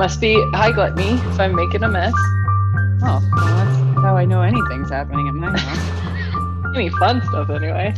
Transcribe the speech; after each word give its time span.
Must 0.00 0.18
be 0.18 0.42
high 0.52 0.72
gluttony 0.72 1.10
if 1.10 1.38
I'm 1.38 1.54
making 1.54 1.82
a 1.82 1.88
mess. 1.90 2.14
Oh, 2.16 3.00
well, 3.02 3.20
that's 3.44 4.00
how 4.00 4.16
I 4.16 4.24
know 4.24 4.40
anything's 4.40 4.88
happening 4.88 5.28
at 5.28 5.34
my 5.34 5.58
house. 5.58 6.74
Any 6.74 6.88
fun 6.88 7.20
stuff 7.28 7.50
anyway. 7.50 7.92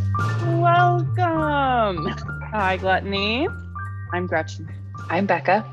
Welcome. 0.59 2.09
Hi, 2.51 2.77
Gluttony. 2.79 3.47
I'm 4.13 4.27
Gretchen. 4.27 4.69
I'm 5.11 5.27
Becca. 5.27 5.65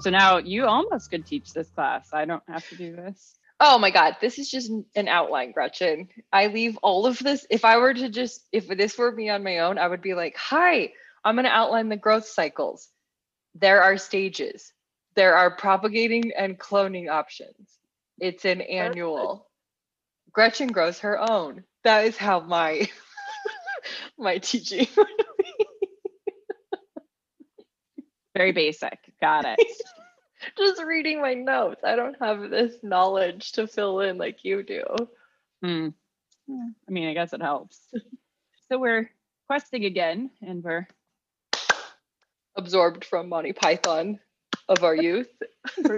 So 0.00 0.08
now 0.08 0.38
you 0.38 0.64
almost 0.64 1.10
could 1.10 1.26
teach 1.26 1.52
this 1.52 1.68
class. 1.68 2.08
I 2.14 2.24
don't 2.24 2.42
have 2.48 2.66
to 2.70 2.76
do 2.76 2.96
this. 2.96 3.34
Oh 3.60 3.76
my 3.76 3.90
God, 3.90 4.16
this 4.22 4.38
is 4.38 4.50
just 4.50 4.72
an 4.96 5.08
outline, 5.08 5.52
Gretchen. 5.52 6.08
I 6.32 6.46
leave 6.46 6.78
all 6.78 7.04
of 7.04 7.18
this. 7.18 7.46
If 7.50 7.66
I 7.66 7.76
were 7.76 7.92
to 7.92 8.08
just, 8.08 8.40
if 8.52 8.68
this 8.68 8.96
were 8.96 9.12
me 9.12 9.28
on 9.28 9.44
my 9.44 9.58
own, 9.58 9.76
I 9.76 9.86
would 9.86 10.00
be 10.00 10.14
like, 10.14 10.34
hi, 10.34 10.92
I'm 11.26 11.34
going 11.34 11.44
to 11.44 11.50
outline 11.50 11.90
the 11.90 11.96
growth 11.98 12.26
cycles. 12.26 12.88
There 13.54 13.82
are 13.82 13.98
stages, 13.98 14.72
there 15.14 15.36
are 15.36 15.56
propagating 15.56 16.32
and 16.36 16.58
cloning 16.58 17.10
options. 17.10 17.78
It's 18.18 18.44
an 18.44 18.60
annual. 18.60 19.46
Gretchen 20.32 20.68
grows 20.68 21.00
her 21.00 21.18
own. 21.18 21.64
That 21.84 22.04
is 22.06 22.16
how 22.16 22.40
my 22.40 22.88
my 24.18 24.38
teaching. 24.38 24.86
Very 28.36 28.52
basic. 28.52 28.98
Got 29.20 29.44
it. 29.46 29.58
Just 30.58 30.82
reading 30.82 31.20
my 31.20 31.34
notes. 31.34 31.82
I 31.84 31.96
don't 31.96 32.16
have 32.20 32.50
this 32.50 32.74
knowledge 32.82 33.52
to 33.52 33.66
fill 33.66 34.00
in 34.00 34.18
like 34.18 34.44
you 34.44 34.62
do. 34.62 34.84
Hmm. 35.62 35.88
I 36.50 36.90
mean, 36.90 37.08
I 37.08 37.14
guess 37.14 37.32
it 37.32 37.40
helps. 37.40 37.78
so 38.68 38.78
we're 38.78 39.10
questing 39.46 39.84
again, 39.84 40.30
and 40.42 40.62
we're 40.62 40.86
Absorbed 42.56 43.04
from 43.04 43.28
Monty 43.28 43.52
Python 43.52 44.20
of 44.68 44.82
our 44.84 44.94
youth. 44.96 45.28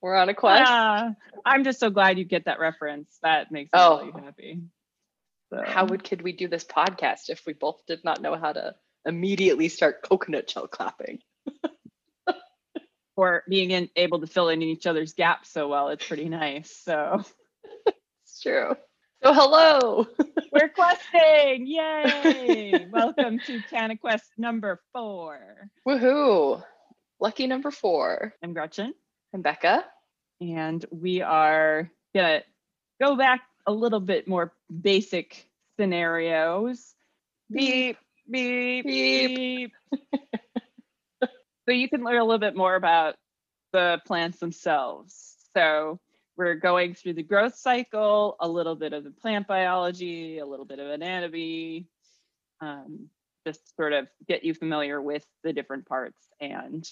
We're 0.00 0.14
on 0.14 0.28
a 0.28 0.34
quest. 0.34 0.64
Ah, 0.66 1.14
I'm 1.44 1.64
just 1.64 1.80
so 1.80 1.90
glad 1.90 2.18
you 2.18 2.24
get 2.24 2.44
that 2.44 2.60
reference. 2.60 3.18
That 3.22 3.50
makes 3.50 3.72
me 3.72 3.78
Oh. 3.80 3.98
really 4.06 4.22
happy. 4.24 4.60
So, 5.52 5.62
How 5.64 5.84
would 5.86 6.04
could 6.04 6.22
we 6.22 6.32
do 6.32 6.48
this 6.48 6.64
podcast 6.64 7.28
if 7.28 7.42
we 7.46 7.52
both 7.52 7.84
did 7.86 8.02
not 8.04 8.20
know 8.20 8.34
how 8.36 8.52
to 8.52 8.74
immediately 9.04 9.68
start 9.68 10.02
coconut 10.02 10.50
shell 10.50 10.66
clapping? 10.68 11.20
or 13.16 13.44
being 13.48 13.70
in, 13.70 13.88
able 13.96 14.20
to 14.20 14.26
fill 14.26 14.48
in 14.50 14.60
each 14.60 14.86
other's 14.86 15.14
gaps 15.14 15.50
so 15.50 15.68
well, 15.68 15.88
it's 15.88 16.06
pretty 16.06 16.28
nice. 16.28 16.70
So 16.84 17.22
It's 18.24 18.42
true. 18.42 18.74
So 19.24 19.32
hello. 19.32 20.06
we're 20.52 20.68
questing. 20.68 21.66
Yay! 21.66 22.86
Welcome 22.90 23.38
to 23.46 23.60
Canna 23.70 23.96
Quest 23.96 24.30
number 24.38 24.80
four. 24.92 25.38
Woohoo. 25.88 26.62
Lucky 27.18 27.46
number 27.46 27.70
four. 27.70 28.34
I'm 28.42 28.52
Gretchen, 28.52 28.94
I'm 29.34 29.42
Becca. 29.42 29.84
and 30.40 30.84
we 30.90 31.22
are 31.22 31.90
gonna 32.14 32.42
go 33.02 33.16
back 33.16 33.40
a 33.66 33.72
little 33.72 34.00
bit 34.00 34.28
more 34.28 34.52
basic 34.82 35.48
scenarios. 35.80 36.94
Beep, 37.50 37.96
beep, 38.30 38.84
Beep. 38.84 39.36
beep. 39.36 39.72
so 41.24 41.72
you 41.72 41.88
can 41.88 42.04
learn 42.04 42.18
a 42.18 42.24
little 42.24 42.38
bit 42.38 42.54
more 42.56 42.74
about 42.76 43.16
the 43.72 44.00
plants 44.06 44.38
themselves. 44.38 45.34
So 45.56 45.98
we're 46.36 46.54
going 46.54 46.94
through 46.94 47.14
the 47.14 47.22
growth 47.22 47.56
cycle, 47.56 48.36
a 48.40 48.48
little 48.48 48.74
bit 48.74 48.92
of 48.92 49.04
the 49.04 49.10
plant 49.10 49.46
biology, 49.46 50.38
a 50.38 50.46
little 50.46 50.66
bit 50.66 50.78
of 50.78 50.88
anatomy, 50.88 51.86
um, 52.60 53.08
just 53.46 53.74
sort 53.76 53.92
of 53.92 54.06
get 54.28 54.44
you 54.44 54.54
familiar 54.54 55.00
with 55.00 55.24
the 55.44 55.52
different 55.52 55.86
parts 55.86 56.28
and 56.40 56.86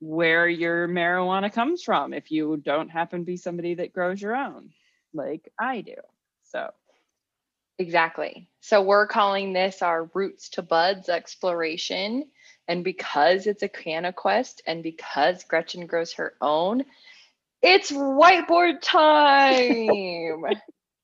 where 0.00 0.48
your 0.48 0.88
marijuana 0.88 1.52
comes 1.52 1.82
from 1.82 2.12
if 2.12 2.30
you 2.30 2.56
don't 2.58 2.90
happen 2.90 3.20
to 3.20 3.24
be 3.24 3.36
somebody 3.36 3.74
that 3.74 3.92
grows 3.92 4.20
your 4.20 4.36
own, 4.36 4.70
like 5.14 5.50
I 5.58 5.80
do. 5.80 5.96
So 6.44 6.70
Exactly. 7.78 8.48
So 8.60 8.80
we're 8.80 9.06
calling 9.06 9.52
this 9.52 9.82
our 9.82 10.04
roots 10.14 10.48
to 10.50 10.62
buds 10.62 11.08
exploration. 11.08 12.24
And 12.68 12.82
because 12.82 13.46
it's 13.46 13.62
a 13.62 13.68
Canna 13.68 14.12
Quest 14.12 14.62
and 14.66 14.82
because 14.82 15.44
Gretchen 15.44 15.86
grows 15.86 16.14
her 16.14 16.34
own, 16.40 16.84
it's 17.66 17.90
whiteboard 17.90 18.80
time. 18.80 20.44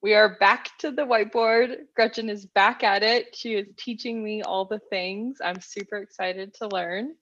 we 0.03 0.15
are 0.15 0.37
back 0.39 0.69
to 0.79 0.91
the 0.93 1.03
whiteboard. 1.03 1.77
Gretchen 1.97 2.31
is 2.31 2.47
back 2.47 2.83
at 2.85 3.03
it. 3.03 3.35
She 3.37 3.55
is 3.55 3.67
teaching 3.77 4.23
me 4.23 4.43
all 4.43 4.65
the 4.67 4.79
things. 4.79 5.39
I'm 5.45 5.61
super 5.61 5.97
excited 5.97 6.55
to 6.55 6.69
learn. 6.69 7.15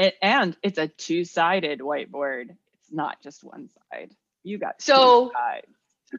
A- 0.00 0.24
and 0.24 0.56
it's 0.62 0.78
a 0.78 0.86
two-sided 0.88 1.80
whiteboard. 1.80 2.50
It's 2.50 2.92
not 2.92 3.20
just 3.22 3.42
one 3.42 3.68
side. 3.92 4.12
You 4.44 4.58
got 4.58 4.78
two 4.78 4.92
So- 4.92 5.32
sides. 5.34 5.66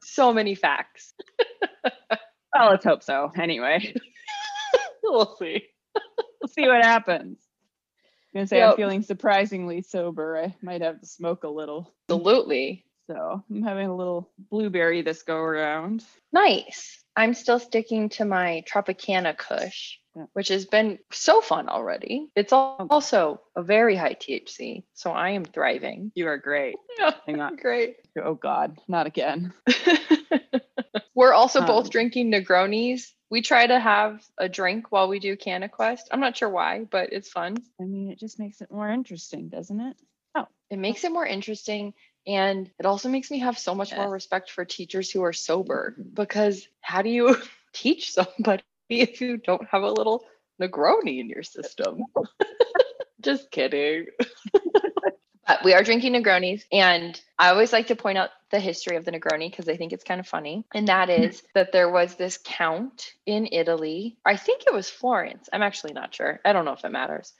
So 0.03 0.31
many 0.33 0.53
facts. 0.53 1.13
Well, 2.53 2.71
let's 2.71 2.83
hope 2.85 3.01
so. 3.03 3.31
Anyway, 3.35 3.95
we'll 5.03 5.35
see. 5.37 5.63
we'll 5.95 6.47
see 6.49 6.67
what 6.67 6.83
happens. 6.83 7.37
I'm 8.33 8.39
gonna 8.39 8.47
say 8.47 8.57
Yep. 8.57 8.71
I'm 8.71 8.75
feeling 8.77 9.01
surprisingly 9.01 9.81
sober. 9.81 10.37
I 10.37 10.55
might 10.61 10.81
have 10.81 10.99
to 11.01 11.05
smoke 11.07 11.43
a 11.43 11.49
little. 11.49 11.91
Absolutely. 12.09 12.85
So 13.07 13.43
I'm 13.49 13.63
having 13.63 13.87
a 13.87 13.95
little 13.95 14.29
blueberry 14.51 15.01
this 15.01 15.23
go 15.23 15.37
around. 15.37 16.03
Nice. 16.31 17.03
I'm 17.15 17.33
still 17.33 17.57
sticking 17.59 18.09
to 18.09 18.25
my 18.25 18.63
Tropicana 18.71 19.35
Kush, 19.35 19.97
Yeah. 20.15 20.25
which 20.33 20.49
has 20.49 20.65
been 20.65 20.99
so 21.11 21.41
fun 21.41 21.69
already. 21.69 22.29
It's 22.35 22.53
also 22.53 23.41
a 23.55 23.63
very 23.63 23.95
high 23.95 24.13
THC, 24.13 24.83
so 24.93 25.11
I 25.11 25.31
am 25.31 25.43
thriving. 25.43 26.11
You 26.13 26.27
are 26.27 26.37
great. 26.37 26.75
Yeah, 26.99 27.13
Hang 27.25 27.41
on. 27.41 27.55
great. 27.55 27.95
Oh 28.23 28.35
God, 28.35 28.77
not 28.87 29.07
again. 29.07 29.53
We're 31.15 31.33
also 31.33 31.61
Um, 31.61 31.65
both 31.65 31.89
drinking 31.89 32.31
Negronis. 32.31 33.11
We 33.29 33.41
try 33.41 33.67
to 33.67 33.79
have 33.79 34.23
a 34.37 34.49
drink 34.49 34.91
while 34.91 35.07
we 35.07 35.19
do 35.19 35.37
Canna 35.37 35.69
Quest. 35.69 36.07
I'm 36.11 36.19
not 36.19 36.35
sure 36.35 36.49
why, 36.49 36.85
but 36.89 37.13
it's 37.13 37.29
fun. 37.29 37.57
I 37.79 37.83
mean, 37.83 38.09
it 38.11 38.19
just 38.19 38.39
makes 38.39 38.61
it 38.61 38.71
more 38.71 38.89
interesting, 38.89 39.49
doesn't 39.49 39.79
it? 39.79 39.97
Oh, 40.35 40.47
it 40.69 40.75
oh. 40.75 40.77
makes 40.77 41.03
it 41.03 41.11
more 41.11 41.25
interesting. 41.25 41.93
And 42.25 42.69
it 42.79 42.85
also 42.85 43.09
makes 43.09 43.31
me 43.31 43.39
have 43.39 43.57
so 43.57 43.73
much 43.75 43.95
more 43.95 44.09
respect 44.09 44.51
for 44.51 44.65
teachers 44.65 45.11
who 45.11 45.23
are 45.23 45.33
sober 45.33 45.95
mm-hmm. 45.97 46.09
because 46.13 46.67
how 46.81 47.01
do 47.01 47.09
you 47.09 47.35
teach 47.73 48.11
somebody 48.11 48.63
if 48.89 49.21
you 49.21 49.37
don't 49.37 49.67
have 49.69 49.83
a 49.83 49.91
little 49.91 50.25
Negroni 50.61 51.19
in 51.19 51.29
your 51.29 51.43
system? 51.43 52.05
Just 53.21 53.51
kidding. 53.51 54.07
but 55.49 55.63
we 55.63 55.73
are 55.73 55.83
drinking 55.83 56.13
Negronis. 56.13 56.63
And 56.71 57.19
I 57.39 57.49
always 57.49 57.73
like 57.73 57.87
to 57.87 57.95
point 57.95 58.19
out 58.19 58.29
the 58.51 58.59
history 58.59 58.97
of 58.97 59.03
the 59.03 59.11
Negroni 59.11 59.49
because 59.49 59.67
I 59.67 59.77
think 59.77 59.93
it's 59.93 60.03
kind 60.03 60.19
of 60.19 60.27
funny. 60.27 60.63
And 60.75 60.87
that 60.87 61.09
is 61.09 61.41
that 61.55 61.71
there 61.71 61.89
was 61.89 62.15
this 62.15 62.37
count 62.43 63.13
in 63.25 63.49
Italy. 63.51 64.17
I 64.23 64.37
think 64.37 64.63
it 64.67 64.73
was 64.73 64.91
Florence. 64.91 65.49
I'm 65.51 65.63
actually 65.63 65.93
not 65.93 66.13
sure. 66.13 66.39
I 66.45 66.53
don't 66.53 66.65
know 66.65 66.73
if 66.73 66.85
it 66.85 66.91
matters. 66.91 67.33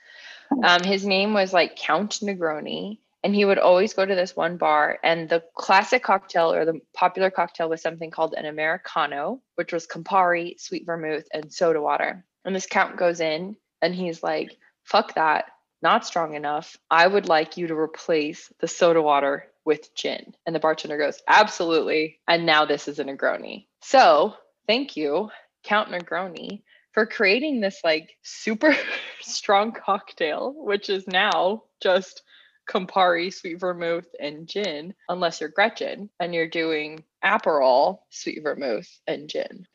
Um, 0.63 0.83
his 0.83 1.05
name 1.05 1.33
was 1.35 1.53
like 1.53 1.75
Count 1.75 2.19
Negroni 2.23 2.97
and 3.23 3.35
he 3.35 3.45
would 3.45 3.59
always 3.59 3.93
go 3.93 4.05
to 4.05 4.15
this 4.15 4.35
one 4.35 4.57
bar 4.57 4.97
and 5.03 5.29
the 5.29 5.43
classic 5.53 6.01
cocktail 6.01 6.51
or 6.51 6.65
the 6.65 6.79
popular 6.95 7.29
cocktail 7.29 7.69
was 7.69 7.81
something 7.81 8.09
called 8.09 8.33
an 8.33 8.45
americano 8.45 9.41
which 9.55 9.73
was 9.73 9.85
campari 9.85 10.57
sweet 10.57 10.85
vermouth 10.85 11.27
and 11.33 11.51
soda 11.51 11.81
water 11.81 12.23
and 12.45 12.55
this 12.55 12.65
count 12.65 12.95
goes 12.95 13.19
in 13.19 13.57
and 13.81 13.93
he's 13.93 14.23
like 14.23 14.57
fuck 14.85 15.15
that 15.15 15.47
not 15.81 16.05
strong 16.05 16.33
enough 16.33 16.77
i 16.89 17.05
would 17.05 17.27
like 17.27 17.57
you 17.57 17.67
to 17.67 17.75
replace 17.75 18.51
the 18.59 18.67
soda 18.67 19.01
water 19.01 19.45
with 19.65 19.93
gin 19.95 20.33
and 20.45 20.55
the 20.55 20.59
bartender 20.59 20.97
goes 20.97 21.21
absolutely 21.27 22.19
and 22.27 22.45
now 22.45 22.65
this 22.65 22.87
is 22.87 22.99
a 22.99 23.03
negroni 23.03 23.65
so 23.81 24.33
thank 24.67 24.97
you 24.97 25.29
count 25.63 25.89
negroni 25.89 26.61
for 26.91 27.05
creating 27.05 27.59
this 27.59 27.81
like 27.83 28.11
super 28.23 28.75
strong 29.21 29.71
cocktail 29.71 30.53
which 30.55 30.89
is 30.89 31.07
now 31.07 31.63
just 31.81 32.23
Campari, 32.69 33.33
sweet 33.33 33.59
vermouth, 33.59 34.07
and 34.19 34.47
gin, 34.47 34.93
unless 35.09 35.41
you're 35.41 35.49
Gretchen 35.49 36.09
and 36.19 36.35
you're 36.35 36.47
doing 36.47 37.03
Aperol, 37.25 37.99
sweet 38.11 38.43
vermouth, 38.43 38.87
and 39.07 39.27
gin. 39.27 39.65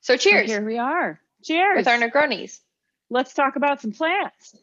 So 0.00 0.14
So 0.14 0.16
cheers 0.16 0.50
here 0.50 0.64
we 0.64 0.78
are. 0.78 1.20
Cheers. 1.44 1.76
with 1.76 1.88
our 1.88 1.98
Negronis. 1.98 2.58
Let's 3.08 3.34
talk 3.34 3.56
about 3.56 3.80
some 3.80 3.92
plants. 3.92 4.56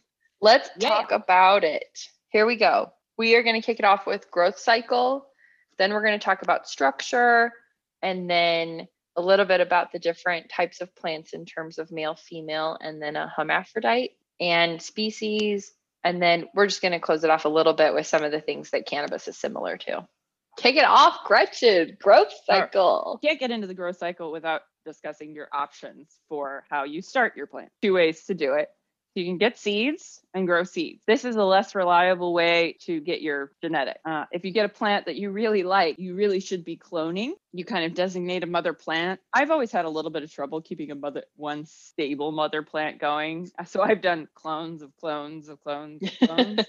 Let's 0.45 0.69
Yeah. 0.77 0.89
talk 0.89 1.11
about 1.11 1.63
it. 1.63 2.07
Here 2.29 2.45
we 2.45 2.55
go. 2.55 2.93
We 3.17 3.35
are 3.35 3.41
going 3.41 3.59
to 3.59 3.65
kick 3.65 3.79
it 3.79 3.85
off 3.85 4.05
with 4.05 4.29
growth 4.29 4.59
cycle. 4.59 5.25
Then 5.79 5.91
we're 5.91 6.03
going 6.03 6.19
to 6.19 6.23
talk 6.23 6.43
about 6.43 6.67
structure 6.67 7.51
and 8.03 8.29
then 8.29 8.87
a 9.15 9.23
little 9.23 9.45
bit 9.45 9.59
about 9.59 9.91
the 9.91 9.97
different 9.97 10.51
types 10.51 10.81
of 10.81 10.95
plants 10.95 11.33
in 11.33 11.47
terms 11.47 11.79
of 11.79 11.91
male, 11.91 12.13
female, 12.13 12.77
and 12.79 13.01
then 13.01 13.15
a 13.15 13.27
hermaphrodite 13.35 14.11
and 14.39 14.79
species. 14.79 15.73
And 16.03 16.21
then 16.21 16.47
we're 16.53 16.67
just 16.67 16.83
going 16.83 16.91
to 16.91 16.99
close 16.99 17.23
it 17.23 17.31
off 17.31 17.45
a 17.45 17.49
little 17.49 17.73
bit 17.73 17.95
with 17.95 18.05
some 18.05 18.23
of 18.23 18.31
the 18.31 18.39
things 18.39 18.69
that 18.69 18.85
cannabis 18.85 19.27
is 19.27 19.39
similar 19.39 19.77
to. 19.77 20.07
Kick 20.57 20.75
it 20.75 20.85
off, 20.85 21.23
Gretchen. 21.25 21.97
Growth 21.99 22.31
right. 22.47 22.59
cycle. 22.59 23.19
Can't 23.23 23.39
get 23.39 23.49
into 23.49 23.65
the 23.65 23.73
growth 23.73 23.97
cycle 23.97 24.31
without 24.31 24.61
discussing 24.85 25.33
your 25.33 25.47
options 25.51 26.19
for 26.29 26.65
how 26.69 26.83
you 26.83 27.01
start 27.01 27.35
your 27.35 27.47
plant. 27.47 27.71
Two 27.81 27.93
ways 27.93 28.25
to 28.25 28.35
do 28.35 28.53
it. 28.53 28.69
You 29.15 29.23
can 29.23 29.37
get 29.37 29.57
seeds 29.57 30.19
and 30.33 30.45
grow 30.45 30.65
seeds. 30.65 31.01
This 31.07 31.23
is 31.23 31.37
a 31.37 31.43
less 31.43 31.73
reliable 31.73 32.33
way 32.33 32.75
to 32.81 32.99
get 32.99 33.21
your 33.21 33.53
genetic. 33.61 33.97
Uh, 34.03 34.25
if 34.29 34.43
you 34.43 34.51
get 34.51 34.65
a 34.65 34.69
plant 34.69 35.05
that 35.05 35.15
you 35.15 35.31
really 35.31 35.63
like, 35.63 35.97
you 35.97 36.15
really 36.15 36.41
should 36.41 36.65
be 36.65 36.75
cloning. 36.75 37.31
You 37.53 37.63
kind 37.63 37.85
of 37.85 37.93
designate 37.93 38.43
a 38.43 38.47
mother 38.47 38.73
plant. 38.73 39.21
I've 39.33 39.51
always 39.51 39.71
had 39.71 39.85
a 39.85 39.89
little 39.89 40.11
bit 40.11 40.23
of 40.23 40.33
trouble 40.33 40.61
keeping 40.61 40.91
a 40.91 40.95
mother 40.95 41.23
one 41.37 41.65
stable 41.65 42.33
mother 42.33 42.61
plant 42.61 42.99
going. 42.99 43.49
So 43.67 43.81
I've 43.81 44.01
done 44.01 44.27
clones 44.35 44.81
of 44.81 44.91
clones 44.97 45.47
of 45.47 45.63
clones 45.63 46.03
of 46.03 46.27
clones. 46.27 46.65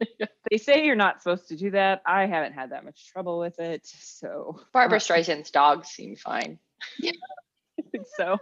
they 0.50 0.56
say 0.56 0.86
you're 0.86 0.96
not 0.96 1.22
supposed 1.22 1.48
to 1.48 1.56
do 1.56 1.72
that. 1.72 2.00
I 2.06 2.24
haven't 2.24 2.54
had 2.54 2.70
that 2.70 2.86
much 2.86 3.12
trouble 3.12 3.38
with 3.38 3.60
it. 3.60 3.86
So 3.86 4.60
Barbra 4.72 4.98
Streisand's 4.98 5.50
dogs 5.50 5.88
seem 5.88 6.16
fine. 6.16 6.58
yeah, 6.98 7.12
I 7.78 7.82
think 7.92 8.06
so 8.16 8.38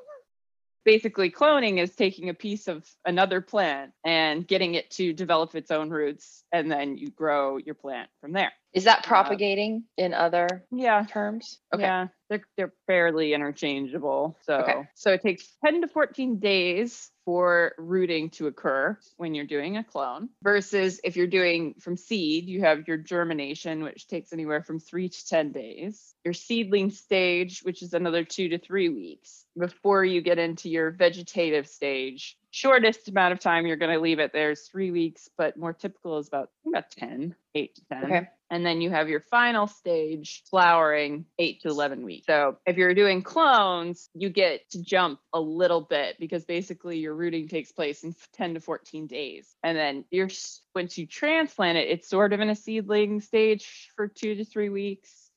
basically 0.90 1.30
cloning 1.30 1.78
is 1.78 1.94
taking 1.94 2.30
a 2.30 2.34
piece 2.34 2.66
of 2.66 2.84
another 3.04 3.40
plant 3.40 3.92
and 4.04 4.44
getting 4.48 4.74
it 4.74 4.90
to 4.90 5.12
develop 5.12 5.54
its 5.54 5.70
own 5.70 5.88
roots 5.88 6.42
and 6.50 6.68
then 6.68 6.96
you 6.98 7.10
grow 7.12 7.58
your 7.58 7.76
plant 7.76 8.10
from 8.20 8.32
there 8.32 8.50
is 8.72 8.84
that 8.84 9.04
propagating 9.04 9.84
in 9.96 10.14
other 10.14 10.64
yeah. 10.70 11.04
terms? 11.04 11.58
Okay. 11.74 11.82
Yeah 11.82 12.08
they're, 12.30 12.42
they're 12.56 12.72
fairly 12.86 13.34
interchangeable 13.34 14.38
so. 14.42 14.54
Okay. 14.54 14.88
so 14.94 15.12
it 15.12 15.20
takes 15.20 15.56
10 15.64 15.82
to 15.82 15.88
14 15.88 16.38
days 16.38 17.10
for 17.24 17.72
rooting 17.76 18.30
to 18.30 18.46
occur 18.46 18.96
when 19.16 19.34
you're 19.34 19.44
doing 19.44 19.76
a 19.76 19.84
clone 19.84 20.30
versus 20.42 21.00
if 21.04 21.16
you're 21.16 21.26
doing 21.26 21.74
from 21.80 21.96
seed 21.96 22.48
you 22.48 22.60
have 22.60 22.88
your 22.88 22.96
germination 22.96 23.82
which 23.82 24.06
takes 24.06 24.32
anywhere 24.32 24.62
from 24.62 24.78
3 24.78 25.08
to 25.08 25.26
10 25.26 25.52
days. 25.52 26.14
Your 26.24 26.34
seedling 26.34 26.90
stage 26.90 27.60
which 27.62 27.82
is 27.82 27.92
another 27.92 28.24
2 28.24 28.50
to 28.50 28.58
3 28.58 28.88
weeks 28.88 29.44
before 29.58 30.04
you 30.04 30.22
get 30.22 30.38
into 30.38 30.70
your 30.70 30.92
vegetative 30.92 31.66
stage 31.66 32.38
shortest 32.50 33.08
amount 33.08 33.32
of 33.32 33.38
time 33.38 33.66
you're 33.66 33.76
going 33.76 33.92
to 33.92 34.00
leave 34.00 34.18
it 34.18 34.32
there's 34.32 34.62
3 34.62 34.90
weeks 34.90 35.28
but 35.36 35.56
more 35.56 35.72
typical 35.72 36.18
is 36.18 36.28
about 36.28 36.50
about 36.66 36.90
10 36.90 37.34
8 37.54 37.74
to 37.74 37.84
10 37.86 38.04
okay 38.04 38.28
and 38.50 38.66
then 38.66 38.80
you 38.80 38.90
have 38.90 39.08
your 39.08 39.20
final 39.20 39.68
stage 39.68 40.42
flowering 40.50 41.24
8 41.38 41.62
to 41.62 41.68
11 41.68 42.04
weeks. 42.04 42.26
So 42.26 42.58
if 42.66 42.76
you're 42.76 42.94
doing 42.94 43.22
clones, 43.22 44.10
you 44.12 44.28
get 44.28 44.68
to 44.70 44.82
jump 44.82 45.20
a 45.32 45.40
little 45.40 45.80
bit 45.80 46.16
because 46.18 46.44
basically 46.44 46.98
your 46.98 47.14
rooting 47.14 47.46
takes 47.46 47.70
place 47.70 48.02
in 48.02 48.14
10 48.32 48.54
to 48.54 48.60
14 48.60 49.06
days. 49.06 49.54
And 49.62 49.78
then 49.78 50.04
you're 50.10 50.28
once 50.74 50.98
you 50.98 51.06
transplant 51.06 51.78
it, 51.78 51.88
it's 51.88 52.08
sort 52.08 52.32
of 52.32 52.40
in 52.40 52.50
a 52.50 52.56
seedling 52.56 53.20
stage 53.20 53.92
for 53.94 54.08
2 54.08 54.34
to 54.34 54.44
3 54.44 54.68
weeks. 54.68 55.30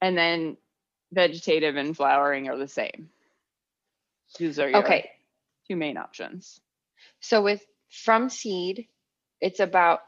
And 0.00 0.16
then 0.16 0.56
vegetative 1.12 1.76
and 1.76 1.94
flowering 1.94 2.48
are 2.48 2.56
the 2.56 2.68
same. 2.68 3.10
These 4.38 4.58
are 4.58 4.68
your 4.70 4.78
okay. 4.78 5.10
Main 5.76 5.96
options. 5.96 6.60
So 7.20 7.42
with 7.42 7.64
from 7.88 8.28
seed, 8.28 8.86
it's 9.40 9.60
about 9.60 10.00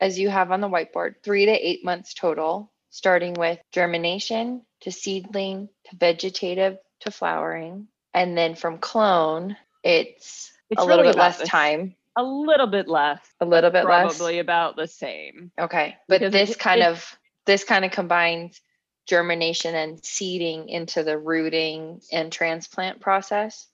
as 0.00 0.18
you 0.18 0.28
have 0.28 0.50
on 0.52 0.60
the 0.60 0.68
whiteboard, 0.68 1.14
three 1.22 1.46
to 1.46 1.52
eight 1.52 1.84
months 1.84 2.14
total, 2.14 2.70
starting 2.90 3.34
with 3.34 3.58
germination 3.72 4.62
to 4.80 4.90
seedling 4.90 5.68
to 5.84 5.96
vegetative 5.96 6.78
to 7.00 7.10
flowering. 7.10 7.88
And 8.12 8.36
then 8.36 8.54
from 8.54 8.78
clone, 8.78 9.56
it's, 9.82 10.52
it's 10.70 10.80
a 10.80 10.84
little 10.84 11.04
bit 11.04 11.16
less 11.16 11.38
this. 11.38 11.48
time. 11.48 11.94
A 12.16 12.22
little 12.22 12.66
bit 12.66 12.88
less. 12.88 13.20
A 13.40 13.44
little 13.44 13.70
bit 13.70 13.84
probably 13.84 14.06
less. 14.06 14.16
Probably 14.18 14.38
about 14.38 14.76
the 14.76 14.86
same. 14.86 15.50
Okay. 15.58 15.96
But 16.08 16.20
because 16.20 16.32
this 16.32 16.50
it, 16.52 16.58
kind 16.58 16.80
it, 16.80 16.86
of 16.86 17.18
this 17.44 17.64
kind 17.64 17.84
of 17.84 17.90
combines 17.90 18.60
germination 19.06 19.74
and 19.74 20.04
seeding 20.04 20.68
into 20.68 21.04
the 21.04 21.18
rooting 21.18 22.00
and 22.10 22.32
transplant 22.32 23.00
process. 23.00 23.66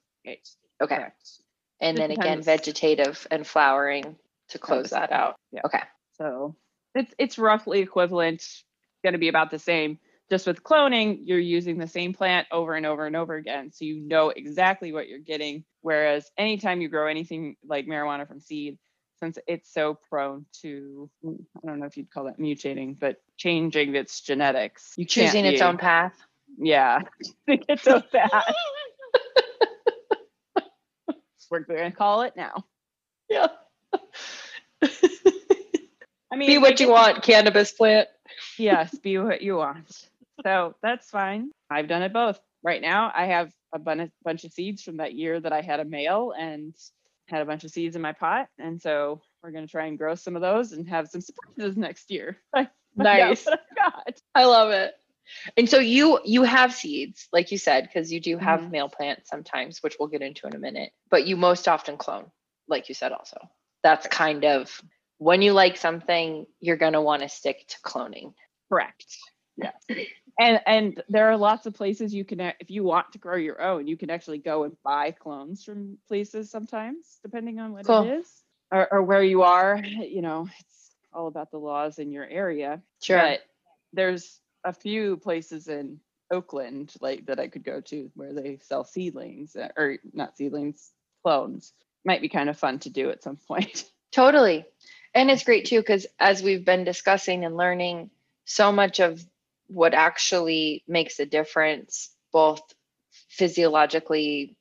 Okay. 0.82 0.96
Correct. 0.96 1.30
And 1.80 1.96
it 1.96 2.00
then 2.00 2.10
depends. 2.10 2.26
again, 2.26 2.42
vegetative 2.42 3.26
and 3.30 3.46
flowering 3.46 4.16
to 4.50 4.58
close 4.58 4.90
that 4.90 5.12
out. 5.12 5.36
Yeah. 5.50 5.62
Okay. 5.64 5.82
So 6.18 6.56
it's 6.94 7.12
it's 7.18 7.38
roughly 7.38 7.80
equivalent, 7.80 8.44
going 9.02 9.14
to 9.14 9.18
be 9.18 9.28
about 9.28 9.50
the 9.50 9.58
same. 9.58 9.98
Just 10.30 10.46
with 10.46 10.62
cloning, 10.62 11.20
you're 11.24 11.38
using 11.38 11.78
the 11.78 11.86
same 11.86 12.14
plant 12.14 12.46
over 12.50 12.74
and 12.74 12.86
over 12.86 13.06
and 13.06 13.16
over 13.16 13.34
again, 13.34 13.70
so 13.70 13.84
you 13.84 14.00
know 14.00 14.30
exactly 14.30 14.92
what 14.92 15.08
you're 15.08 15.18
getting. 15.18 15.64
Whereas 15.82 16.30
anytime 16.38 16.80
you 16.80 16.88
grow 16.88 17.06
anything 17.06 17.56
like 17.66 17.86
marijuana 17.86 18.26
from 18.26 18.40
seed, 18.40 18.78
since 19.20 19.38
it's 19.46 19.72
so 19.72 19.98
prone 20.08 20.46
to 20.62 21.10
I 21.24 21.66
don't 21.66 21.80
know 21.80 21.86
if 21.86 21.96
you'd 21.96 22.10
call 22.10 22.24
that 22.24 22.38
mutating, 22.38 22.98
but 22.98 23.20
changing 23.36 23.94
its 23.94 24.20
genetics, 24.20 24.94
you 24.96 25.04
choosing 25.04 25.44
its 25.44 25.60
own 25.60 25.76
path. 25.76 26.14
Yeah, 26.58 27.00
it's 27.46 27.82
so 27.82 28.02
bad. 28.12 28.30
We're 31.68 31.76
gonna 31.76 31.92
call 31.92 32.22
it 32.22 32.34
now. 32.36 32.64
Yeah. 33.28 33.48
I 36.32 36.36
mean, 36.36 36.48
be 36.48 36.58
what 36.58 36.80
you 36.80 36.88
want, 36.88 37.22
cannabis 37.22 37.72
plant. 37.72 38.08
yes, 38.58 38.96
be 38.98 39.18
what 39.18 39.42
you 39.42 39.56
want. 39.56 40.08
So 40.42 40.74
that's 40.82 41.10
fine. 41.10 41.50
I've 41.70 41.88
done 41.88 42.02
it 42.02 42.12
both. 42.12 42.40
Right 42.62 42.80
now, 42.80 43.12
I 43.14 43.26
have 43.26 43.52
a 43.74 43.78
bunch 43.78 44.44
of 44.44 44.52
seeds 44.52 44.82
from 44.82 44.98
that 44.98 45.14
year 45.14 45.40
that 45.40 45.52
I 45.52 45.60
had 45.60 45.80
a 45.80 45.84
male 45.84 46.32
and 46.38 46.74
had 47.28 47.42
a 47.42 47.44
bunch 47.44 47.64
of 47.64 47.70
seeds 47.70 47.96
in 47.96 48.02
my 48.02 48.12
pot. 48.12 48.48
And 48.58 48.80
so 48.80 49.20
we're 49.42 49.50
going 49.50 49.66
to 49.66 49.70
try 49.70 49.86
and 49.86 49.98
grow 49.98 50.14
some 50.14 50.36
of 50.36 50.42
those 50.42 50.72
and 50.72 50.88
have 50.88 51.08
some 51.08 51.20
surprises 51.56 51.76
next 51.76 52.10
year. 52.10 52.38
nice. 52.96 53.46
I 54.34 54.44
love 54.44 54.70
it. 54.70 54.94
And 55.56 55.68
so 55.68 55.78
you 55.78 56.20
you 56.24 56.42
have 56.42 56.74
seeds, 56.74 57.28
like 57.32 57.52
you 57.52 57.58
said, 57.58 57.84
because 57.84 58.12
you 58.12 58.20
do 58.20 58.38
have 58.38 58.60
mm-hmm. 58.60 58.70
male 58.70 58.88
plants 58.88 59.28
sometimes, 59.28 59.82
which 59.82 59.96
we'll 59.98 60.08
get 60.08 60.22
into 60.22 60.46
in 60.46 60.54
a 60.54 60.58
minute. 60.58 60.92
But 61.10 61.26
you 61.26 61.36
most 61.36 61.68
often 61.68 61.96
clone, 61.96 62.30
like 62.68 62.88
you 62.88 62.94
said, 62.94 63.12
also. 63.12 63.38
That's 63.82 64.06
kind 64.06 64.44
of 64.44 64.80
when 65.18 65.42
you 65.42 65.52
like 65.52 65.76
something, 65.76 66.46
you're 66.60 66.76
going 66.76 66.94
to 66.94 67.00
want 67.00 67.22
to 67.22 67.28
stick 67.28 67.66
to 67.68 67.76
cloning. 67.84 68.34
Correct. 68.68 69.16
Yes. 69.56 69.74
and 70.38 70.60
and 70.66 71.02
there 71.08 71.30
are 71.30 71.36
lots 71.36 71.66
of 71.66 71.74
places 71.74 72.14
you 72.14 72.24
can 72.24 72.40
if 72.40 72.70
you 72.70 72.84
want 72.84 73.12
to 73.12 73.18
grow 73.18 73.36
your 73.36 73.60
own, 73.60 73.86
you 73.86 73.96
can 73.96 74.10
actually 74.10 74.38
go 74.38 74.64
and 74.64 74.76
buy 74.82 75.10
clones 75.10 75.64
from 75.64 75.98
places 76.08 76.50
sometimes, 76.50 77.18
depending 77.22 77.60
on 77.60 77.72
what 77.72 77.86
cool. 77.86 78.02
it 78.02 78.20
is 78.20 78.42
or, 78.72 78.92
or 78.92 79.02
where 79.02 79.22
you 79.22 79.42
are. 79.42 79.80
You 79.84 80.22
know, 80.22 80.48
it's 80.58 80.90
all 81.12 81.28
about 81.28 81.50
the 81.50 81.58
laws 81.58 81.98
in 81.98 82.10
your 82.10 82.26
area. 82.26 82.82
Sure. 83.00 83.18
But 83.18 83.40
there's 83.92 84.40
a 84.64 84.72
few 84.72 85.16
places 85.16 85.68
in 85.68 86.00
Oakland 86.30 86.94
like 87.00 87.26
that 87.26 87.38
I 87.38 87.48
could 87.48 87.64
go 87.64 87.80
to 87.82 88.10
where 88.14 88.32
they 88.32 88.58
sell 88.62 88.84
seedlings 88.84 89.54
uh, 89.54 89.68
or 89.76 89.98
not 90.12 90.36
seedlings, 90.36 90.90
clones. 91.22 91.72
Might 92.04 92.22
be 92.22 92.28
kind 92.28 92.48
of 92.48 92.58
fun 92.58 92.78
to 92.80 92.90
do 92.90 93.10
at 93.10 93.22
some 93.22 93.36
point. 93.36 93.84
Totally. 94.12 94.64
And 95.14 95.30
it's 95.30 95.44
great 95.44 95.66
too, 95.66 95.80
because 95.80 96.06
as 96.18 96.42
we've 96.42 96.64
been 96.64 96.84
discussing 96.84 97.44
and 97.44 97.56
learning, 97.56 98.10
so 98.44 98.72
much 98.72 98.98
of 99.00 99.24
what 99.68 99.94
actually 99.94 100.84
makes 100.88 101.18
a 101.20 101.26
difference, 101.26 102.10
both 102.32 102.62
physiologically, 103.28 104.56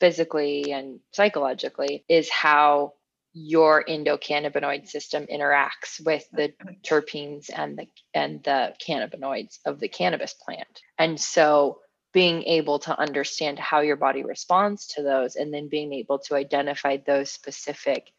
physically, 0.00 0.72
and 0.72 1.00
psychologically, 1.12 2.04
is 2.08 2.30
how 2.30 2.94
your 3.34 3.84
endocannabinoid 3.84 4.88
system 4.88 5.26
interacts 5.26 6.04
with 6.04 6.26
the 6.32 6.52
terpenes 6.82 7.50
and 7.54 7.76
the 7.76 7.86
and 8.14 8.42
the 8.44 8.74
cannabinoids 8.86 9.58
of 9.66 9.80
the 9.80 9.88
cannabis 9.88 10.34
plant. 10.34 10.80
And 10.98 11.20
so 11.20 11.80
being 12.12 12.44
able 12.44 12.78
to 12.78 12.98
understand 12.98 13.58
how 13.58 13.80
your 13.80 13.96
body 13.96 14.22
responds 14.22 14.86
to 14.86 15.02
those 15.02 15.34
and 15.34 15.52
then 15.52 15.68
being 15.68 15.92
able 15.92 16.20
to 16.20 16.36
identify 16.36 16.96
those 16.96 17.30
specific 17.30 18.12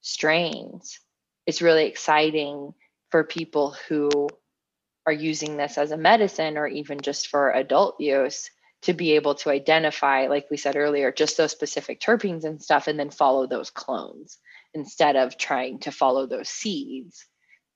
strains 0.00 0.98
it's 1.46 1.62
really 1.62 1.86
exciting 1.86 2.74
for 3.10 3.24
people 3.24 3.76
who 3.88 4.28
are 5.06 5.12
using 5.12 5.56
this 5.56 5.78
as 5.78 5.92
a 5.92 5.96
medicine 5.96 6.58
or 6.58 6.66
even 6.66 7.00
just 7.00 7.28
for 7.28 7.52
adult 7.52 8.00
use 8.00 8.50
to 8.82 8.92
be 8.92 9.12
able 9.12 9.34
to 9.36 9.50
identify, 9.50 10.26
like 10.26 10.48
we 10.50 10.56
said 10.56 10.76
earlier, 10.76 11.10
just 11.10 11.36
those 11.36 11.52
specific 11.52 12.00
terpenes 12.00 12.44
and 12.44 12.62
stuff, 12.62 12.88
and 12.88 12.98
then 12.98 13.10
follow 13.10 13.46
those 13.46 13.70
clones 13.70 14.38
instead 14.76 15.16
of 15.16 15.38
trying 15.38 15.78
to 15.80 15.90
follow 15.90 16.26
those 16.26 16.50
seeds 16.50 17.24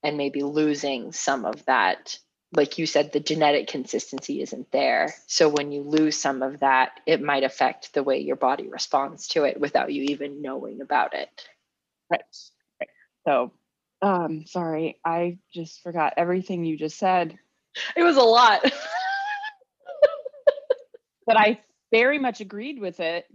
and 0.02 0.18
maybe 0.18 0.42
losing 0.42 1.12
some 1.12 1.46
of 1.46 1.64
that. 1.64 2.18
Like 2.52 2.76
you 2.78 2.86
said, 2.86 3.12
the 3.12 3.20
genetic 3.20 3.68
consistency 3.68 4.42
isn't 4.42 4.70
there. 4.70 5.14
So 5.26 5.48
when 5.48 5.72
you 5.72 5.82
lose 5.82 6.18
some 6.18 6.42
of 6.42 6.60
that, 6.60 7.00
it 7.06 7.22
might 7.22 7.42
affect 7.42 7.94
the 7.94 8.02
way 8.02 8.18
your 8.18 8.36
body 8.36 8.68
responds 8.68 9.28
to 9.28 9.44
it 9.44 9.58
without 9.58 9.92
you 9.92 10.02
even 10.04 10.42
knowing 10.42 10.82
about 10.82 11.14
it. 11.14 11.48
Right. 12.10 12.20
right. 12.80 12.90
So 13.26 13.52
um, 14.02 14.44
sorry, 14.46 14.98
I 15.04 15.38
just 15.54 15.82
forgot 15.82 16.14
everything 16.18 16.64
you 16.64 16.76
just 16.76 16.98
said. 16.98 17.38
It 17.96 18.02
was 18.02 18.16
a 18.16 18.22
lot. 18.22 18.62
but 21.26 21.36
I 21.36 21.60
very 21.92 22.18
much 22.18 22.40
agreed 22.40 22.78
with 22.78 23.00
it. 23.00 23.26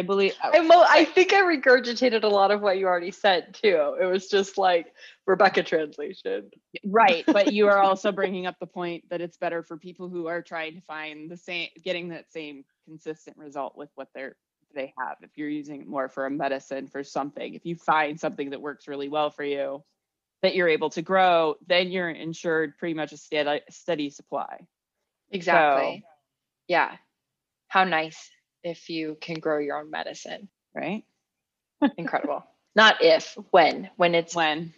I 0.00 0.02
believe 0.02 0.32
oh, 0.42 0.50
I, 0.54 0.60
mo- 0.62 0.86
I 0.88 1.04
think 1.04 1.34
I 1.34 1.42
regurgitated 1.42 2.24
a 2.24 2.28
lot 2.28 2.50
of 2.50 2.62
what 2.62 2.78
you 2.78 2.86
already 2.86 3.10
said 3.10 3.52
too. 3.52 3.96
It 4.00 4.06
was 4.06 4.28
just 4.28 4.56
like 4.56 4.94
Rebecca 5.26 5.62
translation. 5.62 6.50
Right, 6.86 7.22
but 7.26 7.52
you 7.52 7.68
are 7.68 7.78
also 7.78 8.10
bringing 8.20 8.46
up 8.46 8.56
the 8.58 8.66
point 8.66 9.04
that 9.10 9.20
it's 9.20 9.36
better 9.36 9.62
for 9.62 9.76
people 9.76 10.08
who 10.08 10.26
are 10.26 10.40
trying 10.40 10.74
to 10.76 10.80
find 10.80 11.30
the 11.30 11.36
same 11.36 11.68
getting 11.84 12.08
that 12.08 12.32
same 12.32 12.64
consistent 12.86 13.36
result 13.36 13.76
with 13.76 13.90
what 13.94 14.08
they're 14.14 14.36
they 14.74 14.94
have. 14.96 15.18
If 15.20 15.36
you're 15.36 15.50
using 15.50 15.82
it 15.82 15.86
more 15.86 16.08
for 16.08 16.24
a 16.24 16.30
medicine 16.30 16.86
for 16.86 17.04
something, 17.04 17.54
if 17.54 17.66
you 17.66 17.76
find 17.76 18.18
something 18.18 18.50
that 18.50 18.62
works 18.62 18.88
really 18.88 19.10
well 19.10 19.28
for 19.28 19.44
you 19.44 19.84
that 20.42 20.54
you're 20.54 20.68
able 20.68 20.88
to 20.90 21.02
grow, 21.02 21.56
then 21.66 21.90
you're 21.90 22.08
insured 22.08 22.78
pretty 22.78 22.94
much 22.94 23.12
a 23.12 23.18
steady 23.18 23.60
steady 23.68 24.08
supply. 24.08 24.60
Exactly. 25.30 26.02
Yeah. 26.68 26.96
How 27.68 27.84
nice 27.84 28.30
if 28.62 28.90
you 28.90 29.16
can 29.20 29.38
grow 29.40 29.58
your 29.58 29.78
own 29.78 29.90
medicine. 29.90 30.48
Right? 30.74 31.04
Incredible. 31.96 32.44
Not 32.76 33.02
if, 33.02 33.36
when, 33.50 33.90
when 33.96 34.14
it's 34.14 34.34
When 34.34 34.72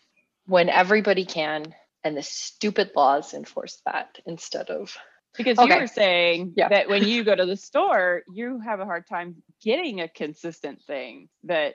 when 0.46 0.68
everybody 0.68 1.24
can 1.24 1.74
and 2.04 2.16
the 2.16 2.22
stupid 2.22 2.90
laws 2.96 3.34
enforce 3.34 3.80
that 3.86 4.18
instead 4.26 4.70
of 4.70 4.96
because 5.36 5.58
you 5.58 5.64
Okay. 5.64 5.80
were 5.80 5.86
saying 5.86 6.54
Yeah. 6.56 6.68
that 6.70 6.88
when 6.88 7.04
you 7.04 7.24
go 7.24 7.34
to 7.34 7.46
the 7.46 7.56
store, 7.56 8.22
you 8.32 8.60
have 8.60 8.80
a 8.80 8.84
hard 8.84 9.06
time 9.06 9.42
getting 9.62 10.00
a 10.00 10.08
consistent 10.08 10.82
thing 10.82 11.28
that 11.44 11.74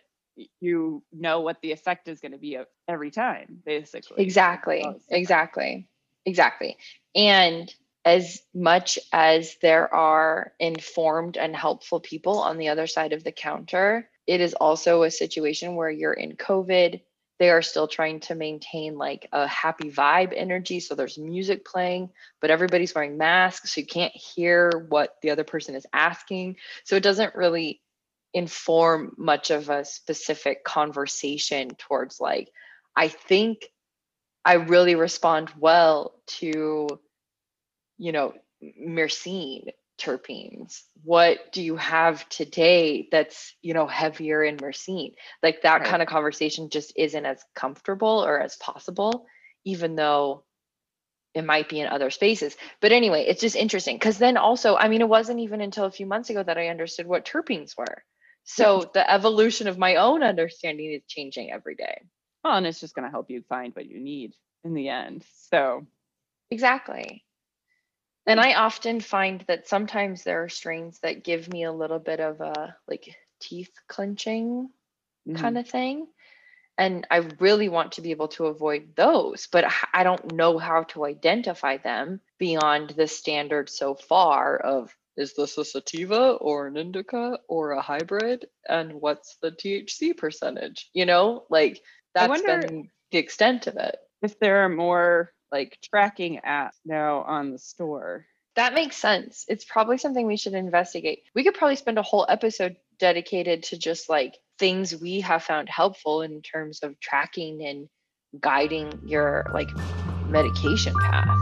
you 0.60 1.04
know 1.12 1.42
what 1.42 1.58
the 1.62 1.72
effect 1.72 2.08
is 2.08 2.20
going 2.20 2.34
to 2.34 2.38
be 2.38 2.60
every 2.88 3.10
time, 3.10 3.64
basically. 3.66 4.22
Exactly. 4.22 4.86
Exactly. 5.10 5.88
Exactly. 6.26 6.78
And 7.16 7.74
as 8.08 8.42
much 8.54 8.98
as 9.12 9.58
there 9.62 9.94
are 9.94 10.54
informed 10.62 11.36
and 11.36 11.54
helpful 11.54 12.00
people 12.00 12.40
on 12.40 12.58
the 12.58 12.70
other 12.70 12.88
side 12.88 13.12
of 13.12 13.22
the 13.26 13.34
counter, 13.34 14.10
it 14.26 14.40
is 14.40 14.54
also 14.54 15.04
a 15.04 15.12
situation 15.12 15.76
where 15.76 15.90
you're 15.90 16.14
in 16.14 16.38
COVID. 16.38 17.02
They 17.38 17.50
are 17.50 17.62
still 17.62 17.90
trying 17.90 18.22
to 18.22 18.34
maintain 18.34 18.98
like 18.98 19.28
a 19.34 19.46
happy 19.46 19.92
vibe 19.92 20.32
energy. 20.34 20.80
So 20.80 20.96
there's 20.96 21.18
music 21.18 21.66
playing, 21.66 22.12
but 22.40 22.50
everybody's 22.50 22.96
wearing 22.96 23.18
masks. 23.18 23.76
So 23.76 23.82
you 23.82 23.88
can't 23.88 24.16
hear 24.16 24.86
what 24.88 25.18
the 25.22 25.32
other 25.32 25.44
person 25.44 25.76
is 25.76 25.86
asking. 25.92 26.56
So 26.86 26.96
it 26.96 27.04
doesn't 27.04 27.36
really 27.36 27.82
inform 28.34 29.16
much 29.18 29.52
of 29.52 29.70
a 29.70 29.84
specific 29.84 30.64
conversation 30.64 31.72
towards 31.78 32.22
like, 32.22 32.54
I 32.96 33.10
think 33.10 33.66
I 34.46 34.54
really 34.54 34.96
respond 34.96 35.52
well 35.60 36.22
to, 36.40 37.02
you 37.98 38.12
know, 38.12 38.34
myrcene 38.62 39.70
terpenes. 40.00 40.84
What 41.04 41.52
do 41.52 41.64
you 41.64 41.76
have 41.78 42.28
today 42.30 43.08
that's, 43.12 43.56
you 43.62 43.74
know, 43.74 43.88
heavier 43.88 44.44
in 44.44 44.58
myrcene? 44.58 45.14
Like 45.44 45.62
that 45.64 45.82
Right. 45.82 45.90
kind 45.90 46.02
of 46.02 46.08
conversation 46.08 46.70
just 46.70 46.94
isn't 46.96 47.26
as 47.26 47.44
comfortable 47.56 48.24
or 48.26 48.40
as 48.40 48.56
possible, 48.58 49.26
even 49.66 49.96
though 49.96 50.44
it 51.34 51.44
might 51.46 51.70
be 51.70 51.80
in 51.80 51.88
other 51.88 52.10
spaces. 52.10 52.56
But 52.82 52.92
anyway, 52.92 53.26
it's 53.28 53.42
just 53.42 53.56
interesting 53.56 53.96
because 53.98 54.18
then 54.18 54.38
also, 54.38 54.76
I 54.76 54.88
mean, 54.88 55.02
it 55.02 55.10
wasn't 55.10 55.40
even 55.42 55.62
until 55.62 55.86
a 55.86 55.92
few 55.92 56.06
months 56.06 56.30
ago 56.30 56.44
that 56.44 56.58
I 56.58 56.70
understood 56.70 57.08
what 57.08 57.26
terpenes 57.26 57.78
were. 57.78 58.04
So 58.44 58.90
the 58.94 59.10
evolution 59.10 59.68
of 59.68 59.78
my 59.78 59.96
own 59.98 60.24
understanding 60.24 60.92
is 60.94 61.04
changing 61.08 61.52
every 61.52 61.76
day. 61.76 62.02
Well, 62.44 62.56
and 62.58 62.66
it's 62.66 62.80
just 62.80 62.96
going 62.96 63.06
to 63.06 63.12
help 63.12 63.30
you 63.30 63.44
find 63.50 63.76
what 63.76 63.86
you 63.86 64.00
need 64.00 64.34
in 64.64 64.74
the 64.74 64.90
end. 64.90 65.26
So, 65.50 65.86
Exactly. 66.50 67.27
And 68.28 68.40
I 68.42 68.54
often 68.56 69.00
find 69.00 69.42
that 69.48 69.68
sometimes 69.68 70.24
there 70.24 70.44
are 70.44 70.50
strains 70.50 71.00
that 71.00 71.24
give 71.24 71.52
me 71.52 71.64
a 71.64 71.72
little 71.72 72.00
bit 72.00 72.20
of 72.20 72.42
a 72.42 72.76
like 72.88 73.16
teeth 73.40 73.72
clenching 73.88 74.70
mhm. 75.28 75.38
kind 75.38 75.58
of 75.58 75.68
thing. 75.68 76.08
And 76.78 77.08
I 77.10 77.28
really 77.40 77.70
want 77.70 77.94
to 77.94 78.02
be 78.02 78.12
able 78.12 78.28
to 78.30 78.48
avoid 78.48 78.96
those, 78.96 79.48
but 79.52 79.66
I 79.94 80.04
don't 80.04 80.34
know 80.34 80.60
how 80.60 80.84
to 80.90 81.06
identify 81.06 81.78
them 81.78 82.22
beyond 82.38 82.92
the 82.92 83.08
standard 83.08 83.70
so 83.70 83.96
far 83.96 84.58
of 84.58 84.96
is 85.16 85.34
this 85.34 85.58
a 85.58 85.66
sativa 85.66 86.34
or 86.34 86.68
an 86.68 86.78
indica 86.78 87.40
or 87.50 87.72
a 87.72 87.82
hybrid? 87.82 88.46
And 88.70 88.94
what's 89.02 89.38
the 89.42 89.52
THC 89.52 90.16
percentage? 90.16 90.90
You 90.94 91.08
know, 91.08 91.46
like 91.50 91.82
that's 92.14 92.30
wonder- 92.30 92.68
been 92.68 92.92
the 93.12 93.18
extent 93.18 93.66
of 93.68 93.78
it. 93.78 93.98
if 94.22 94.38
there 94.40 94.66
are 94.66 94.70
more 94.70 95.34
like 95.52 95.78
tracking 95.84 96.40
apps 96.46 96.78
now 96.86 97.22
on 97.22 97.52
the 97.52 97.60
store. 97.60 98.26
That 98.56 98.74
makes 98.74 98.98
sense. 98.98 99.46
It's 99.48 99.66
probably 99.66 99.98
something 99.98 100.26
we 100.26 100.38
should 100.38 100.54
investigate. 100.54 101.24
We 101.36 101.44
could 101.44 101.54
probably 101.54 101.76
spend 101.76 102.00
a 102.00 102.04
whole 102.04 102.26
episode 102.28 102.76
dedicated 103.00 103.64
to 103.64 103.78
just 103.78 104.10
like 104.10 104.36
things 104.58 104.96
we 104.96 105.22
have 105.22 105.44
found 105.44 105.70
helpful 105.70 106.22
in 106.24 106.42
terms 106.42 106.80
of 106.82 107.00
tracking 107.00 107.64
and 107.64 107.88
guiding 108.40 109.00
your 109.06 109.46
like 109.54 109.70
medication 110.28 110.94
path. 111.00 111.38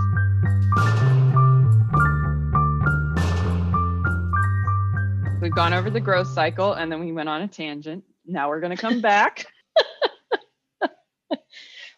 We've 5.42 5.56
gone 5.56 5.74
over 5.74 5.90
the 5.90 6.02
growth 6.02 6.28
cycle 6.28 6.74
and 6.74 6.92
then 6.92 7.00
we 7.00 7.12
went 7.12 7.30
on 7.30 7.44
a 7.44 7.48
tangent. 7.48 8.04
Now 8.26 8.50
we're 8.50 8.60
going 8.60 8.76
to 8.76 8.82
come 8.82 9.00
back. 9.02 9.46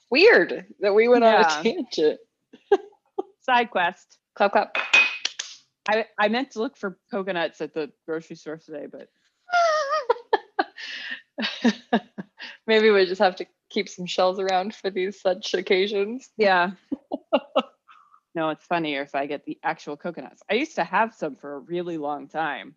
Weird 0.09 0.65
that 0.79 0.93
we 0.93 1.07
went 1.07 1.23
on 1.23 1.41
a 1.41 1.63
tangent. 1.63 2.19
Side 3.41 3.69
quest. 3.71 4.17
Clap 4.35 4.51
clap. 4.51 4.77
I, 5.89 6.05
I 6.19 6.27
meant 6.27 6.51
to 6.51 6.59
look 6.59 6.77
for 6.77 6.97
coconuts 7.11 7.61
at 7.61 7.73
the 7.73 7.91
grocery 8.05 8.35
store 8.35 8.57
today, 8.57 8.87
but 8.91 9.09
Maybe 12.67 12.89
we 12.89 13.05
just 13.05 13.21
have 13.21 13.35
to 13.37 13.45
keep 13.69 13.89
some 13.89 14.05
shells 14.05 14.39
around 14.39 14.75
for 14.75 14.89
these 14.89 15.21
such 15.21 15.53
occasions. 15.53 16.29
yeah. 16.37 16.71
no, 18.35 18.49
it's 18.49 18.65
funnier 18.65 19.01
if 19.01 19.15
I 19.15 19.25
get 19.25 19.45
the 19.45 19.57
actual 19.63 19.97
coconuts. 19.97 20.41
I 20.49 20.55
used 20.55 20.75
to 20.75 20.83
have 20.83 21.13
some 21.13 21.35
for 21.35 21.55
a 21.55 21.59
really 21.59 21.97
long 21.97 22.27
time 22.27 22.75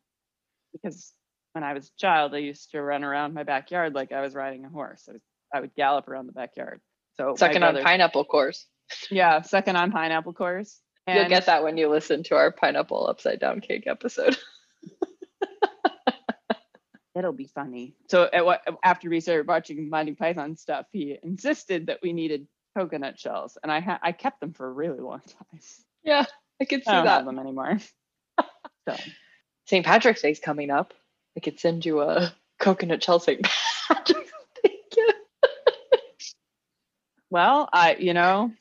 because 0.72 1.12
when 1.52 1.64
I 1.64 1.72
was 1.72 1.86
a 1.86 2.00
child, 2.00 2.34
I 2.34 2.38
used 2.38 2.70
to 2.70 2.82
run 2.82 3.02
around 3.02 3.34
my 3.34 3.42
backyard 3.42 3.94
like 3.94 4.12
I 4.12 4.20
was 4.20 4.34
riding 4.34 4.64
a 4.64 4.68
horse. 4.68 5.06
I, 5.08 5.12
was, 5.12 5.22
I 5.52 5.60
would 5.60 5.74
gallop 5.74 6.08
around 6.08 6.26
the 6.26 6.32
backyard. 6.32 6.80
So 7.20 7.34
Second 7.36 7.62
on 7.64 7.82
pineapple 7.82 8.24
course. 8.24 8.66
Yeah, 9.10 9.42
second 9.42 9.76
on 9.76 9.92
pineapple 9.92 10.32
course. 10.32 10.80
You'll 11.06 11.28
get 11.28 11.44
that 11.46 11.62
when 11.62 11.76
you 11.76 11.88
listen 11.88 12.22
to 12.24 12.36
our 12.36 12.50
pineapple 12.50 13.06
upside 13.06 13.40
down 13.40 13.60
cake 13.60 13.86
episode. 13.86 14.38
It'll 17.14 17.32
be 17.32 17.44
funny. 17.46 17.94
So 18.08 18.30
at 18.32 18.46
what 18.46 18.62
after 18.82 19.10
we 19.10 19.20
started 19.20 19.46
watching 19.46 19.90
Monty 19.90 20.14
Python 20.14 20.56
stuff, 20.56 20.86
he 20.92 21.18
insisted 21.22 21.88
that 21.88 21.98
we 22.02 22.14
needed 22.14 22.46
coconut 22.74 23.18
shells, 23.18 23.58
and 23.62 23.70
I 23.70 23.80
ha- 23.80 23.98
I 24.02 24.12
kept 24.12 24.40
them 24.40 24.54
for 24.54 24.66
a 24.66 24.72
really 24.72 25.00
long 25.00 25.20
time. 25.20 25.60
Yeah, 26.02 26.24
I 26.60 26.64
could 26.64 26.84
see 26.84 26.90
I 26.90 26.94
don't 26.94 27.04
that. 27.04 27.16
have 27.18 27.26
them 27.26 27.38
anymore. 27.38 27.78
so 28.88 28.96
St. 29.66 29.84
Patrick's 29.84 30.22
Day's 30.22 30.40
coming 30.40 30.70
up. 30.70 30.94
I 31.36 31.40
could 31.40 31.60
send 31.60 31.84
you 31.84 32.00
a 32.00 32.32
coconut 32.58 33.02
shell 33.02 33.18
St. 33.18 33.42
Patrick's 33.88 34.12
Day 34.12 34.20
gift. 34.20 34.32
Well, 37.30 37.68
I 37.72 37.96
you 37.98 38.14
know, 38.14 38.52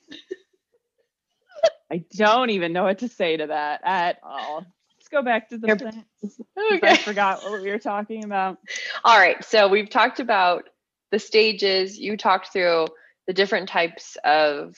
I 1.91 2.03
don't 2.15 2.49
even 2.51 2.73
know 2.73 2.83
what 2.83 2.99
to 2.99 3.07
say 3.07 3.37
to 3.37 3.47
that 3.47 3.81
at 3.83 4.19
all. 4.23 4.65
Let's 4.97 5.09
go 5.09 5.21
back 5.23 5.49
to 5.49 5.57
the 5.57 5.67
Here- 5.67 5.75
plants. 5.75 6.05
'cause 6.21 6.79
I 6.83 6.97
forgot 6.97 7.43
what 7.43 7.61
we 7.61 7.69
were 7.71 7.79
talking 7.79 8.23
about. 8.25 8.57
All 9.03 9.17
right. 9.17 9.43
So 9.43 9.67
we've 9.67 9.89
talked 9.89 10.19
about 10.19 10.69
the 11.11 11.19
stages. 11.19 11.97
You 11.97 12.15
talked 12.17 12.53
through 12.53 12.87
the 13.25 13.33
different 13.33 13.69
types 13.69 14.17
of 14.23 14.75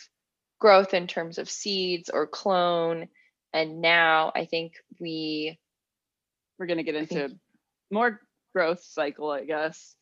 growth 0.60 0.94
in 0.94 1.08
terms 1.08 1.38
of 1.38 1.50
seeds 1.50 2.10
or 2.10 2.28
clone. 2.28 3.08
And 3.54 3.82
now 3.82 4.32
I 4.36 4.46
think 4.46 4.74
we, 5.00 5.60
We're 6.58 6.68
gonna 6.68 6.84
get 6.84 6.96
think- 6.96 7.12
into 7.12 7.36
more 7.90 8.22
growth 8.54 8.84
cycle, 8.84 9.30
I 9.32 9.44
guess, 9.44 9.96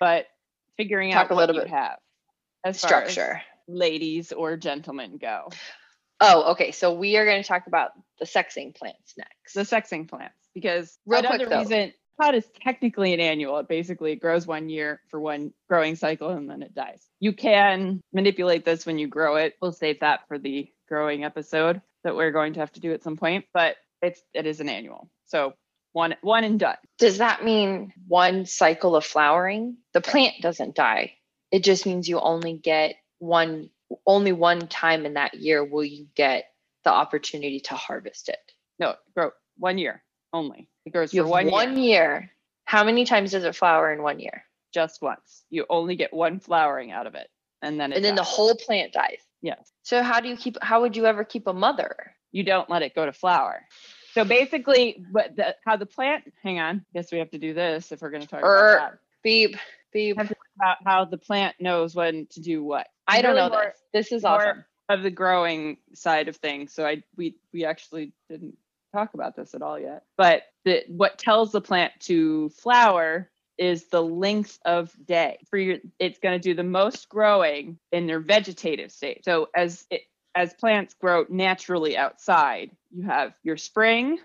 but 0.00 0.26
figuring 0.78 1.12
Talk 1.12 1.26
out 1.26 1.30
a 1.32 1.34
what 1.34 1.40
little 1.48 1.56
you 1.56 1.60
bit 1.62 1.70
have 1.70 1.98
as 2.66 2.80
far 2.80 3.02
as 3.02 3.12
structure. 3.12 3.42
ladies 3.68 4.32
or 4.32 4.56
gentlemen 4.56 5.18
go. 5.18 5.48
Oh, 6.20 6.52
okay. 6.52 6.72
So 6.72 6.94
we 6.94 7.16
are 7.16 7.24
going 7.24 7.42
to 7.42 7.48
talk 7.48 7.66
about 7.66 7.90
the 8.18 8.24
sexing 8.24 8.74
plants 8.74 9.14
next. 9.16 9.54
the 9.54 9.62
sexing 9.62 10.08
plants 10.08 10.36
because 10.54 10.98
Real 11.06 11.20
another 11.20 11.46
quick, 11.46 11.58
reason 11.58 11.92
pod 12.18 12.34
is 12.34 12.46
technically 12.62 13.12
an 13.12 13.20
annual 13.20 13.58
it 13.58 13.68
basically 13.68 14.16
grows 14.16 14.46
one 14.46 14.70
year 14.70 15.00
for 15.10 15.20
one 15.20 15.52
growing 15.68 15.96
cycle 15.96 16.30
and 16.30 16.48
then 16.48 16.62
it 16.62 16.74
dies 16.74 17.06
you 17.20 17.34
can 17.34 18.00
manipulate 18.14 18.64
this 18.64 18.86
when 18.86 18.98
you 18.98 19.06
grow 19.06 19.36
it 19.36 19.54
we'll 19.60 19.70
save 19.70 20.00
that 20.00 20.20
for 20.26 20.38
the 20.38 20.66
growing 20.88 21.24
episode 21.24 21.82
that 22.04 22.16
we're 22.16 22.30
going 22.30 22.54
to 22.54 22.60
have 22.60 22.72
to 22.72 22.80
do 22.80 22.94
at 22.94 23.02
some 23.02 23.18
point 23.18 23.44
but 23.52 23.76
it's 24.00 24.22
it 24.32 24.46
is 24.46 24.60
an 24.60 24.68
annual 24.70 25.10
so 25.26 25.52
one 25.92 26.14
one 26.20 26.44
and 26.44 26.60
done 26.60 26.76
Does 26.98 27.18
that 27.18 27.42
mean 27.42 27.92
one 28.06 28.44
cycle 28.44 28.96
of 28.96 29.04
flowering? 29.04 29.78
The 29.94 30.02
plant 30.02 30.34
doesn't 30.42 30.74
die. 30.74 31.14
It 31.50 31.64
just 31.64 31.86
means 31.86 32.08
you 32.08 32.20
only 32.20 32.54
get 32.54 32.96
one, 33.18 33.70
only 34.06 34.32
one 34.32 34.68
time 34.68 35.06
in 35.06 35.14
that 35.14 35.34
year 35.34 35.64
will 35.64 35.84
you 35.84 36.06
get 36.14 36.46
the 36.84 36.90
opportunity 36.92 37.60
to 37.60 37.74
harvest 37.74 38.28
it. 38.28 38.52
no 38.78 38.94
grow 39.14 39.30
one 39.58 39.78
year 39.78 40.02
only 40.32 40.68
it 40.84 40.92
grows 40.92 41.12
You 41.12 41.22
for 41.22 41.28
one, 41.28 41.50
one, 41.50 41.76
year 41.78 41.84
year. 42.12 42.30
How 42.64 42.84
many 42.84 43.04
times 43.04 43.32
does 43.32 43.44
it 43.44 43.56
flower 43.56 43.92
in 43.92 44.02
one 44.02 44.20
year? 44.20 44.44
just 44.72 45.00
once 45.00 45.44
you 45.48 45.64
only 45.70 45.96
get 45.96 46.12
one 46.12 46.38
flowering 46.38 46.90
out 46.92 47.06
of 47.06 47.14
it 47.14 47.28
and 47.62 47.80
then 47.80 47.92
it 47.92 47.96
and 47.96 48.04
then 48.04 48.14
the 48.14 48.22
whole 48.22 48.54
plant 48.54 48.92
dies. 48.92 49.22
yes 49.40 49.72
So 49.82 50.02
how 50.02 50.20
do 50.20 50.28
you 50.28 50.36
keep? 50.36 50.58
How 50.62 50.82
would 50.82 50.96
you 50.96 51.06
ever 51.06 51.24
keep 51.24 51.46
a 51.46 51.52
mother? 51.52 52.14
you 52.32 52.42
don't 52.44 52.68
let 52.68 52.82
it 52.82 52.94
go 52.94 53.06
to 53.06 53.12
flower 53.12 53.62
So 54.12 54.24
basically, 54.24 55.04
what 55.12 55.36
the 55.36 55.54
how 55.64 55.76
the 55.76 55.86
plant? 55.86 56.24
Hang 56.42 56.58
on. 56.58 56.84
Guess 56.94 57.12
we 57.12 57.18
have 57.18 57.30
to 57.30 57.38
do 57.38 57.52
this 57.54 57.92
if 57.92 58.00
we're 58.00 58.10
going 58.10 58.22
to 58.22 58.28
talk 58.28 58.42
Er, 58.42 58.76
about 58.76 58.92
that. 58.92 58.98
Beep, 59.22 59.56
beep. 59.92 60.16
Have 60.60 60.78
to 60.78 60.84
talk 60.84 60.86
about 60.86 60.92
how 60.92 61.04
the 61.04 61.18
plant 61.18 61.56
knows 61.60 61.94
when 61.94 62.26
to 62.30 62.40
do 62.40 62.62
what. 62.62 62.86
I 63.06 63.22
don't 63.22 63.34
Really 63.34 63.48
know 63.48 63.54
more- 63.54 63.64
this. 63.64 63.82
This 63.92 64.12
is 64.12 64.22
more 64.22 64.32
awesome. 64.32 64.64
Of 64.88 65.02
the 65.02 65.10
growing 65.10 65.78
side 65.94 66.28
of 66.28 66.36
things. 66.36 66.72
So 66.72 66.86
I 66.86 67.02
we 67.16 67.36
we 67.52 67.64
actually 67.64 68.12
didn't 68.28 68.56
talk 68.92 69.14
about 69.14 69.34
this 69.34 69.54
at 69.54 69.62
all 69.62 69.78
yet. 69.78 70.04
But 70.16 70.42
the 70.64 70.84
what 70.88 71.18
tells 71.18 71.52
the 71.52 71.60
plant 71.60 71.92
to 72.02 72.50
flower 72.50 73.28
is 73.58 73.86
the 73.86 74.02
length 74.02 74.58
of 74.64 74.92
day. 75.04 75.38
For 75.50 75.58
your 75.58 75.78
it's 75.98 76.20
going 76.20 76.38
to 76.40 76.42
do 76.42 76.54
the 76.54 76.62
most 76.62 77.08
growing 77.08 77.78
in 77.90 78.06
their 78.06 78.20
vegetative 78.20 78.92
state. 78.92 79.24
So 79.24 79.48
as 79.54 79.86
it 79.90 80.02
as 80.36 80.54
plants 80.54 80.94
grow 80.94 81.24
naturally 81.28 81.96
outside, 81.96 82.70
you 82.92 83.02
have 83.04 83.34
your 83.42 83.56
spring 83.56 84.18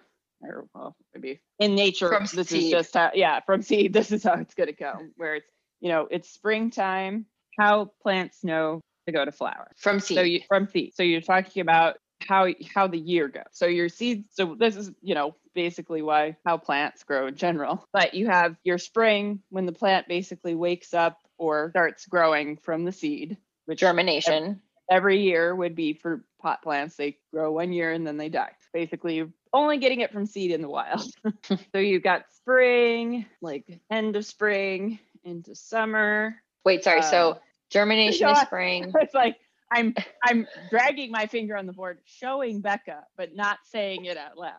or 0.44 0.68
well 0.74 0.96
maybe 1.14 1.40
in 1.60 1.76
nature 1.76 2.10
From 2.10 2.26
this 2.34 2.52
is 2.52 2.70
just 2.70 2.94
how 2.94 3.12
yeah 3.14 3.40
from 3.42 3.62
seed 3.62 3.94
this 3.98 4.12
is 4.12 4.24
how 4.24 4.34
it's 4.34 4.54
going 4.54 4.68
to 4.68 4.74
go 4.74 4.94
where 5.16 5.36
it's 5.36 5.51
you 5.82 5.90
know 5.90 6.08
it's 6.10 6.30
springtime 6.30 7.26
how 7.60 7.92
plants 8.02 8.44
know 8.44 8.82
to 9.06 9.12
go 9.12 9.26
to 9.26 9.32
flower 9.32 9.72
From 9.78 10.00
seed. 10.00 10.18
so 10.18 10.22
you 10.22 10.42
from 10.48 10.68
seed. 10.68 10.94
So 10.96 11.04
you're 11.04 11.22
talking 11.22 11.62
about 11.62 11.98
how 12.28 12.48
how 12.74 12.88
the 12.88 13.00
year 13.00 13.28
goes. 13.28 13.44
So 13.52 13.66
your 13.66 13.90
seeds. 13.90 14.30
So 14.34 14.56
this 14.58 14.76
is 14.76 14.92
you 15.02 15.16
know 15.16 15.36
basically 15.54 16.02
why 16.02 16.38
how 16.46 16.58
plants 16.58 17.04
grow 17.04 17.28
in 17.28 17.36
general. 17.36 17.86
But 17.94 18.14
you 18.14 18.28
have 18.28 18.56
your 18.64 18.78
spring 18.78 19.42
when 19.50 19.66
the 19.66 19.72
plant 19.72 20.08
basically 20.08 20.56
wakes 20.56 20.94
up 20.94 21.20
or 21.38 21.72
starts 21.72 22.06
growing 22.06 22.58
from 22.58 22.86
the 22.86 22.92
seed, 22.92 23.38
which 23.66 23.80
Germination. 23.80 24.62
every 24.90 25.22
year 25.22 25.56
would 25.56 25.76
be 25.76 25.94
for 25.94 26.24
pot 26.42 26.62
plants. 26.62 26.96
They 26.96 27.18
grow 27.34 27.52
one 27.52 27.74
year 27.74 27.92
and 27.92 28.06
then 28.06 28.18
they 28.18 28.30
die. 28.30 28.52
Basically, 28.74 29.28
only 29.52 29.78
getting 29.78 30.00
it 30.02 30.14
from 30.14 30.26
seed 30.26 30.52
in 30.52 30.62
the 30.62 30.70
wild. 30.70 31.04
so 31.74 31.80
you've 31.80 32.04
got 32.04 32.32
spring, 32.34 33.26
like 33.42 33.80
end 33.90 34.16
of 34.16 34.26
spring 34.26 35.00
into 35.24 35.56
summer. 35.56 36.36
Wait, 36.66 36.84
sorry. 36.84 37.00
uh, 37.00 37.04
so 37.04 37.40
germination 37.70 38.30
is 38.30 38.40
spring. 38.40 38.92
it's 39.02 39.14
like 39.14 39.38
I'm 39.72 39.96
I'm 40.24 40.48
dragging 40.70 41.12
my 41.12 41.28
finger 41.28 41.56
on 41.58 41.66
the 41.66 41.74
board, 41.74 42.00
showing 42.06 42.62
Becca, 42.62 43.06
but 43.18 43.36
not 43.36 43.60
saying 43.66 44.06
it 44.06 44.18
out 44.18 44.38
loud. 44.38 44.54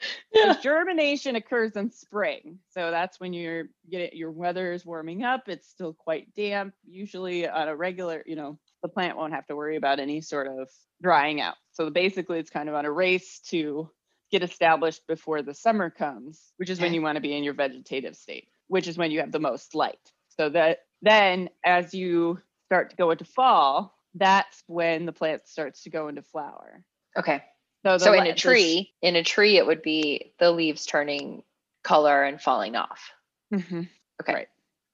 'Cause 0.34 0.62
Germination 0.62 1.34
occurs 1.34 1.74
in 1.74 1.90
spring, 1.90 2.60
so 2.68 2.92
that's 2.92 3.18
when 3.18 3.32
you're 3.32 3.64
get 3.90 4.00
it, 4.02 4.14
your 4.14 4.30
weather 4.30 4.72
is 4.72 4.86
warming 4.86 5.24
up. 5.24 5.48
It's 5.48 5.68
still 5.68 5.92
quite 5.92 6.32
damp. 6.36 6.74
Usually, 6.86 7.48
on 7.48 7.66
a 7.66 7.74
regular, 7.74 8.22
you 8.24 8.36
know, 8.36 8.60
the 8.82 8.88
plant 8.88 9.16
won't 9.16 9.32
have 9.32 9.46
to 9.48 9.56
worry 9.56 9.74
about 9.76 9.98
any 9.98 10.20
sort 10.20 10.46
of 10.46 10.70
drying 11.02 11.40
out. 11.40 11.56
So 11.72 11.90
basically, 11.90 12.38
it's 12.38 12.50
kind 12.50 12.68
of 12.68 12.76
on 12.76 12.84
a 12.84 12.92
race 12.92 13.40
to 13.48 13.90
get 14.30 14.44
established 14.44 15.04
before 15.08 15.42
the 15.42 15.54
summer 15.54 15.90
comes, 15.90 16.52
which 16.58 16.70
is 16.70 16.78
when 16.80 16.94
you 16.94 17.02
want 17.02 17.16
to 17.16 17.20
be 17.22 17.34
in 17.36 17.42
your 17.42 17.54
vegetative 17.54 18.14
state, 18.14 18.46
which 18.68 18.86
is 18.86 18.96
when 18.96 19.10
you 19.10 19.20
have 19.20 19.32
the 19.32 19.40
most 19.40 19.74
light. 19.74 19.98
So 20.38 20.48
that 20.50 20.80
then, 21.02 21.50
as 21.64 21.94
you 21.94 22.40
start 22.66 22.90
to 22.90 22.96
go 22.96 23.10
into 23.10 23.24
fall, 23.24 23.96
that's 24.14 24.62
when 24.66 25.06
the 25.06 25.12
plant 25.12 25.48
starts 25.48 25.82
to 25.82 25.90
go 25.90 26.08
into 26.08 26.22
flower. 26.22 26.84
Okay. 27.16 27.42
So, 27.84 27.98
So 27.98 28.12
in 28.12 28.26
a 28.26 28.34
tree, 28.34 28.92
in 29.02 29.16
a 29.16 29.22
tree, 29.22 29.56
it 29.56 29.66
would 29.66 29.82
be 29.82 30.32
the 30.38 30.50
leaves 30.50 30.86
turning 30.86 31.42
color 31.84 32.24
and 32.24 32.40
falling 32.40 32.76
off. 32.76 33.12
Mhm. 33.52 33.88
Okay. 34.20 34.34
Right. 34.34 34.48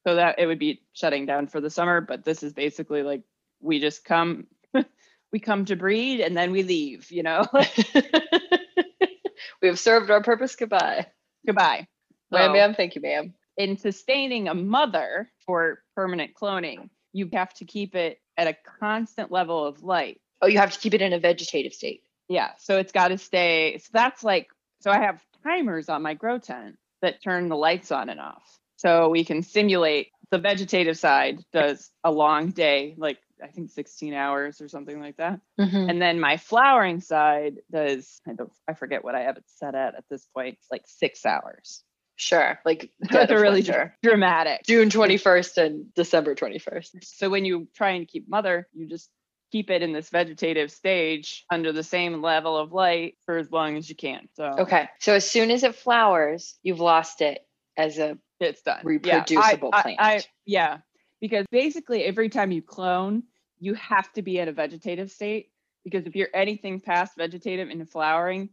So 0.07 0.15
that 0.15 0.37
it 0.39 0.45
would 0.45 0.59
be 0.59 0.81
shutting 0.93 1.25
down 1.25 1.47
for 1.47 1.59
the 1.59 1.69
summer, 1.69 1.99
but 2.01 2.23
this 2.23 2.43
is 2.43 2.53
basically 2.53 3.01
like 3.01 3.23
we 3.59 3.79
just 3.79 4.05
come, 4.05 4.47
we 5.31 5.39
come 5.39 5.65
to 5.65 5.75
breed 5.75 6.21
and 6.21 6.37
then 6.37 6.51
we 6.51 6.63
leave. 6.63 7.11
You 7.11 7.23
know, 7.23 7.45
we 9.61 9.67
have 9.67 9.79
served 9.79 10.11
our 10.11 10.21
purpose. 10.21 10.55
Goodbye. 10.55 11.07
goodbye. 11.45 11.87
So- 12.31 12.53
bam. 12.53 12.75
Thank 12.75 12.95
you, 12.95 13.01
ma'am. 13.01 13.33
In 13.57 13.77
sustaining 13.77 14.47
a 14.47 14.53
mother 14.53 15.29
for 15.45 15.81
permanent 15.95 16.33
cloning, 16.33 16.89
you 17.13 17.29
have 17.33 17.53
to 17.55 17.65
keep 17.65 17.95
it 17.95 18.19
at 18.37 18.47
a 18.47 18.55
constant 18.79 19.31
level 19.31 19.65
of 19.65 19.83
light. 19.83 20.19
Oh, 20.41 20.47
you 20.47 20.57
have 20.57 20.73
to 20.73 20.79
keep 20.79 20.93
it 20.93 21.01
in 21.01 21.13
a 21.13 21.19
vegetative 21.19 21.73
state. 21.73 22.03
Yeah, 22.27 22.51
so 22.57 22.77
it's 22.77 22.91
got 22.91 23.09
to 23.09 23.17
stay. 23.17 23.77
So 23.77 23.89
that's 23.93 24.23
like, 24.23 24.47
so 24.81 24.91
I 24.91 24.99
have 24.99 25.21
timers 25.43 25.89
on 25.89 26.01
my 26.01 26.13
grow 26.13 26.37
tent 26.39 26.77
that 27.01 27.21
turn 27.23 27.49
the 27.49 27.55
lights 27.55 27.91
on 27.91 28.09
and 28.09 28.19
off. 28.19 28.59
So 28.77 29.09
we 29.09 29.23
can 29.23 29.41
simulate 29.41 30.09
the 30.31 30.37
vegetative 30.37 30.97
side 30.97 31.39
does 31.53 31.91
a 32.03 32.11
long 32.11 32.49
day, 32.49 32.95
like 32.97 33.19
I 33.41 33.47
think 33.47 33.69
16 33.69 34.13
hours 34.13 34.59
or 34.59 34.67
something 34.67 34.99
like 34.99 35.17
that. 35.17 35.39
Mhm. 35.59 35.89
And 35.89 36.01
then 36.01 36.19
my 36.19 36.37
flowering 36.37 36.99
side 36.99 37.59
does, 37.71 38.19
I 38.27 38.33
don't, 38.33 38.51
I 38.67 38.73
forget 38.73 39.03
what 39.03 39.15
I 39.15 39.21
have 39.21 39.37
it 39.37 39.43
set 39.47 39.75
at 39.75 39.95
at 39.95 40.03
this 40.09 40.27
point. 40.35 40.57
It's 40.59 40.71
like 40.71 40.83
six 40.87 41.25
hours. 41.25 41.83
Sure. 42.15 42.59
Like 42.65 42.91
dead 43.09 43.29
it's 43.29 43.31
a 43.31 43.35
really 43.41 43.61
winter. 43.61 43.95
dramatic. 44.01 44.63
June 44.65 44.89
21st 44.89 45.57
and 45.57 45.93
December 45.93 46.35
21st. 46.35 47.03
So 47.03 47.29
when 47.29 47.45
you 47.45 47.67
try 47.75 47.91
and 47.91 48.07
keep 48.07 48.29
mother, 48.29 48.67
you 48.73 48.87
just 48.87 49.09
keep 49.51 49.69
it 49.69 49.81
in 49.81 49.93
this 49.93 50.09
vegetative 50.09 50.71
stage 50.71 51.45
under 51.51 51.71
the 51.71 51.83
same 51.83 52.21
level 52.21 52.57
of 52.57 52.71
light 52.71 53.15
for 53.25 53.37
as 53.37 53.51
long 53.51 53.77
as 53.77 53.89
you 53.89 53.95
can. 53.95 54.27
So 54.33 54.55
Okay. 54.59 54.89
So 54.99 55.13
as 55.13 55.29
soon 55.29 55.51
as 55.51 55.63
it 55.63 55.75
flowers, 55.75 56.57
you've 56.63 56.79
lost 56.79 57.21
it 57.21 57.39
as 57.77 57.97
a 57.97 58.17
it's 58.39 58.61
done. 58.61 58.81
Reproducible 58.83 59.69
yeah, 59.71 59.77
I, 59.77 59.81
plant. 59.81 59.99
I, 59.99 60.15
I, 60.15 60.23
yeah, 60.45 60.77
because 61.21 61.45
basically 61.51 62.03
every 62.03 62.29
time 62.29 62.51
you 62.51 62.61
clone, 62.61 63.23
you 63.59 63.73
have 63.75 64.11
to 64.13 64.21
be 64.21 64.39
in 64.39 64.47
a 64.47 64.51
vegetative 64.51 65.11
state. 65.11 65.51
Because 65.83 66.07
if 66.07 66.15
you're 66.15 66.29
anything 66.33 66.81
past 66.81 67.13
vegetative 67.15 67.69
into 67.69 67.85
flowering, 67.85 68.49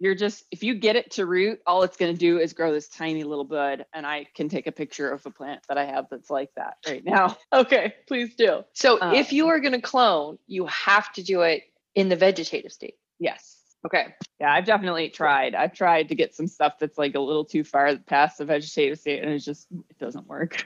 you're 0.00 0.14
just 0.14 0.44
if 0.50 0.62
you 0.62 0.74
get 0.74 0.96
it 0.96 1.10
to 1.12 1.26
root, 1.26 1.60
all 1.66 1.82
it's 1.82 1.96
going 1.96 2.12
to 2.12 2.18
do 2.18 2.38
is 2.38 2.52
grow 2.52 2.72
this 2.72 2.88
tiny 2.88 3.24
little 3.24 3.44
bud. 3.44 3.84
And 3.92 4.06
I 4.06 4.26
can 4.34 4.48
take 4.48 4.66
a 4.66 4.72
picture 4.72 5.10
of 5.10 5.24
a 5.26 5.30
plant 5.30 5.62
that 5.68 5.76
I 5.78 5.86
have 5.86 6.06
that's 6.10 6.30
like 6.30 6.50
that 6.56 6.76
right 6.86 7.04
now. 7.04 7.36
Okay, 7.52 7.94
please 8.06 8.34
do. 8.36 8.62
So 8.74 8.96
if 8.96 9.02
Um, 9.30 9.34
you 9.36 9.48
are 9.48 9.58
going 9.60 9.72
to 9.72 9.80
clone, 9.80 10.38
you 10.46 10.66
have 10.66 11.12
to 11.14 11.22
do 11.22 11.42
it 11.42 11.62
in 11.94 12.08
the 12.08 12.16
vegetative 12.16 12.72
state. 12.72 12.94
Yes. 13.18 13.56
Okay. 13.86 14.14
Yeah, 14.40 14.52
I've 14.52 14.64
definitely 14.66 15.08
tried. 15.08 15.54
I've 15.54 15.72
tried 15.72 16.08
to 16.10 16.14
get 16.14 16.34
some 16.34 16.46
stuff 16.46 16.78
that's 16.78 16.98
like 16.98 17.14
a 17.14 17.20
little 17.20 17.44
too 17.44 17.64
far 17.64 17.96
past 17.96 18.38
the 18.38 18.44
vegetative 18.44 18.98
state, 18.98 19.22
and 19.22 19.32
it 19.32 19.38
just 19.40 19.66
it 19.90 19.98
doesn't 19.98 20.26
work. 20.26 20.64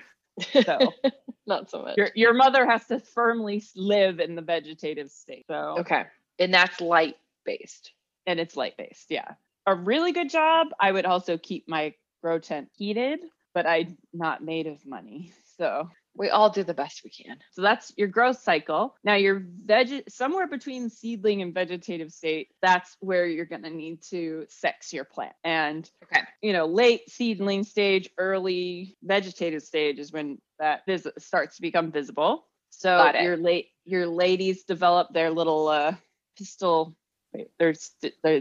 So 0.64 0.92
Not 1.46 1.70
so 1.70 1.82
much. 1.82 1.96
your 1.96 2.08
your 2.14 2.34
mother 2.34 2.64
has 2.66 2.86
to 2.86 3.00
firmly 3.00 3.62
live 3.76 4.18
in 4.20 4.34
the 4.34 4.42
vegetative 4.42 5.10
state. 5.10 5.44
So 5.48 5.76
Okay. 5.80 6.04
And 6.38 6.52
that's 6.54 6.80
light 6.80 7.16
based. 7.44 7.92
And 8.26 8.40
it's 8.40 8.56
light 8.56 8.76
based. 8.76 9.06
Yeah, 9.10 9.34
a 9.66 9.74
really 9.74 10.12
good 10.12 10.30
job. 10.30 10.68
I 10.80 10.92
would 10.92 11.06
also 11.06 11.38
keep 11.38 11.68
my 11.68 11.94
grow 12.22 12.38
tent 12.38 12.68
heated, 12.76 13.20
but 13.54 13.66
I'm 13.66 13.98
not 14.12 14.42
made 14.44 14.66
of 14.66 14.84
money, 14.86 15.32
so 15.58 15.88
We 16.14 16.28
all 16.28 16.50
do 16.50 16.62
the 16.62 16.74
best 16.74 17.02
we 17.04 17.10
can. 17.10 17.38
So 17.52 17.62
that's 17.62 17.92
your 17.96 18.08
growth 18.08 18.38
cycle. 18.40 18.94
Now 19.02 19.14
your 19.14 19.42
veg 19.64 20.04
somewhere 20.08 20.46
between 20.46 20.90
seedling 20.90 21.40
and 21.42 21.54
vegetative 21.54 22.12
state, 22.12 22.48
that's 22.60 22.96
where 23.00 23.26
you're 23.26 23.46
going 23.46 23.62
to 23.62 23.70
need 23.70 24.02
to 24.10 24.44
sex 24.48 24.92
your 24.92 25.04
plant. 25.04 25.34
And 25.42 25.90
Okay. 26.04 26.22
you 26.42 26.52
know, 26.52 26.66
late 26.66 27.08
seedling 27.08 27.64
stage, 27.64 28.10
early 28.18 28.96
vegetative 29.02 29.62
stage 29.62 29.98
is 29.98 30.12
when 30.12 30.38
that 30.58 30.82
vis- 30.86 31.08
starts 31.18 31.56
to 31.56 31.62
become 31.62 31.90
visible. 31.92 32.46
So 32.70 33.12
your 33.18 33.36
late 33.36 33.68
your 33.84 34.06
ladies 34.06 34.64
develop 34.64 35.12
their 35.12 35.30
little 35.30 35.68
uh 35.68 35.94
pistil 36.38 36.94
wait, 37.32 37.50
there's 37.58 37.90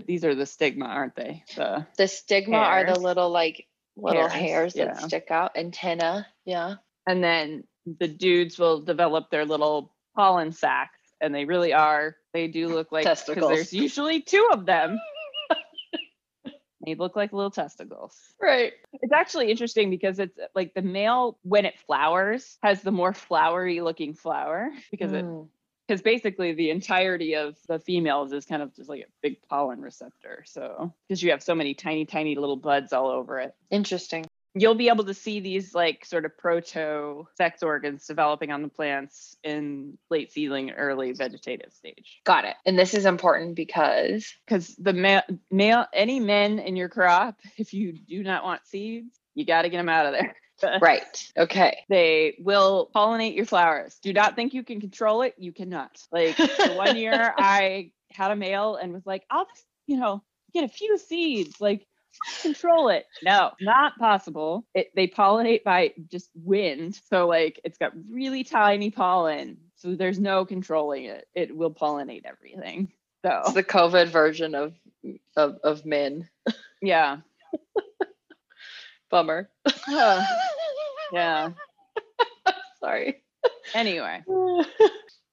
these 0.06 0.24
are 0.26 0.36
the 0.36 0.46
stigma, 0.46 0.86
aren't 0.86 1.16
they? 1.16 1.44
The 1.56 1.86
The 1.98 2.08
stigma 2.08 2.58
are 2.58 2.86
the 2.86 3.00
little 3.00 3.30
like 3.30 3.68
little 3.98 4.28
Hairs, 4.28 4.34
hairs, 4.34 4.74
that 4.76 4.88
yeah. 4.88 4.98
stick 5.00 5.28
out. 5.32 5.52
Antenna. 5.58 6.28
Yeah. 6.46 6.76
and 7.08 7.24
then 7.24 7.64
the 8.00 8.08
dudes 8.08 8.58
will 8.60 8.82
develop 8.82 9.30
their 9.32 9.46
little 9.46 9.94
pollen 10.16 10.52
sacs 10.52 11.00
and 11.20 11.34
they 11.34 11.46
really 11.46 11.74
are 11.74 12.16
they 12.34 12.48
do 12.48 12.68
look 12.68 12.92
like 12.92 13.04
Testicles. 13.06 13.50
there's 13.52 13.74
usually 13.74 14.22
two 14.22 14.50
of 14.54 14.66
them 14.66 15.00
they 16.86 16.96
look 16.96 17.16
like 17.16 17.32
little 17.32 17.52
testicles 17.52 18.16
Right. 18.42 18.74
it's 18.94 19.14
actually 19.14 19.50
interesting 19.52 19.90
because 19.90 20.20
it's 20.20 20.38
like 20.56 20.74
the 20.74 20.82
male 20.82 21.38
when 21.44 21.66
it 21.66 21.80
flowers 21.86 22.58
has 22.64 22.82
the 22.82 22.92
more 22.92 23.14
flowery 23.14 23.82
looking 23.82 24.14
flower 24.14 24.70
because 24.92 25.12
it 25.14 25.24
Mm. 25.26 25.48
Because 25.92 26.02
basically 26.02 26.54
the 26.54 26.70
entirety 26.70 27.36
of 27.36 27.58
the 27.68 27.78
females 27.78 28.32
is 28.32 28.46
kind 28.46 28.62
of 28.62 28.74
just 28.74 28.88
like 28.88 29.02
a 29.02 29.12
big 29.22 29.36
pollen 29.50 29.82
receptor 29.82 30.42
so 30.48 30.94
because 31.06 31.22
you 31.22 31.32
have 31.32 31.44
so 31.44 31.54
many 31.54 31.74
tiny 31.74 32.06
tiny 32.06 32.36
little 32.36 32.56
buds 32.56 32.94
all 32.94 33.10
over 33.10 33.40
it 33.40 33.54
Interesting. 33.70 34.26
you'll 34.54 34.76
be 34.76 34.88
able 34.88 35.04
to 35.04 35.14
see 35.14 35.42
these 35.42 35.76
like 35.76 36.06
sort 36.06 36.24
of 36.24 36.38
proto 36.38 37.28
sex 37.36 37.62
organs 37.62 38.08
developing 38.08 38.54
on 38.54 38.62
the 38.62 38.70
plants 38.70 39.36
in 39.44 39.98
late 40.10 40.32
seedling 40.32 40.72
early 40.72 41.12
vegetative 41.12 41.74
stage 41.74 42.22
Got 42.24 42.46
it. 42.46 42.56
And 42.66 42.80
this 42.80 42.94
is 42.94 43.04
important 43.04 43.58
because 43.58 44.34
because 44.46 44.74
the 44.78 44.94
male, 44.94 45.24
male 45.50 45.88
any 45.94 46.22
men 46.22 46.60
in 46.60 46.78
your 46.78 46.88
crop 46.88 47.36
if 47.58 47.74
you 47.74 47.92
do 47.92 48.24
not 48.24 48.46
want 48.46 48.66
seeds 48.66 49.20
you 49.36 49.46
got 49.46 49.64
to 49.64 49.70
get 49.70 49.78
them 49.78 49.90
out 49.90 50.06
of 50.06 50.14
there 50.14 50.38
right. 50.82 51.32
Okay. 51.38 51.78
they 51.90 52.36
will 52.40 52.90
pollinate 52.96 53.36
your 53.36 53.46
flowers 53.46 53.98
do 54.02 54.14
not 54.14 54.36
think 54.36 54.54
you 54.54 54.64
can 54.64 54.80
control 54.80 55.22
it 55.22 55.36
you 55.38 55.52
cannot 55.52 56.02
like 56.12 56.38
the 56.38 56.74
one 56.76 56.96
year 56.98 57.34
i 57.38 57.92
had 58.12 58.32
a 58.32 58.36
male 58.36 58.76
and 58.76 58.94
was 58.94 59.06
like 59.06 59.24
i'll 59.30 59.46
just 59.46 59.66
you 59.88 59.98
know 59.98 60.22
get 60.54 60.64
a 60.64 60.70
few 60.70 60.98
seeds. 60.98 61.60
Like 61.60 61.88
control 62.42 62.90
it. 62.90 63.06
No, 63.24 63.52
not 63.62 63.98
possible. 63.98 64.66
It, 64.74 64.92
they 64.96 65.08
pollinate 65.08 65.64
by 65.64 65.94
just 66.10 66.30
wind. 66.36 67.00
So 67.10 67.28
like 67.28 67.60
it's 67.64 67.78
got 67.78 67.94
really 68.10 68.44
tiny 68.44 68.92
pollen. 68.92 69.58
So 69.78 69.96
there's 69.96 70.20
no 70.20 70.46
controlling 70.46 71.06
it. 71.06 71.28
It 71.34 71.56
will 71.56 71.74
pollinate 71.74 72.24
everything. 72.26 72.92
So 73.26 73.42
It's 73.46 73.54
the 73.54 73.64
COVID 73.64 74.08
version 74.08 74.56
of 74.56 74.74
of, 75.36 75.58
of 75.64 75.86
men. 75.86 76.30
yeah. 76.82 77.18
Bummer. 79.12 79.50
yeah. 81.12 81.52
Sorry. 82.80 83.24
Anyway. 83.74 84.24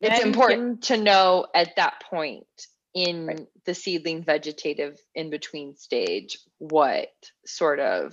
It's 0.01 0.25
important 0.25 0.85
to 0.85 0.97
know 0.97 1.47
at 1.53 1.75
that 1.75 2.05
point 2.09 2.47
in 2.95 3.27
Right. 3.27 3.47
the 3.65 3.75
seedling 3.75 4.23
vegetative 4.23 4.97
in 5.17 5.29
between 5.29 5.75
stage 5.75 6.39
what 6.59 7.09
sort 7.45 7.81
of 7.81 8.13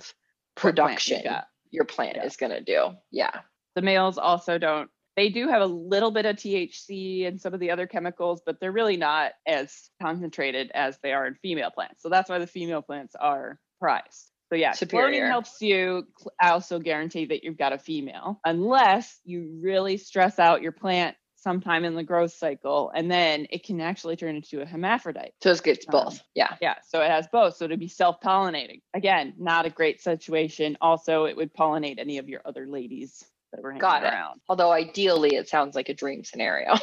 plant 0.56 0.76
you 0.78 0.82
production 0.82 1.22
your 1.70 1.84
plant 1.84 2.16
Yeah. 2.16 2.24
is 2.24 2.36
going 2.36 2.50
to 2.50 2.60
do. 2.60 2.88
Yeah. 3.12 3.30
The 3.76 3.82
males 3.82 4.18
also 4.18 4.58
don't 4.58 4.90
they 5.16 5.28
do 5.28 5.48
have 5.48 5.62
a 5.62 5.66
little 5.66 6.10
bit 6.10 6.26
of 6.26 6.36
THC 6.36 7.26
and 7.26 7.40
some 7.40 7.54
of 7.54 7.60
the 7.60 7.70
other 7.70 7.86
chemicals, 7.86 8.42
but 8.44 8.60
they're 8.60 8.72
really 8.72 8.98
not 8.98 9.32
as 9.46 9.88
concentrated 10.02 10.70
as 10.74 10.98
they 11.02 11.12
are 11.12 11.26
in 11.26 11.36
female 11.36 11.70
plants. 11.70 12.02
So 12.02 12.08
that's 12.10 12.28
why 12.28 12.38
the 12.38 12.46
female 12.46 12.82
plants 12.82 13.14
are 13.14 13.58
prized. 13.80 14.30
So 14.48 14.56
yeah, 14.56 14.72
cloning 14.72 14.76
Superior. 14.78 15.26
helps 15.28 15.60
you 15.60 16.06
also 16.40 16.78
guarantee 16.78 17.26
that 17.26 17.42
you've 17.42 17.58
got 17.58 17.72
a 17.72 17.78
female, 17.78 18.40
unless 18.44 19.18
you 19.24 19.58
really 19.60 19.96
stress 19.96 20.38
out 20.38 20.62
your 20.62 20.72
plant 20.72 21.16
sometime 21.34 21.84
in 21.84 21.94
the 21.94 22.02
growth 22.02 22.32
cycle, 22.32 22.90
and 22.94 23.10
then 23.10 23.46
it 23.50 23.64
can 23.64 23.80
actually 23.80 24.16
turn 24.16 24.34
into 24.36 24.60
a 24.62 24.66
hermaphrodite. 24.66 25.32
So 25.42 25.50
it 25.50 25.62
gets 25.62 25.86
Um, 25.88 25.92
both. 25.92 26.20
Yeah. 26.34 26.56
Yeah, 26.60 26.74
so 26.86 27.02
it 27.02 27.10
has 27.10 27.26
both. 27.28 27.56
So 27.56 27.66
to 27.68 27.76
be 27.76 27.88
self-pollinating, 27.88 28.82
again, 28.94 29.34
not 29.38 29.66
a 29.66 29.70
great 29.70 30.00
situation. 30.00 30.76
Also, 30.80 31.24
it 31.24 31.36
would 31.36 31.52
pollinate 31.54 31.98
any 31.98 32.18
of 32.18 32.28
your 32.28 32.40
other 32.44 32.66
ladies 32.66 33.24
that 33.52 33.62
were 33.62 33.70
hanging 33.70 33.80
Got 33.80 34.02
it. 34.04 34.12
around. 34.12 34.40
Although 34.48 34.72
ideally 34.72 35.36
it 35.36 35.48
sounds 35.48 35.76
like 35.76 35.88
a 35.88 35.94
dream 35.94 36.24
scenario. 36.24 36.74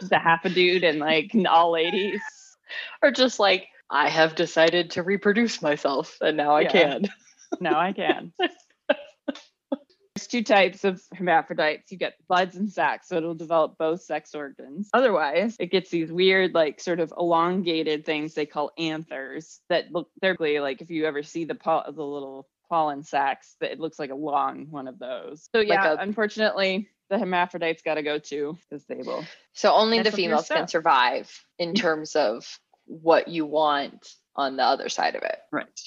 Just 0.00 0.12
a 0.12 0.18
half 0.18 0.44
a 0.44 0.48
dude 0.48 0.82
and 0.84 0.98
like 0.98 1.32
all 1.48 1.70
ladies. 1.72 2.20
or 3.02 3.10
just 3.12 3.38
like 3.38 3.66
I 3.94 4.08
have 4.08 4.34
decided 4.34 4.90
to 4.92 5.04
reproduce 5.04 5.62
myself 5.62 6.18
and 6.20 6.36
now 6.36 6.56
I 6.56 6.62
Yeah. 6.62 6.70
can. 6.70 7.02
No, 7.60 7.70
I 7.78 7.92
can. 7.92 8.32
There's 8.40 10.26
two 10.28 10.42
types 10.42 10.82
of 10.82 11.00
hermaphrodites. 11.16 11.92
You 11.92 11.98
get 11.98 12.14
buds 12.28 12.56
and 12.56 12.68
sacs, 12.70 13.08
so 13.08 13.16
it'll 13.16 13.34
develop 13.36 13.78
both 13.78 14.02
sex 14.02 14.34
organs. 14.34 14.90
Otherwise, 14.92 15.54
it 15.60 15.70
gets 15.70 15.88
these 15.90 16.10
weird, 16.10 16.52
like 16.52 16.80
sort 16.80 16.98
of 16.98 17.12
elongated 17.16 18.04
things 18.04 18.34
they 18.34 18.46
call 18.46 18.72
anthers 18.76 19.60
that 19.68 19.92
look 19.92 20.08
they're 20.20 20.36
like 20.60 20.82
if 20.82 20.90
you 20.90 21.06
ever 21.06 21.22
see 21.22 21.44
the 21.44 21.54
the 21.54 22.04
little 22.04 22.48
pollen 22.68 23.04
sacs, 23.04 23.54
that 23.60 23.70
it 23.70 23.78
looks 23.78 24.00
like 24.00 24.10
a 24.10 24.16
long 24.16 24.66
one 24.70 24.88
of 24.88 24.98
those. 24.98 25.48
So 25.54 25.60
yeah, 25.60 25.92
a- 25.92 25.96
unfortunately, 25.98 26.88
the 27.08 27.18
hermaphrodites 27.20 27.82
got 27.82 27.94
to 27.94 28.02
go 28.02 28.18
too 28.18 28.58
because 28.68 28.84
they 28.86 29.02
will. 29.02 29.24
So 29.52 29.72
only 29.72 30.02
the 30.02 30.10
females 30.10 30.48
can 30.48 30.66
survive 30.66 31.30
in 31.58 31.74
terms 31.74 32.16
of 32.16 32.44
what 32.86 33.28
you 33.28 33.46
want 33.46 34.06
on 34.36 34.56
the 34.56 34.62
other 34.64 34.88
side 34.88 35.14
of 35.14 35.22
it. 35.22 35.38
Right. 35.52 35.80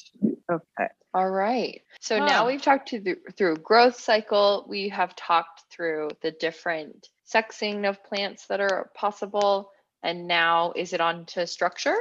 Okay. 0.51 0.87
All 1.13 1.29
right. 1.29 1.81
So 1.99 2.19
now 2.19 2.47
we've 2.47 2.61
talked 2.61 2.89
to 2.89 2.99
the, 2.99 3.15
through 3.37 3.57
growth 3.57 3.99
cycle. 3.99 4.65
We 4.67 4.89
have 4.89 5.15
talked 5.15 5.63
through 5.71 6.09
the 6.21 6.31
different 6.31 7.07
sexing 7.31 7.87
of 7.89 8.03
plants 8.03 8.47
that 8.47 8.61
are 8.61 8.91
possible. 8.95 9.71
And 10.03 10.27
now 10.27 10.73
is 10.75 10.93
it 10.93 11.01
on 11.01 11.25
to 11.27 11.47
structure? 11.47 11.97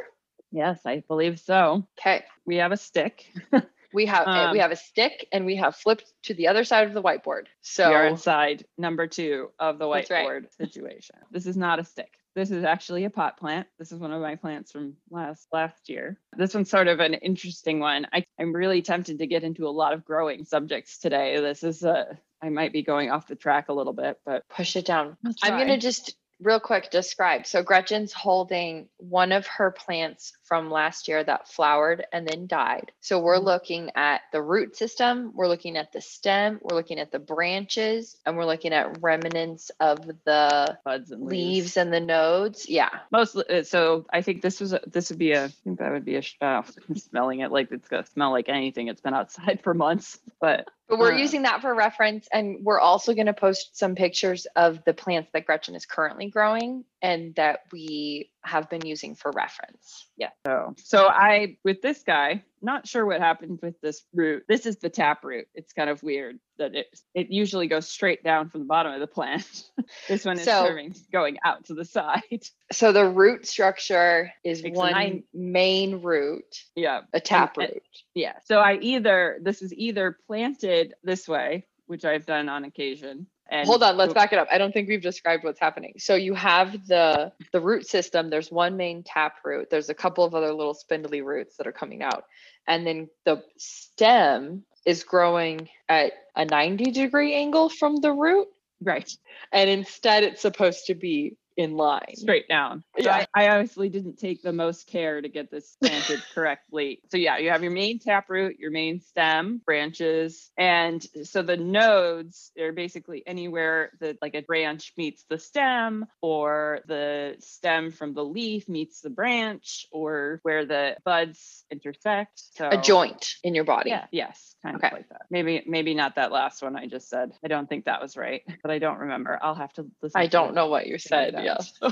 Yes, 0.52 0.80
I 0.84 1.02
believe 1.08 1.40
so. 1.40 1.86
Okay. 1.98 2.24
We 2.44 2.56
have 2.56 2.72
a 2.72 2.76
stick. 2.76 3.32
We 3.92 4.04
have 4.06 4.26
we 4.26 4.32
Um, 4.32 4.56
have 4.58 4.72
a 4.72 4.76
stick 4.76 5.26
and 5.32 5.46
we 5.46 5.56
have 5.56 5.74
flipped 5.74 6.12
to 6.24 6.34
the 6.34 6.48
other 6.48 6.64
side 6.64 6.86
of 6.86 6.92
the 6.92 7.02
whiteboard. 7.02 7.46
So 7.62 7.88
we 7.88 7.94
are 7.94 8.06
inside 8.06 8.66
number 8.76 9.06
two 9.06 9.50
of 9.58 9.78
the 9.78 9.90
That's 9.90 10.10
right. 10.10 10.26
whiteboard 10.26 10.52
situation. 10.54 11.16
This 11.30 11.46
is 11.46 11.56
not 11.56 11.78
a 11.78 11.84
stick. 11.84 12.12
This 12.36 12.50
is 12.50 12.64
actually 12.64 13.06
a 13.06 13.10
pot 13.10 13.38
plant. 13.38 13.66
This 13.78 13.92
is 13.92 13.98
one 13.98 14.12
of 14.12 14.20
my 14.20 14.36
plants 14.36 14.70
from 14.70 14.92
last 15.10 15.48
last 15.54 15.88
year. 15.88 16.20
This 16.36 16.52
one's 16.52 16.68
sort 16.68 16.86
of 16.86 17.00
an 17.00 17.14
interesting 17.14 17.80
one. 17.80 18.06
I, 18.12 18.26
I'm 18.38 18.54
really 18.54 18.82
tempted 18.82 19.18
to 19.20 19.26
get 19.26 19.42
into 19.42 19.66
a 19.66 19.70
lot 19.70 19.94
of 19.94 20.04
growing 20.04 20.44
subjects 20.44 20.98
today. 20.98 21.40
This 21.40 21.64
is 21.64 21.82
a 21.82 22.18
I 22.42 22.50
might 22.50 22.74
be 22.74 22.82
going 22.82 23.10
off 23.10 23.26
the 23.26 23.36
track 23.36 23.70
a 23.70 23.72
little 23.72 23.94
bit, 23.94 24.18
but 24.26 24.46
push 24.50 24.76
it 24.76 24.84
down. 24.84 25.16
I'm 25.42 25.58
gonna 25.58 25.78
just 25.78 26.14
real 26.38 26.60
quick 26.60 26.90
describe. 26.90 27.46
So 27.46 27.62
Gretchen's 27.62 28.12
holding 28.12 28.90
one 28.98 29.32
of 29.32 29.46
her 29.46 29.70
plants 29.70 30.34
from 30.46 30.70
last 30.70 31.08
year 31.08 31.22
that 31.24 31.48
flowered 31.48 32.04
and 32.12 32.26
then 32.26 32.46
died. 32.46 32.92
So 33.00 33.18
we're 33.20 33.38
Mhm. 33.38 33.44
looking 33.44 33.90
at 33.96 34.22
the 34.32 34.40
root 34.40 34.76
system, 34.76 35.32
we're 35.34 35.48
looking 35.48 35.76
at 35.76 35.92
the 35.92 36.00
stem, 36.00 36.60
we're 36.62 36.76
looking 36.76 36.98
at 37.00 37.10
the 37.10 37.18
branches, 37.18 38.16
and 38.24 38.36
we're 38.36 38.44
looking 38.44 38.72
at 38.72 39.02
remnants 39.02 39.70
of 39.80 39.98
the 40.24 40.78
buds 40.84 41.10
and 41.10 41.24
leaves. 41.26 41.30
leaves 41.32 41.76
and 41.76 41.92
the 41.92 42.00
nodes. 42.00 42.68
Yeah. 42.68 42.90
Mostly, 43.10 43.44
uh, 43.48 43.62
so 43.62 44.06
I 44.12 44.22
think 44.22 44.42
this 44.42 44.60
was 44.60 44.72
a, 44.72 44.80
this 44.86 45.10
would 45.10 45.18
be 45.18 45.32
a 45.32 45.44
I 45.44 45.48
think 45.48 45.78
that 45.78 45.90
would 45.92 46.04
be 46.04 46.16
a 46.16 46.22
oh, 46.42 46.64
smelling 46.96 47.40
it 47.40 47.50
like 47.50 47.70
it's 47.72 47.88
gonna 47.88 48.06
smell 48.06 48.30
like 48.30 48.48
anything. 48.48 48.88
It's 48.88 49.00
been 49.00 49.14
outside 49.14 49.60
for 49.64 49.74
months, 49.74 50.18
but 50.40 50.68
But 50.88 50.98
we're 51.00 51.14
Uh. 51.14 51.18
using 51.18 51.42
that 51.42 51.60
for 51.62 51.74
reference, 51.74 52.28
and 52.32 52.64
we're 52.64 52.78
also 52.78 53.12
going 53.12 53.26
to 53.26 53.34
post 53.34 53.76
some 53.76 53.96
pictures 53.96 54.46
of 54.54 54.84
the 54.84 54.94
plants 54.94 55.30
that 55.32 55.44
Gretchen 55.44 55.74
is 55.74 55.84
currently 55.84 56.28
growing 56.30 56.84
and 57.06 57.34
that 57.36 57.60
we 57.72 58.32
have 58.42 58.68
been 58.68 58.84
using 58.84 59.14
for 59.14 59.30
reference. 59.30 60.08
yeah. 60.16 60.30
So 60.44 60.74
so 60.76 61.06
I 61.06 61.56
with 61.64 61.80
this 61.80 62.02
guy, 62.02 62.42
not 62.62 62.88
sure 62.88 63.06
what 63.06 63.20
happened 63.20 63.60
with 63.62 63.80
this 63.80 64.02
root. 64.12 64.42
This 64.48 64.66
is 64.66 64.76
the 64.78 64.88
tap 64.90 65.22
root. 65.24 65.46
It's 65.54 65.72
kind 65.72 65.88
of 65.88 66.02
weird 66.02 66.38
that 66.58 66.74
it 66.74 66.86
it 67.14 67.30
usually 67.30 67.68
goes 67.68 67.88
straight 67.88 68.24
down 68.24 68.50
from 68.50 68.60
the 68.62 68.66
bottom 68.66 68.92
of 68.92 68.98
the 69.00 69.06
plant. 69.06 69.46
this 70.08 70.24
one 70.24 70.36
is 70.38 70.44
So- 70.44 70.66
serving 70.66 70.96
going 71.12 71.36
out 71.44 71.64
to 71.66 71.74
the 71.74 71.84
side. 71.84 72.22
So 72.72 72.90
the 72.90 73.08
root 73.08 73.46
structure 73.46 74.32
is 74.42 74.64
a 74.64 74.70
one 74.70 74.90
nine- 74.90 75.22
main 75.32 76.02
root, 76.02 76.52
yeah. 76.74 77.02
a 77.12 77.20
tap 77.20 77.56
root. 77.56 77.80
Yeah. 78.12 78.32
So 78.44 78.58
I 78.58 78.78
either 78.82 79.38
this 79.40 79.62
is 79.62 79.72
either 79.72 80.18
planted 80.26 80.94
this 81.04 81.28
way, 81.28 81.68
which 81.86 82.04
I've 82.04 82.26
done 82.26 82.48
on 82.48 82.64
occasion. 82.64 83.28
And 83.48 83.66
Hold 83.66 83.82
on, 83.84 83.96
let's 83.96 84.12
back 84.12 84.32
it 84.32 84.38
up. 84.38 84.48
I 84.50 84.58
don't 84.58 84.72
think 84.72 84.88
we've 84.88 85.02
described 85.02 85.44
what's 85.44 85.60
happening. 85.60 85.94
So 85.98 86.16
you 86.16 86.34
have 86.34 86.86
the 86.88 87.32
the 87.52 87.60
root 87.60 87.86
system. 87.86 88.28
There's 88.28 88.50
one 88.50 88.76
main 88.76 89.04
tap 89.04 89.36
root. 89.44 89.68
There's 89.70 89.88
a 89.88 89.94
couple 89.94 90.24
of 90.24 90.34
other 90.34 90.52
little 90.52 90.74
spindly 90.74 91.22
roots 91.22 91.56
that 91.56 91.66
are 91.66 91.72
coming 91.72 92.02
out, 92.02 92.24
and 92.66 92.86
then 92.86 93.08
the 93.24 93.42
stem 93.56 94.64
is 94.84 95.04
growing 95.04 95.68
at 95.88 96.12
a 96.36 96.44
90 96.44 96.90
degree 96.90 97.34
angle 97.34 97.68
from 97.68 97.96
the 97.96 98.12
root, 98.12 98.48
Right. 98.80 99.10
and 99.52 99.70
instead 99.70 100.22
it's 100.24 100.42
supposed 100.42 100.86
to 100.86 100.94
be 100.94 101.36
in 101.56 101.76
line. 101.76 102.14
straight 102.16 102.48
down. 102.48 102.84
So 102.98 103.04
Yeah. 103.04 103.26
I, 103.34 103.44
I 103.44 103.48
obviously 103.50 103.88
didn't 103.88 104.18
take 104.18 104.42
the 104.42 104.52
most 104.52 104.86
care 104.86 105.20
to 105.20 105.28
get 105.28 105.50
this 105.50 105.76
planted 105.82 106.22
correctly. 106.34 107.00
So 107.10 107.16
yeah, 107.16 107.38
you 107.38 107.50
have 107.50 107.62
your 107.62 107.72
main 107.72 107.98
taproot, 107.98 108.58
your 108.58 108.70
main 108.70 109.00
stem, 109.00 109.60
branches, 109.64 110.50
and 110.58 111.04
so 111.24 111.42
the 111.42 111.56
nodes 111.56 112.52
are 112.60 112.72
basically 112.72 113.22
anywhere 113.26 113.90
that 114.00 114.18
like 114.20 114.34
a 114.34 114.42
branch 114.42 114.92
meets 114.96 115.24
the 115.30 115.38
stem, 115.38 116.06
or 116.20 116.80
the 116.86 117.36
stem 117.40 117.90
from 117.90 118.14
the 118.14 118.24
leaf 118.24 118.68
meets 118.68 119.00
the 119.00 119.10
branch, 119.10 119.86
or 119.92 120.40
where 120.42 120.66
the 120.66 120.96
buds 121.04 121.64
intersect. 121.70 122.42
So 122.56 122.68
A 122.70 122.80
joint 122.80 123.34
in 123.42 123.54
your 123.54 123.64
body. 123.64 123.90
Yeah. 123.90 124.06
Yes. 124.10 124.55
Kind 124.72 124.76
Okay. 124.78 124.86
of 124.88 124.92
like 124.92 125.08
that. 125.10 125.22
Maybe 125.30 125.62
maybe 125.66 125.94
not 125.94 126.16
that 126.16 126.32
last 126.32 126.62
one 126.62 126.76
I 126.76 126.86
just 126.86 127.08
said. 127.08 127.32
I 127.44 127.48
don't 127.48 127.68
think 127.68 127.84
that 127.84 128.02
was 128.02 128.16
right, 128.16 128.42
but 128.62 128.70
I 128.70 128.78
don't 128.78 128.98
remember. 128.98 129.38
I'll 129.42 129.54
have 129.54 129.72
to 129.74 129.86
listen. 130.02 130.20
I 130.20 130.24
to 130.26 130.30
don't 130.30 130.54
know 130.54 130.66
what 130.66 130.86
you 130.86 130.98
said. 130.98 131.34
Yeah. 131.34 131.58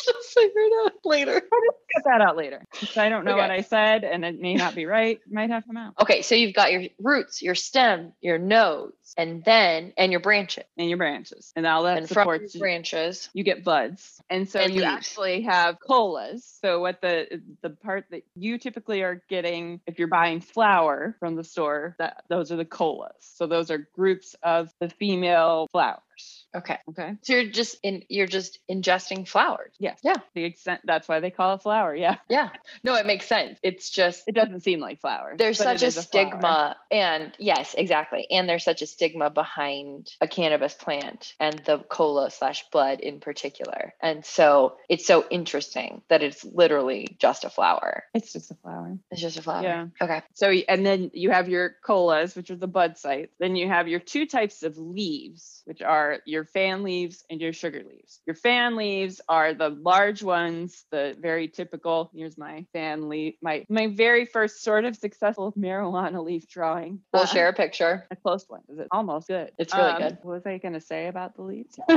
Just 0.06 0.30
figure 0.34 0.52
it 0.62 0.72
out 0.86 0.92
later. 1.04 1.34
Get 1.34 2.04
that 2.04 2.20
out 2.20 2.36
later. 2.36 2.64
'cause 2.80 2.96
I 2.96 3.08
don't 3.08 3.24
know 3.24 3.36
what 3.36 3.50
I 3.50 3.60
said, 3.62 4.04
and 4.04 4.24
it 4.24 4.38
may 4.40 4.54
not 4.54 4.74
be 4.74 4.86
right. 4.86 5.20
Might 5.30 5.50
have 5.50 5.66
come 5.66 5.76
out. 5.76 5.94
Okay, 6.00 6.22
so 6.22 6.34
you've 6.34 6.54
got 6.54 6.72
your 6.72 6.84
roots, 7.00 7.42
your 7.42 7.54
stem, 7.54 8.12
your 8.20 8.38
nodes, 8.38 9.14
and 9.18 9.44
then 9.44 9.92
and 9.96 10.12
your 10.12 10.20
branches. 10.20 10.64
And 10.78 10.88
your 10.88 10.98
branches, 10.98 11.52
and 11.56 11.66
all 11.66 11.82
that 11.84 11.98
and 11.98 12.08
supports 12.08 12.56
branches, 12.56 13.28
You 13.32 13.44
get 13.44 13.64
buds, 13.64 14.20
and 14.30 14.48
so 14.48 14.60
And 14.60 14.72
you 14.74 14.80
leaves. 14.82 14.92
actually 14.92 15.42
have 15.42 15.78
colas. 15.80 16.58
So 16.62 16.80
what 16.80 17.00
the 17.00 17.42
the 17.62 17.70
part 17.70 18.06
that 18.10 18.22
you 18.34 18.58
typically 18.58 19.02
are 19.02 19.22
getting 19.28 19.80
if 19.86 19.98
you're 19.98 20.08
buying 20.08 20.40
flower 20.40 21.16
from 21.18 21.34
the 21.36 21.44
store, 21.44 21.96
that 21.98 22.22
those 22.28 22.52
are 22.52 22.56
the 22.56 22.64
colas. 22.64 23.12
So 23.20 23.46
those 23.46 23.70
are 23.70 23.78
groups 23.94 24.34
of 24.42 24.72
the 24.80 24.88
female 24.88 25.66
flowers. 25.72 26.39
Okay. 26.56 26.78
Okay. 26.88 27.16
So 27.22 27.34
you're 27.34 27.50
just 27.50 27.76
in 27.82 28.04
you're 28.08 28.26
just 28.26 28.58
ingesting 28.70 29.26
flowers. 29.26 29.72
Yes. 29.78 30.00
Yeah. 30.02 30.16
The 30.34 30.44
extent 30.44 30.80
that's 30.84 31.08
why 31.08 31.20
they 31.20 31.30
call 31.30 31.54
it 31.54 31.62
flower. 31.62 31.94
Yeah. 31.94 32.16
Yeah. 32.28 32.50
No, 32.82 32.94
it 32.96 33.06
makes 33.06 33.26
sense. 33.26 33.58
It's 33.62 33.90
just 33.90 34.24
It 34.26 34.34
doesn't 34.34 34.60
seem 34.60 34.80
like 34.80 35.00
flowers. 35.00 35.36
there's 35.38 35.58
such 35.58 35.82
a 35.82 35.90
stigma 35.90 36.76
and 36.90 37.32
yes 37.38 37.74
exactly 37.78 38.26
and 38.30 38.48
there's 38.48 38.64
such 38.64 38.82
a 38.82 38.86
stigma 38.86 39.30
behind 39.30 40.10
a 40.20 40.26
cannabis 40.28 40.74
plant 40.74 41.34
and 41.38 41.58
the 41.66 41.78
cola 41.78 42.30
slash 42.30 42.64
bud 42.72 43.00
in 43.00 43.20
particular 43.20 43.94
and 44.02 44.24
so 44.24 44.76
it's 44.88 45.06
so 45.06 45.24
interesting 45.30 46.02
that 46.08 46.22
it's 46.22 46.44
literally 46.44 47.16
just 47.18 47.44
a 47.44 47.50
flower 47.50 48.04
It's 48.14 48.32
just 48.32 48.50
a 48.50 48.54
flower. 48.54 48.98
it's 49.10 49.20
just 49.20 49.38
a 49.38 49.42
flower 49.42 49.62
Yeah. 49.62 49.86
okay 50.00 50.22
So, 50.34 50.50
and 50.50 50.84
then 50.84 51.10
you 51.14 51.30
have 51.30 51.48
your 51.48 51.76
colas, 51.84 52.34
which 52.34 52.50
are 52.50 52.56
the 52.56 52.66
bud 52.66 52.96
sites. 52.98 53.34
Then 53.38 53.56
you 53.56 53.68
have 53.68 53.88
your 53.88 54.00
two 54.00 54.26
types 54.26 54.62
of 54.62 54.78
leaves, 54.78 55.62
which 55.64 55.82
are 55.82 56.18
your 56.24 56.39
fan 56.44 56.82
leaves 56.82 57.24
and 57.30 57.40
your 57.40 57.52
sugar 57.52 57.82
leaves. 57.88 58.20
Your 58.26 58.34
fan 58.36 58.76
leaves 58.76 59.20
are 59.28 59.54
the 59.54 59.68
large 59.70 60.22
ones, 60.22 60.84
the 60.90 61.16
very 61.18 61.48
typical. 61.48 62.10
Here's 62.14 62.36
my 62.38 62.66
fan 62.72 63.08
leaf, 63.08 63.34
my 63.42 63.64
my 63.68 63.88
very 63.88 64.24
first 64.24 64.62
sort 64.62 64.84
of 64.84 64.96
successful 64.96 65.52
marijuana 65.58 66.24
leaf 66.24 66.48
drawing. 66.48 67.00
we'll 67.12 67.22
Uh, 67.22 67.26
share 67.26 67.48
a 67.48 67.52
picture 67.52 68.06
a 68.10 68.16
close 68.16 68.44
one. 68.48 68.62
Is 68.68 68.78
it 68.78 68.88
almost 68.90 69.28
good? 69.28 69.52
It's 69.58 69.74
really 69.76 69.90
Um, 69.92 69.98
good. 70.02 70.18
What 70.22 70.34
was 70.34 70.46
I 70.46 70.58
going 70.58 70.74
to 70.74 70.80
say 70.80 71.08
about 71.08 71.34
the 71.36 71.42
leaves? 71.42 71.78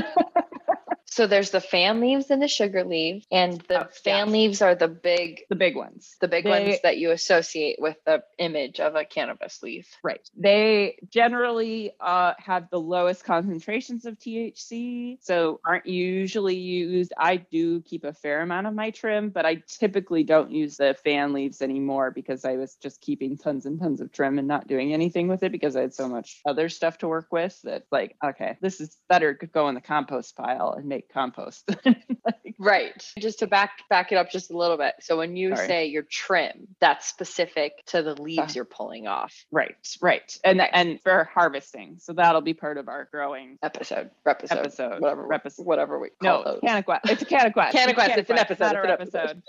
so 1.06 1.28
there's 1.28 1.52
the 1.52 1.62
fan 1.62 2.00
leaves 2.00 2.30
and 2.32 2.42
the 2.42 2.48
sugar 2.48 2.84
leaves 2.84 3.26
and 3.32 3.62
the 3.68 3.86
Oh, 3.86 3.90
fan 4.04 4.28
yes. 4.28 4.34
leaves 4.34 4.62
are 4.62 4.76
the 4.76 4.88
big 4.88 5.42
the 5.50 5.56
big 5.56 5.76
ones. 5.76 6.16
the 6.22 6.28
big 6.28 6.44
They- 6.46 6.50
ones 6.50 6.80
that 6.84 6.98
you 6.98 7.12
associate 7.12 7.78
with 7.80 7.98
the 8.06 8.24
image 8.38 8.80
of 8.80 8.96
a 8.96 9.06
cannabis 9.06 9.62
leaf 9.62 9.90
Right. 10.04 10.28
They 10.36 10.98
generally 11.10 11.92
uh, 12.00 12.34
have 12.38 12.70
the 12.70 12.80
lowest 12.80 13.24
concentrations 13.24 14.06
of 14.06 14.18
THC, 14.20 15.18
so 15.22 15.60
aren't 15.66 15.86
usually 15.86 16.56
used. 16.56 17.14
I 17.18 17.38
do 17.38 17.82
keep 17.82 18.04
a 18.04 18.14
fair 18.14 18.42
amount 18.42 18.68
of 18.68 18.74
my 18.74 18.92
trim, 18.92 19.30
but 19.30 19.46
I 19.46 19.62
typically 19.68 20.24
don't 20.24 20.52
use 20.52 20.78
the 20.78 20.96
fan 21.04 21.34
leaves 21.34 21.62
anymore 21.62 22.12
because 22.12 22.46
I 22.46 22.54
was 22.58 22.76
just 22.76 23.02
keeping 23.02 23.38
tons 23.38 23.66
and 23.66 23.80
tons 23.80 24.02
of 24.02 24.12
trim 24.12 24.40
and 24.40 24.48
not 24.48 24.68
doing 24.68 24.94
anything 24.94 25.28
with 25.28 25.44
it 25.44 25.52
because 25.52 25.76
I 25.76 25.82
had 25.82 25.94
so 25.94 26.08
much 26.08 26.42
other 26.46 26.70
stuff 26.70 26.98
to 27.00 27.08
work 27.08 27.28
with 27.32 27.60
that, 27.64 27.84
like, 27.92 28.16
okay, 28.24 28.58
this 28.62 28.80
is 28.82 28.98
better 29.10 29.34
to 29.36 29.48
go 29.48 29.68
in 29.70 29.76
the 29.76 29.82
compost 29.82 30.36
pile 30.36 30.74
and 30.74 30.93
make 30.94 31.12
compost. 31.12 31.70
Like, 32.26 32.56
Right. 32.60 33.12
Just 33.20 33.40
to 33.40 33.48
back 33.48 33.72
back 33.90 34.12
it 34.14 34.16
up 34.16 34.30
just 34.32 34.50
a 34.52 34.58
little 34.58 34.78
bit. 34.78 34.94
So 35.02 35.18
when 35.18 35.36
you 35.36 35.54
Sorry. 35.56 35.68
say 35.68 35.86
your 35.88 36.04
trim, 36.04 36.68
that's 36.80 37.06
specific 37.08 37.84
to 37.88 38.02
the 38.02 38.14
leaves 38.22 38.40
Uh, 38.40 38.56
you're 38.56 38.66
pulling 38.66 39.08
off. 39.08 39.34
right, 39.52 39.76
right, 40.02 40.38
and 40.46 40.62
and 40.62 41.02
for 41.02 41.26
harvesting, 41.34 41.98
so 42.00 42.14
that'll 42.14 42.40
be 42.42 42.54
part 42.54 42.78
of 42.78 42.88
our 42.88 43.10
growing 43.12 43.58
Episode, 43.62 44.12
repisode, 44.24 44.60
episode. 44.60 45.02
whatever, 45.02 45.28
repis- 45.28 45.66
whatever 45.66 46.00
we 46.00 46.10
call 46.22 46.44
No, 46.44 46.52
those. 46.52 46.60
Canna 46.62 46.84
Quest. 46.84 47.10
It's 47.10 47.22
a 47.24 47.26
Canna 47.26 47.52
Quest. 47.52 47.74
Canna 47.76 47.94
Quest, 47.94 48.18
it's 48.18 48.30
an 48.30 48.38
episode, 48.38 48.76
it's 48.78 48.86
an 48.86 48.90
episode. 48.92 49.20
episode. 49.20 49.42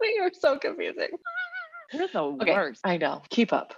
You're 0.16 0.30
so 0.38 0.58
confusing. 0.58 1.08
You're 1.92 2.08
the 2.08 2.20
Okay, 2.20 2.52
worst. 2.52 2.80
I 2.84 2.96
know. 2.98 3.22
Keep 3.30 3.52
up. 3.52 3.74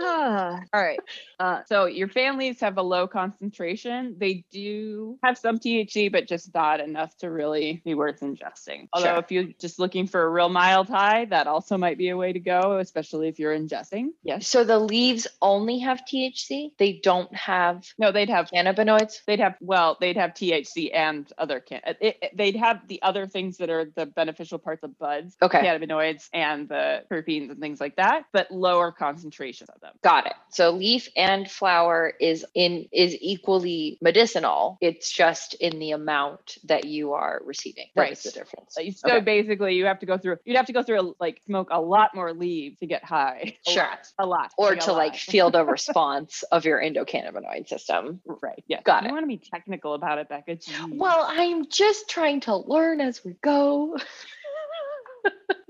Ah, 0.00 0.60
all 0.72 0.82
right. 0.82 0.98
Uh, 1.38 1.62
so 1.66 1.86
your 1.86 2.08
fan 2.08 2.38
leaves 2.38 2.60
have 2.60 2.78
a 2.78 2.82
low 2.82 3.06
concentration. 3.06 4.14
They 4.18 4.44
do 4.50 5.18
have 5.22 5.36
some 5.36 5.58
THC, 5.58 6.10
but 6.10 6.26
just 6.26 6.54
not 6.54 6.80
enough 6.80 7.16
to 7.18 7.30
really 7.30 7.82
be 7.84 7.94
worth 7.94 8.20
ingesting. 8.20 8.88
Although 8.92 9.06
Sure. 9.08 9.18
if 9.18 9.30
you're 9.32 9.44
just 9.58 9.78
looking 9.78 10.06
for 10.06 10.22
a 10.22 10.28
real 10.30 10.48
mild 10.48 10.88
high, 10.88 11.26
that 11.26 11.46
also 11.46 11.76
might 11.76 11.98
be 11.98 12.08
a 12.10 12.16
way 12.16 12.32
to 12.32 12.40
go, 12.40 12.78
especially 12.78 13.28
if 13.28 13.38
you're 13.38 13.56
ingesting. 13.56 14.10
Yes. 14.22 14.46
So 14.48 14.64
the 14.64 14.78
leaves 14.78 15.26
only 15.40 15.78
have 15.80 16.04
THC. 16.04 16.72
They 16.78 16.94
don't 17.02 17.32
have 17.34 17.84
No, 17.98 18.12
they'd 18.12 18.30
have 18.30 18.50
cannabinoids. 18.50 19.24
they'd 19.26 19.40
have 19.40 19.56
well 19.60 19.96
they'd 20.00 20.16
have 20.16 20.32
THC 20.34 20.90
and 20.94 21.30
other 21.38 21.60
can 21.60 21.80
it, 21.86 21.98
it- 22.00 22.36
they'd 22.36 22.56
have 22.56 22.86
the 22.88 23.02
other 23.02 23.26
things 23.26 23.58
that 23.58 23.68
are 23.70 23.84
the 23.84 24.06
beneficial 24.06 24.58
parts 24.58 24.82
of 24.82 24.98
buds, 24.98 25.36
Okay. 25.42 25.58
cannabinoids 25.60 26.28
and 26.32 26.68
the 26.68 27.02
terpenes 27.10 27.50
and 27.50 27.60
things 27.60 27.80
like 27.80 27.96
that, 27.96 28.24
but 28.32 28.50
lower 28.50 28.92
concentrations 28.92 29.68
of 29.68 29.80
them. 29.82 29.92
Got 30.02 30.26
it. 30.26 30.32
So 30.50 30.70
leaf 30.70 31.08
and 31.16 31.50
flower 31.50 32.12
is 32.20 32.44
in 32.54 32.86
is 32.92 33.16
equally 33.20 33.98
medicinal. 34.00 34.78
It's 34.80 35.10
just 35.12 35.54
in 35.54 35.78
the 35.78 35.90
amount 35.90 36.56
that 36.64 36.84
you 36.86 37.12
are 37.12 37.42
receiving. 37.44 37.86
That 37.94 38.00
Right. 38.02 38.16
the 38.16 38.30
difference. 38.30 38.74
So, 38.74 38.82
so 38.90 39.08
Okay. 39.16 39.20
basically, 39.20 39.74
you 39.74 39.84
have 39.86 39.98
to 40.00 40.06
go 40.06 40.16
through. 40.16 40.38
You'd 40.44 40.56
have 40.56 40.66
to 40.66 40.72
go 40.72 40.82
through 40.82 41.00
a, 41.00 41.12
like 41.20 41.42
smoke 41.46 41.68
a 41.70 41.80
lot 41.80 42.14
more 42.14 42.32
leaves 42.32 42.78
to 42.80 42.86
get 42.86 43.04
high. 43.04 43.56
A 43.66 43.70
Sure. 43.70 43.82
lot, 43.82 44.08
a 44.18 44.26
lot. 44.26 44.52
Or 44.56 44.74
to 44.76 44.92
like 44.92 45.16
feel 45.16 45.50
the 45.50 45.64
response 45.76 46.42
of 46.52 46.64
your 46.64 46.80
endocannabinoid 46.80 47.68
system. 47.68 48.20
right. 48.24 48.62
Yeah. 48.68 48.80
Got 48.82 49.02
you 49.02 49.06
it. 49.06 49.08
You 49.10 49.14
want 49.14 49.24
to 49.24 49.28
be 49.28 49.38
technical 49.52 49.94
about 49.94 50.18
it, 50.18 50.28
Becca. 50.28 50.56
Jeez. 50.56 50.96
Well, 50.96 51.26
I'm 51.28 51.68
just 51.68 52.08
trying 52.08 52.40
to 52.42 52.56
learn 52.56 53.00
as 53.00 53.24
we 53.24 53.34
go. 53.42 53.98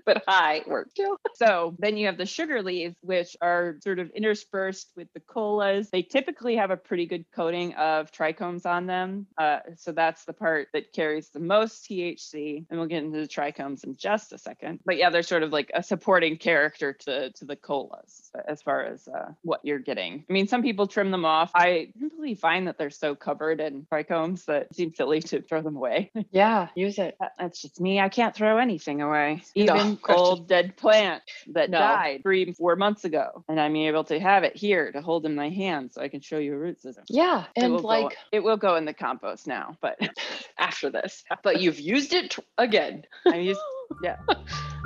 but 0.06 0.22
hi, 0.26 0.62
work 0.66 0.92
too. 0.94 1.16
So 1.34 1.74
then 1.78 1.96
you 1.96 2.06
have 2.06 2.18
the 2.18 2.26
sugar 2.26 2.62
leaves, 2.62 2.94
which 3.00 3.36
are 3.40 3.76
sort 3.82 3.98
of 3.98 4.10
interspersed 4.10 4.92
with 4.96 5.08
the 5.12 5.18
colas. 5.18 5.88
They 5.90 6.02
typically 6.02 6.56
have 6.56 6.70
a 6.70 6.76
pretty 6.76 7.06
good 7.06 7.24
coating 7.34 7.74
of 7.74 8.12
trichomes 8.12 8.64
on 8.64 8.86
them. 8.86 9.26
Uh, 9.36 9.60
so 9.76 9.92
that's 9.92 10.24
the 10.24 10.34
part 10.34 10.68
that 10.72 10.92
carries 10.92 11.30
the 11.30 11.40
most 11.40 11.88
THC. 11.88 12.66
And 12.70 12.78
we'll 12.78 12.88
get 12.88 13.02
into 13.02 13.18
the 13.18 13.26
trichomes 13.26 13.82
in 13.82 13.96
just 13.96 14.32
a 14.32 14.38
second. 14.38 14.80
But 14.84 14.98
yeah, 14.98 15.10
they're 15.10 15.22
sort 15.22 15.42
of 15.42 15.52
like 15.52 15.70
a 15.74 15.82
supporting 15.82 16.36
character 16.36 16.92
to, 16.92 17.30
to 17.30 17.44
the 17.44 17.56
colas 17.56 18.30
as 18.46 18.62
far 18.62 18.84
as 18.84 19.08
uh, 19.08 19.32
what 19.42 19.60
you're 19.64 19.78
getting. 19.78 20.24
I 20.28 20.32
mean, 20.32 20.46
some 20.46 20.62
people 20.62 20.86
trim 20.86 21.10
them 21.10 21.24
off. 21.24 21.50
I 21.54 21.92
simply 21.98 22.34
find 22.34 22.68
that 22.68 22.78
they're 22.78 22.90
so 22.90 23.14
covered 23.14 23.60
in 23.60 23.86
trichomes 23.90 24.44
that 24.44 24.62
it 24.70 24.76
seems 24.76 24.96
silly 24.96 25.20
to 25.22 25.40
throw 25.40 25.62
them 25.62 25.76
away. 25.76 26.10
Yeah, 26.30 26.68
use 26.74 26.98
it. 26.98 27.18
That's 27.38 27.60
just 27.60 27.78
me. 27.80 28.00
I 28.00 28.08
can't 28.08 28.34
throw 28.34 28.56
anything 28.56 29.02
away. 29.02 29.42
Even 29.54 29.91
Gretchen. 30.00 30.22
old 30.24 30.48
dead 30.48 30.76
plant 30.76 31.22
that 31.52 31.70
No. 31.70 31.78
died 31.78 32.20
three, 32.22 32.52
four 32.52 32.76
months 32.76 33.04
ago. 33.04 33.44
And 33.48 33.60
I'm 33.60 33.74
able 33.76 34.04
to 34.04 34.18
have 34.20 34.44
it 34.44 34.56
here 34.56 34.90
to 34.92 35.00
hold 35.02 35.26
in 35.26 35.34
my 35.34 35.50
hand 35.50 35.92
so 35.92 36.00
I 36.00 36.08
can 36.08 36.20
show 36.20 36.38
you 36.38 36.54
a 36.54 36.58
root 36.58 36.80
system. 36.80 37.04
Yeah, 37.08 37.44
It 37.56 37.64
and 37.64 37.72
will 37.72 37.82
go- 37.82 37.88
like 37.88 38.16
it 38.32 38.40
will 38.40 38.56
go 38.56 38.76
in 38.76 38.84
the 38.84 38.94
compost 38.94 39.46
now, 39.46 39.76
but 39.80 39.98
after 40.58 40.90
this, 40.90 41.24
but 41.42 41.60
you've 41.60 41.80
used 41.80 42.12
it 42.12 42.30
t- 42.32 42.42
again. 42.58 43.04
I 43.26 43.36
used, 43.36 43.60
yeah, 44.02 44.16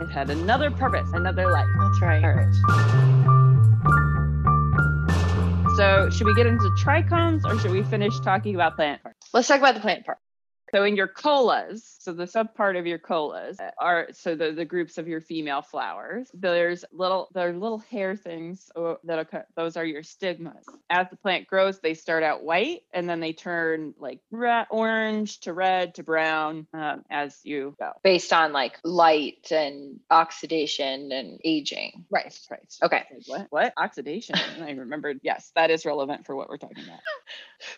it 0.01 0.11
had 0.11 0.31
another 0.31 0.71
purpose, 0.71 1.09
another 1.13 1.51
life. 1.51 1.67
That's 1.79 2.01
right. 2.03 2.25
All 2.25 2.33
right. 2.35 2.53
So, 5.77 6.09
should 6.09 6.27
we 6.27 6.35
get 6.35 6.47
into 6.47 6.71
trichomes 6.83 7.45
or 7.45 7.59
should 7.59 7.71
we 7.71 7.83
finish 7.83 8.19
talking 8.21 8.55
about 8.55 8.77
plant 8.77 9.03
parts? 9.03 9.29
Let's 9.35 9.47
talk 9.47 9.59
about 9.59 9.75
the 9.75 9.81
plant 9.83 10.07
part. 10.07 10.17
So 10.75 10.85
in 10.85 10.97
your 10.97 11.07
colas, 11.09 11.97
so 12.01 12.13
the 12.13 12.25
subpart 12.25 12.79
of 12.79 12.87
your 12.87 12.99
colas 12.99 13.59
are 13.79 14.09
so 14.13 14.35
the, 14.35 14.53
the 14.53 14.65
groups 14.65 14.99
of 14.99 15.07
your 15.09 15.21
female 15.21 15.63
flowers. 15.63 16.29
There's 16.35 16.85
little 16.93 17.29
there 17.35 17.49
are 17.51 17.53
little 17.53 17.79
hair 17.79 18.17
things 18.17 18.71
uh, 18.77 18.95
that 19.05 19.19
occur. 19.19 19.47
Those 19.57 19.77
are 19.77 19.85
your 19.85 20.03
stigmas. 20.03 20.65
As 20.91 21.09
the 21.11 21.17
plant 21.17 21.47
grows, 21.47 21.79
they 21.81 21.95
start 21.95 22.23
out 22.23 22.43
white 22.43 22.81
and 22.93 23.09
then 23.09 23.21
they 23.21 23.33
turn 23.33 23.95
like 23.99 24.21
re- 24.31 24.67
orange 24.71 25.41
to 25.41 25.53
red 25.53 25.95
to 25.97 26.03
brown 26.03 26.67
um, 26.75 27.05
as 27.11 27.39
you 27.45 27.75
go. 27.79 27.93
Based 28.03 28.33
on 28.33 28.53
like 28.53 28.79
light 28.85 29.51
and 29.53 30.01
oxidation 30.11 31.13
and 31.13 31.41
aging. 31.45 32.05
Right, 32.11 32.37
right. 32.51 32.75
Okay. 32.83 33.05
What? 33.27 33.47
What? 33.51 33.73
Oxidation. 33.77 34.37
I 34.61 34.71
remembered. 34.77 35.21
Yes, 35.23 35.51
that 35.55 35.71
is 35.71 35.85
relevant 35.87 36.27
for 36.27 36.35
what 36.35 36.49
we're 36.49 36.59
talking 36.59 36.85
about. 36.85 37.01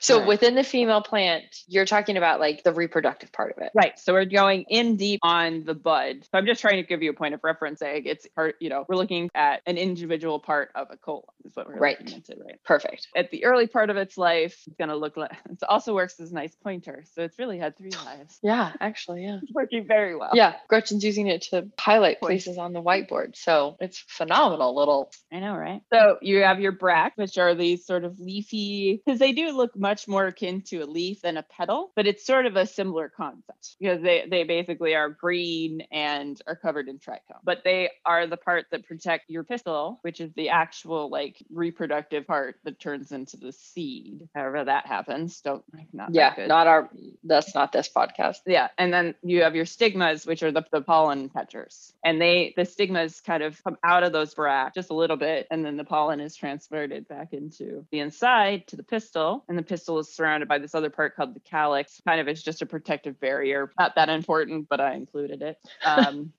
So 0.00 0.18
Right. 0.18 0.28
within 0.28 0.54
the 0.54 0.64
female 0.64 1.02
plant, 1.02 1.44
you're 1.66 1.86
talking 1.86 2.16
about 2.16 2.40
like 2.40 2.62
the 2.64 2.72
reproductive 2.78 3.32
part 3.32 3.52
of 3.56 3.62
it. 3.62 3.72
Right. 3.74 3.98
So 3.98 4.12
we're 4.14 4.24
going 4.24 4.64
in 4.68 4.96
deep 4.96 5.20
on 5.22 5.64
the 5.64 5.74
bud. 5.74 6.24
So 6.24 6.38
I'm 6.38 6.46
just 6.46 6.60
trying 6.60 6.76
to 6.82 6.88
give 6.88 7.02
you 7.02 7.10
a 7.10 7.14
point 7.14 7.34
of 7.34 7.40
reference. 7.42 7.80
Saying 7.80 8.02
it's 8.06 8.26
part, 8.28 8.56
you 8.60 8.70
know, 8.70 8.84
we're 8.88 8.96
looking 8.96 9.28
at 9.34 9.60
an 9.66 9.76
individual 9.76 10.38
part 10.40 10.70
of 10.74 10.88
a 10.90 10.96
cola 10.96 11.22
is 11.44 11.54
what 11.54 11.68
we're 11.68 11.78
Right. 11.78 11.98
looking 12.00 12.16
into, 12.16 12.36
right? 12.44 12.58
Perfect. 12.64 13.08
At 13.16 13.30
the 13.30 13.44
early 13.44 13.66
part 13.66 13.90
of 13.90 13.96
its 13.96 14.16
life, 14.16 14.62
it's 14.66 14.76
gonna 14.78 14.96
look 14.96 15.16
like 15.16 15.32
it 15.50 15.58
also 15.68 15.94
works 15.94 16.18
as 16.20 16.30
a 16.30 16.34
nice 16.34 16.54
pointer. 16.56 17.04
So 17.12 17.22
it's 17.22 17.38
really 17.38 17.58
had 17.58 17.76
three 17.76 17.90
lives. 18.04 18.38
Yeah, 18.48 18.72
actually, 18.80 19.24
yeah. 19.24 19.40
It's 19.42 19.52
working 19.52 19.86
very 19.86 20.16
well. 20.16 20.30
Yeah, 20.32 20.54
Gretchen's 20.68 21.04
using 21.04 21.26
it 21.26 21.42
to 21.50 21.68
highlight 21.78 22.20
places 22.20 22.56
on 22.56 22.72
the 22.72 22.80
whiteboard. 22.82 23.36
So 23.36 23.76
it's 23.80 23.98
phenomenal 24.08 24.74
little. 24.74 25.10
I 25.32 25.40
know, 25.40 25.54
right? 25.56 25.82
So 25.92 26.18
you 26.22 26.42
have 26.44 26.60
your 26.60 26.72
bract, 26.72 27.18
which 27.18 27.36
are 27.36 27.54
these 27.54 27.84
sort 27.84 28.04
of 28.04 28.18
leafy, 28.18 29.02
because 29.04 29.18
they 29.18 29.32
do 29.32 29.50
look 29.50 29.76
much 29.76 30.08
more 30.08 30.26
akin 30.26 30.62
to 30.68 30.78
a 30.78 30.86
leaf 30.86 31.20
than 31.22 31.36
a 31.36 31.42
petal, 31.42 31.92
but 31.96 32.06
it's 32.06 32.24
sort 32.24 32.46
of 32.46 32.56
a 32.56 32.66
similar 32.68 33.08
concept 33.08 33.76
because 33.80 34.02
they, 34.02 34.26
they 34.30 34.44
basically 34.44 34.94
are 34.94 35.08
green 35.08 35.82
and 35.90 36.40
are 36.46 36.56
covered 36.56 36.88
in 36.88 36.98
trichome. 36.98 37.40
But 37.44 37.62
they 37.64 37.90
are 38.04 38.26
the 38.26 38.36
part 38.36 38.66
that 38.70 38.86
protect 38.86 39.30
your 39.30 39.44
pistil, 39.44 39.98
which 40.02 40.20
is 40.20 40.32
the 40.34 40.50
actual 40.50 41.10
like 41.10 41.36
reproductive 41.50 42.26
part 42.26 42.56
that 42.64 42.78
turns 42.80 43.12
into 43.12 43.36
the 43.36 43.52
seed. 43.52 44.28
However 44.34 44.64
that 44.64 44.86
happens. 44.86 45.40
Don't 45.40 45.64
like 45.74 45.88
not 45.92 46.14
Yeah, 46.14 46.34
good. 46.34 46.48
not 46.48 46.66
our. 46.66 46.88
That's 47.24 47.54
not 47.54 47.72
this 47.72 47.88
podcast. 47.88 48.38
Yeah, 48.46 48.68
and 48.78 48.92
then 48.92 49.14
you 49.22 49.42
have 49.42 49.54
your 49.56 49.66
stigmas, 49.66 50.26
which 50.26 50.42
are 50.42 50.52
the, 50.52 50.64
the 50.72 50.80
pollen 50.82 51.28
catchers, 51.28 51.92
and 52.04 52.20
they 52.20 52.54
the 52.56 52.64
stigmas 52.64 53.20
kind 53.20 53.42
of 53.42 53.62
come 53.64 53.76
out 53.84 54.02
of 54.02 54.12
those 54.12 54.34
bracts 54.34 54.74
just 54.74 54.90
a 54.90 54.94
little 54.94 55.16
bit, 55.16 55.46
and 55.50 55.64
then 55.64 55.76
the 55.76 55.84
pollen 55.84 56.20
is 56.20 56.36
transferred 56.36 56.92
back 57.08 57.32
into 57.32 57.84
the 57.90 58.00
inside 58.00 58.66
to 58.68 58.76
the 58.76 58.82
pistil, 58.82 59.44
and 59.48 59.58
the 59.58 59.62
pistil 59.62 59.98
is 59.98 60.08
surrounded 60.12 60.48
by 60.48 60.58
this 60.58 60.74
other 60.74 60.90
part 60.90 61.16
called 61.16 61.34
the 61.34 61.40
calyx. 61.40 62.00
Kind 62.06 62.20
of 62.20 62.28
is 62.28 62.42
just 62.42 62.57
a 62.62 62.66
protective 62.66 63.18
barrier. 63.20 63.70
Not 63.78 63.94
that 63.96 64.08
important, 64.08 64.68
but 64.68 64.80
I 64.80 64.94
included 64.94 65.42
it. 65.42 65.58
Um, 65.84 66.32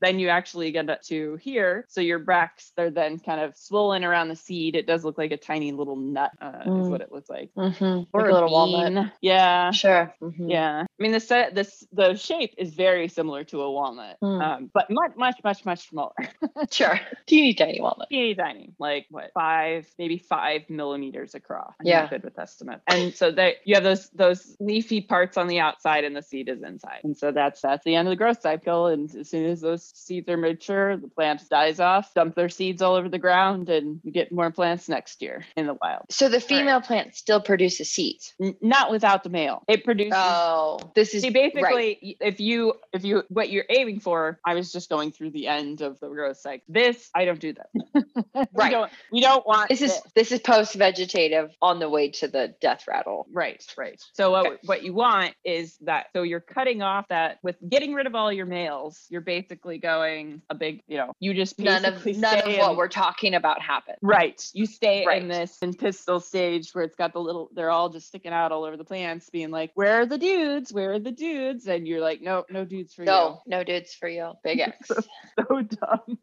then 0.00 0.18
you 0.18 0.28
actually 0.28 0.72
get 0.72 0.88
up 0.90 1.02
to 1.04 1.36
here, 1.36 1.84
so 1.88 2.00
your 2.00 2.18
bracts 2.18 2.72
they're 2.76 2.90
then 2.90 3.18
kind 3.18 3.40
of 3.40 3.56
swollen 3.56 4.04
around 4.04 4.28
the 4.28 4.36
seed. 4.36 4.76
It 4.76 4.86
does 4.86 5.04
look 5.04 5.18
like 5.18 5.32
a 5.32 5.36
tiny 5.36 5.72
little 5.72 5.96
nut, 5.96 6.30
uh, 6.40 6.60
is 6.64 6.66
Mm. 6.66 6.90
what 6.90 7.00
it 7.00 7.12
looks 7.12 7.28
like, 7.28 7.50
Mm-hmm. 7.56 7.84
or 8.12 8.22
Like 8.22 8.30
a 8.30 8.34
little 8.34 8.50
walnut. 8.50 9.12
Yeah. 9.20 9.70
Sure. 9.70 10.14
Mhm. 10.22 10.50
Yeah, 10.50 10.82
I 10.84 11.02
mean 11.02 11.12
the 11.12 11.20
set 11.20 11.54
this 11.54 11.86
the 11.92 12.14
shape 12.16 12.54
is 12.58 12.74
very 12.74 13.08
similar 13.08 13.44
to 13.44 13.62
a 13.62 13.70
walnut, 13.70 14.16
Mm. 14.22 14.42
um, 14.42 14.70
but 14.72 14.90
much 14.90 15.12
much 15.16 15.36
much 15.44 15.64
much 15.64 15.88
smaller, 15.88 16.14
Sure. 16.70 16.98
Teeny 17.26 17.54
tiny 17.54 17.80
walnut. 17.80 18.08
teeny 18.10 18.34
tiny, 18.34 18.72
like 18.78 19.06
what 19.10 19.30
five 19.34 19.86
maybe 19.98 20.18
five 20.18 20.68
millimeters 20.68 21.34
across. 21.34 21.74
I'm 21.80 21.86
Yeah. 21.86 22.08
good 22.08 22.24
with 22.24 22.38
estimates. 22.38 22.82
And 22.86 23.14
so 23.14 23.30
that 23.32 23.56
you 23.64 23.74
have 23.74 23.84
those 23.84 24.08
those 24.10 24.56
leafy 24.60 25.00
parts 25.00 25.36
on 25.36 25.46
the 25.46 25.59
outside, 25.60 26.04
and 26.04 26.16
the 26.16 26.22
seed 26.22 26.48
is 26.48 26.62
inside. 26.62 27.00
And 27.04 27.16
so 27.16 27.30
that's 27.32 27.60
that's 27.60 27.84
the 27.84 27.94
end 27.94 28.08
of 28.08 28.12
the 28.12 28.16
growth 28.16 28.40
cycle. 28.40 28.86
And 28.86 29.14
as 29.14 29.30
soon 29.30 29.46
as 29.46 29.60
those 29.60 29.84
seeds 29.94 30.28
are 30.28 30.36
mature, 30.36 30.96
the 30.96 31.08
plant 31.08 31.42
dies 31.48 31.78
off, 31.80 32.12
dump 32.14 32.34
their 32.34 32.48
seeds 32.48 32.82
all 32.82 32.94
over 32.96 33.08
the 33.08 33.18
ground, 33.18 33.68
and 33.68 34.00
you 34.02 34.10
get 34.12 34.32
more 34.32 34.50
plants 34.50 34.88
next 34.88 35.22
year 35.22 35.44
in 35.56 35.66
the 35.66 35.74
wild. 35.80 36.06
So 36.10 36.28
the 36.28 36.40
female 36.40 36.80
plant 36.80 37.14
still 37.14 37.40
produces 37.40 37.90
seeds. 37.90 38.34
N- 38.42 38.56
not 38.60 38.90
without 38.90 39.22
the 39.22 39.30
male. 39.30 39.62
It 39.68 39.84
produces 39.84 40.14
Oh, 40.16 40.78
this 40.94 41.14
is 41.14 41.22
See, 41.22 41.30
basically, 41.30 41.98
y- 42.02 42.14
if 42.20 42.40
you 42.40 42.74
if 42.92 43.04
you 43.04 43.22
what 43.28 43.50
you're 43.50 43.66
aiming 43.68 44.00
for, 44.00 44.40
I 44.44 44.54
was 44.54 44.72
just 44.72 44.88
going 44.88 45.12
through 45.12 45.30
the 45.30 45.46
end 45.46 45.80
of 45.82 46.00
the 46.00 46.08
growth 46.08 46.38
cycle. 46.38 46.64
This 46.68 47.08
I 47.14 47.24
don't 47.24 47.40
do 47.40 47.52
that. 47.54 47.68
we 48.34 48.44
Right. 48.54 48.70
don't 48.70 48.90
we 49.12 49.20
don't 49.20 49.46
want 49.46 49.68
This 49.68 49.82
is 49.82 50.00
this 50.14 50.32
is 50.32 50.40
post 50.40 50.74
vegetative 50.74 51.50
on 51.60 51.78
the 51.78 51.88
way 51.88 52.10
to 52.12 52.28
the 52.28 52.54
death 52.60 52.84
rattle. 52.88 53.26
right, 53.32 53.62
right. 53.76 54.00
So 54.14 54.30
what 54.30 54.46
Okay. 54.46 54.56
what 54.64 54.82
you 54.82 54.94
want 54.94 55.34
is 55.50 55.76
that 55.82 56.06
so 56.14 56.22
you're 56.22 56.40
cutting 56.40 56.80
off 56.82 57.08
that 57.08 57.38
with 57.42 57.56
getting 57.68 57.92
rid 57.94 58.06
of 58.06 58.14
all 58.14 58.32
your 58.32 58.46
males. 58.46 59.06
You're 59.10 59.20
basically 59.20 59.78
going 59.78 60.42
a 60.48 60.54
big, 60.54 60.82
you 60.86 60.96
know, 60.96 61.12
you 61.20 61.34
just 61.34 61.58
None 61.58 61.84
of 61.84 62.04
none 62.06 62.38
of 62.38 62.42
stay 62.44 62.58
what 62.58 62.76
we're 62.76 62.88
talking 62.88 63.34
about 63.34 63.60
happens. 63.60 63.98
Right. 64.02 64.40
You 64.54 64.66
stay 64.66 65.04
Right. 65.06 65.20
in 65.22 65.28
this 65.28 65.58
in 65.62 65.74
pistil 65.74 66.20
stage 66.20 66.70
where 66.72 66.84
it's 66.84 66.96
got 66.96 67.12
the 67.12 67.20
little, 67.20 67.50
they're 67.54 67.70
all 67.70 67.88
just 67.88 68.06
sticking 68.08 68.32
out 68.32 68.52
all 68.52 68.64
over 68.64 68.76
the 68.76 68.84
plants, 68.84 69.28
being 69.30 69.50
like, 69.50 69.72
where 69.74 70.00
are 70.00 70.06
the 70.06 70.18
dudes? 70.18 70.72
Where 70.72 70.92
are 70.92 70.98
the 70.98 71.12
dudes? 71.12 71.66
And 71.66 71.86
you're 71.86 72.00
like, 72.00 72.20
No, 72.22 72.44
no 72.50 72.64
dudes 72.64 72.94
for 72.94 73.02
you. 73.02 73.06
No, 73.06 73.42
no 73.46 73.64
dudes 73.64 73.92
for 73.94 74.08
you. 74.08 74.32
Big 74.44 74.60
X. 74.60 74.90
you. 74.90 74.96
So 75.38 75.62
dumb. 75.62 76.18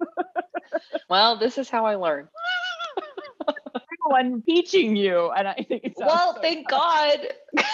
well, 1.09 1.37
this 1.37 1.57
is 1.57 1.69
how 1.69 1.85
I 1.85 1.95
learn. 1.95 2.27
One 4.05 4.41
teaching 4.41 4.95
you. 4.95 5.31
And 5.31 5.47
I 5.49 5.65
think 5.67 5.81
it's 5.83 5.99
Well, 5.99 6.37
thank 6.41 6.69
God. 6.69 7.19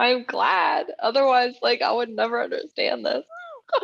I'm 0.00 0.24
glad. 0.24 0.86
Otherwise, 0.98 1.56
like 1.60 1.82
I 1.82 1.92
would 1.92 2.08
never 2.08 2.42
understand 2.42 3.04
this. 3.04 3.24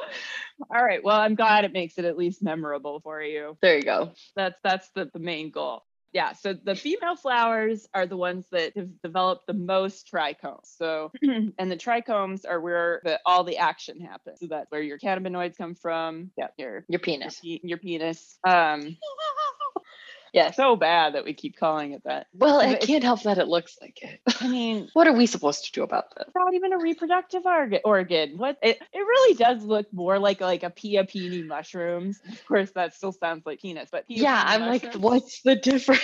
All 0.75 0.83
right. 0.83 1.05
Well, 1.05 1.21
I'm 1.21 1.35
glad 1.35 1.65
it 1.65 1.73
makes 1.73 1.99
it 1.99 2.07
at 2.07 2.17
least 2.17 2.43
memorable 2.43 3.01
for 3.01 3.21
you. 3.23 3.59
There 3.61 3.77
you 3.77 3.83
go. 3.83 4.13
That's 4.35 4.59
that's 4.65 4.89
the, 4.95 5.11
the 5.13 5.19
main 5.19 5.51
goal. 5.51 5.83
Yeah, 6.13 6.33
so 6.33 6.55
the 6.55 6.75
female 6.75 7.17
flowers 7.17 7.87
are 7.93 8.07
the 8.07 8.17
ones 8.17 8.47
that 8.51 8.75
have 8.75 8.89
developed 9.03 9.47
the 9.47 9.53
most 9.53 10.11
trichomes. 10.11 10.65
So, 10.79 11.13
and 11.23 11.71
the 11.71 11.77
trichomes 11.77 12.49
are 12.49 12.59
where 12.59 13.03
the, 13.05 13.21
all 13.27 13.45
the 13.45 13.59
action 13.59 14.01
happens. 14.01 14.41
So 14.41 14.47
that's 14.47 14.71
where 14.71 14.81
your 14.81 14.99
cannabinoids 14.99 15.59
come 15.59 15.75
from. 15.75 16.31
Yeah, 16.39 16.47
your 16.57 16.71
Your 16.71 16.85
your, 16.89 17.01
penis. 17.01 17.41
pe- 17.41 17.61
your 17.63 17.77
penis. 17.77 18.39
Um, 18.49 18.97
Yes. 20.37 20.57
so 20.57 20.77
bad 20.77 21.15
that 21.15 21.25
we 21.25 21.33
keep 21.33 21.57
calling 21.57 21.93
it 21.93 22.03
that. 22.05 22.27
Well, 22.35 22.61
I 22.61 22.75
can't 22.75 23.03
help 23.03 23.23
that 23.23 23.39
it 23.39 23.49
looks 23.49 23.79
like 23.81 24.03
it. 24.03 24.21
I 24.41 24.49
mean, 24.49 24.91
What 24.95 25.07
are 25.07 25.15
we 25.15 25.25
supposed 25.25 25.65
to 25.65 25.73
do 25.73 25.83
about 25.83 26.15
this? 26.15 26.27
it's 26.27 26.37
not 26.37 26.53
even 26.53 26.75
a 26.75 26.79
reproductive 26.79 27.45
orga- 27.45 27.81
organ. 27.85 28.37
What 28.37 28.59
it, 28.63 28.79
it 28.93 28.99
really 28.99 29.35
does 29.35 29.65
look 29.65 29.91
more 29.95 30.19
like 30.19 30.43
like 30.43 30.63
a 30.63 30.71
pioppini 30.71 31.47
mushrooms. 31.47 32.21
Of 32.31 32.47
course, 32.47 32.71
that 32.73 32.95
still 32.95 33.13
sounds 33.13 33.47
like 33.47 33.63
penis, 33.63 33.89
but 33.91 34.07
pia 34.07 34.23
Yeah, 34.23 34.43
I'm 34.47 34.61
like, 34.61 34.95
what's 34.97 35.41
the 35.41 35.57
difference? 35.57 36.03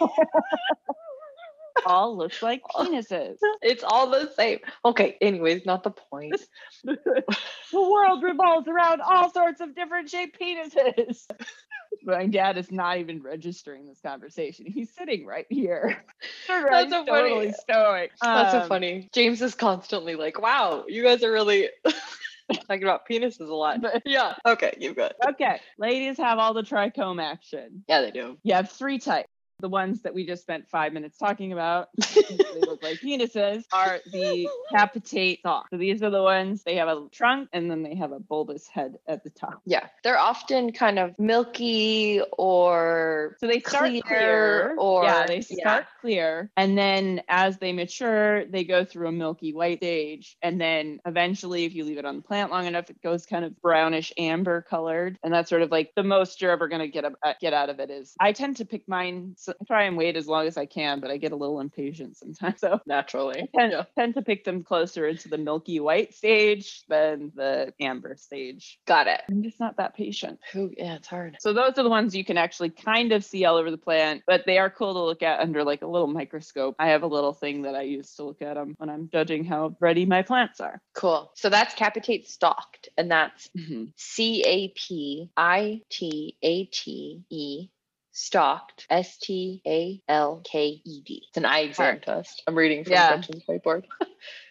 all 1.86 2.16
looks 2.16 2.42
like 2.42 2.62
penises. 2.74 3.36
it's 3.62 3.84
all 3.84 4.10
the 4.10 4.30
same. 4.36 4.58
Okay, 4.84 5.16
anyways, 5.20 5.64
not 5.66 5.82
the 5.84 5.90
point. 5.90 6.40
the 6.84 7.22
world 7.72 8.22
revolves 8.22 8.68
around 8.68 9.00
all 9.00 9.30
sorts 9.30 9.60
of 9.60 9.74
different 9.74 10.10
shaped 10.10 10.38
penises. 10.40 11.26
My 12.02 12.26
dad 12.26 12.56
is 12.58 12.70
not 12.70 12.98
even 12.98 13.22
registering 13.22 13.86
this 13.86 14.00
conversation. 14.00 14.66
He's 14.66 14.90
sitting 14.94 15.26
right 15.26 15.46
here. 15.48 16.04
That's 16.48 16.90
so 16.90 17.04
funny. 17.04 17.28
totally 17.28 17.52
stoic. 17.52 18.12
That's 18.22 18.52
so 18.52 18.60
Um, 18.62 18.68
funny. 18.68 19.08
James 19.12 19.42
is 19.42 19.54
constantly 19.54 20.14
like, 20.14 20.40
wow, 20.40 20.84
you 20.88 21.02
guys 21.02 21.22
are 21.22 21.30
really 21.32 21.68
talking 22.66 22.82
about 22.82 23.02
penises 23.08 23.48
a 23.48 23.54
lot. 23.54 23.80
But- 23.82 24.02
yeah. 24.06 24.34
Okay, 24.46 24.74
you've 24.80 24.96
got. 24.96 25.12
Okay, 25.30 25.60
ladies 25.78 26.16
have 26.18 26.38
all 26.38 26.54
the 26.54 26.62
trichome 26.62 27.22
action. 27.22 27.84
Yeah, 27.88 28.00
they 28.02 28.10
do. 28.10 28.38
You 28.42 28.54
have 28.54 28.70
three 28.70 28.98
types. 28.98 29.28
The 29.60 29.68
ones 29.68 30.02
that 30.02 30.14
we 30.14 30.24
just 30.24 30.42
spent 30.42 30.68
five 30.68 30.92
minutes 30.92 31.18
talking 31.18 31.52
about, 31.52 31.88
they 32.14 32.60
look 32.60 32.80
like 32.82 33.00
penises, 33.00 33.64
are 33.72 33.98
the 34.12 34.48
capitate 34.70 35.40
stalk. 35.40 35.66
So 35.70 35.76
these 35.78 36.00
are 36.02 36.10
the 36.10 36.22
ones 36.22 36.62
they 36.62 36.76
have 36.76 36.86
a 36.88 37.08
trunk 37.10 37.48
and 37.52 37.68
then 37.68 37.82
they 37.82 37.96
have 37.96 38.12
a 38.12 38.20
bulbous 38.20 38.68
head 38.68 38.98
at 39.08 39.24
the 39.24 39.30
top. 39.30 39.60
Yeah, 39.66 39.86
they're 40.04 40.18
often 40.18 40.72
kind 40.72 40.98
of 41.00 41.18
milky 41.18 42.20
or 42.36 43.36
So 43.40 43.46
they 43.48 43.60
start 43.60 43.88
Clear 43.88 44.02
clear, 44.02 44.74
or- 44.78 45.04
yeah, 45.04 45.26
they 45.26 45.42
yeah. 45.50 45.60
start 45.60 45.86
clear, 46.00 46.50
and 46.56 46.76
then 46.78 47.22
as 47.28 47.58
they 47.58 47.72
mature, 47.72 48.44
they 48.46 48.62
go 48.64 48.84
through 48.84 49.08
a 49.08 49.12
milky 49.12 49.52
white 49.52 49.78
stage, 49.78 50.36
and 50.42 50.60
then 50.60 51.00
eventually, 51.04 51.64
if 51.64 51.74
you 51.74 51.84
leave 51.84 51.98
it 51.98 52.04
on 52.04 52.16
the 52.16 52.22
plant 52.22 52.50
long 52.50 52.66
enough, 52.66 52.90
it 52.90 53.02
goes 53.02 53.26
kind 53.26 53.44
of 53.44 53.60
brownish 53.60 54.12
amber 54.18 54.62
colored, 54.62 55.18
and 55.22 55.32
that's 55.32 55.48
sort 55.48 55.62
of 55.62 55.70
like 55.70 55.92
the 55.96 56.02
most 56.04 56.40
you're 56.40 56.50
ever 56.50 56.68
gonna 56.68 56.86
get 56.88 57.04
a, 57.04 57.12
uh, 57.22 57.34
get 57.40 57.52
out 57.52 57.70
of 57.70 57.80
it 57.80 57.90
is. 57.90 58.14
I 58.20 58.32
tend 58.32 58.56
to 58.58 58.64
pick 58.64 58.88
mine, 58.88 59.34
try 59.66 59.84
and 59.84 59.96
wait 59.96 60.16
as 60.16 60.26
long 60.26 60.46
as 60.46 60.56
I 60.56 60.66
can, 60.66 61.00
but 61.00 61.10
I 61.10 61.16
get 61.16 61.32
a 61.32 61.36
little 61.36 61.60
impatient 61.60 62.16
sometimes, 62.16 62.60
so. 62.60 62.80
naturally. 62.86 63.48
Tend, 63.56 63.74
tend 63.96 64.14
to 64.14 64.22
pick 64.22 64.44
them 64.44 64.62
closer 64.64 65.06
into 65.06 65.28
the 65.28 65.38
milky 65.38 65.80
white 65.80 66.14
stage 66.14 66.82
than 66.88 67.32
the 67.34 67.72
amber 67.80 68.16
stage. 68.16 68.78
Got 68.86 69.06
it. 69.06 69.22
I'm 69.28 69.42
just 69.42 69.60
not 69.60 69.76
that 69.78 69.94
patient. 69.96 70.38
Who? 70.52 70.70
Yeah, 70.76 70.94
it's 70.96 71.08
hard. 71.08 71.36
So 71.40 71.52
those 71.52 71.78
are 71.78 71.82
the 71.82 71.88
ones 71.88 72.14
you 72.14 72.24
can 72.24 72.38
actually 72.38 72.70
kind 72.70 73.12
of 73.12 73.24
see 73.24 73.44
all 73.44 73.56
over 73.56 73.70
the 73.70 73.76
plant, 73.78 74.22
but 74.26 74.44
they 74.46 74.58
are 74.58 74.70
cool 74.70 74.94
to 74.94 75.00
look 75.00 75.22
at 75.22 75.40
under 75.40 75.64
like 75.64 75.82
a 75.82 75.86
little 75.86 76.08
microscope. 76.08 76.76
I 76.78 76.88
have 76.88 77.02
a 77.02 77.06
little 77.06 77.32
thing 77.32 77.62
that 77.62 77.74
I 77.74 77.82
use 77.82 78.14
to 78.16 78.24
look 78.24 78.42
at 78.42 78.54
them 78.54 78.74
when 78.78 78.90
I'm 78.90 79.08
judging 79.12 79.44
how 79.44 79.76
ready 79.80 80.06
my 80.06 80.22
plants 80.22 80.60
are. 80.60 80.80
Cool. 80.94 81.30
So 81.34 81.48
that's 81.48 81.74
capitate 81.74 82.28
stalked, 82.28 82.88
and 82.96 83.10
that's 83.10 83.48
Mhm. 83.56 83.92
C 83.96 84.42
A 84.44 84.68
P 84.68 85.30
I 85.36 85.82
T 85.90 86.36
A 86.42 86.64
T 86.66 87.22
E 87.30 87.68
stalked 88.18 88.84
S 88.90 89.16
T 89.18 89.62
A 89.64 90.02
L 90.08 90.40
K 90.44 90.80
E 90.84 91.00
D. 91.04 91.22
It's 91.28 91.36
an 91.36 91.44
eye 91.44 91.60
exam 91.60 91.86
Hard. 91.86 92.02
test. 92.02 92.42
I'm 92.46 92.56
reading 92.56 92.82
from 92.82 92.94
Yeah. 92.94 93.14
Gretchen's 93.14 93.44
whiteboard. 93.44 93.84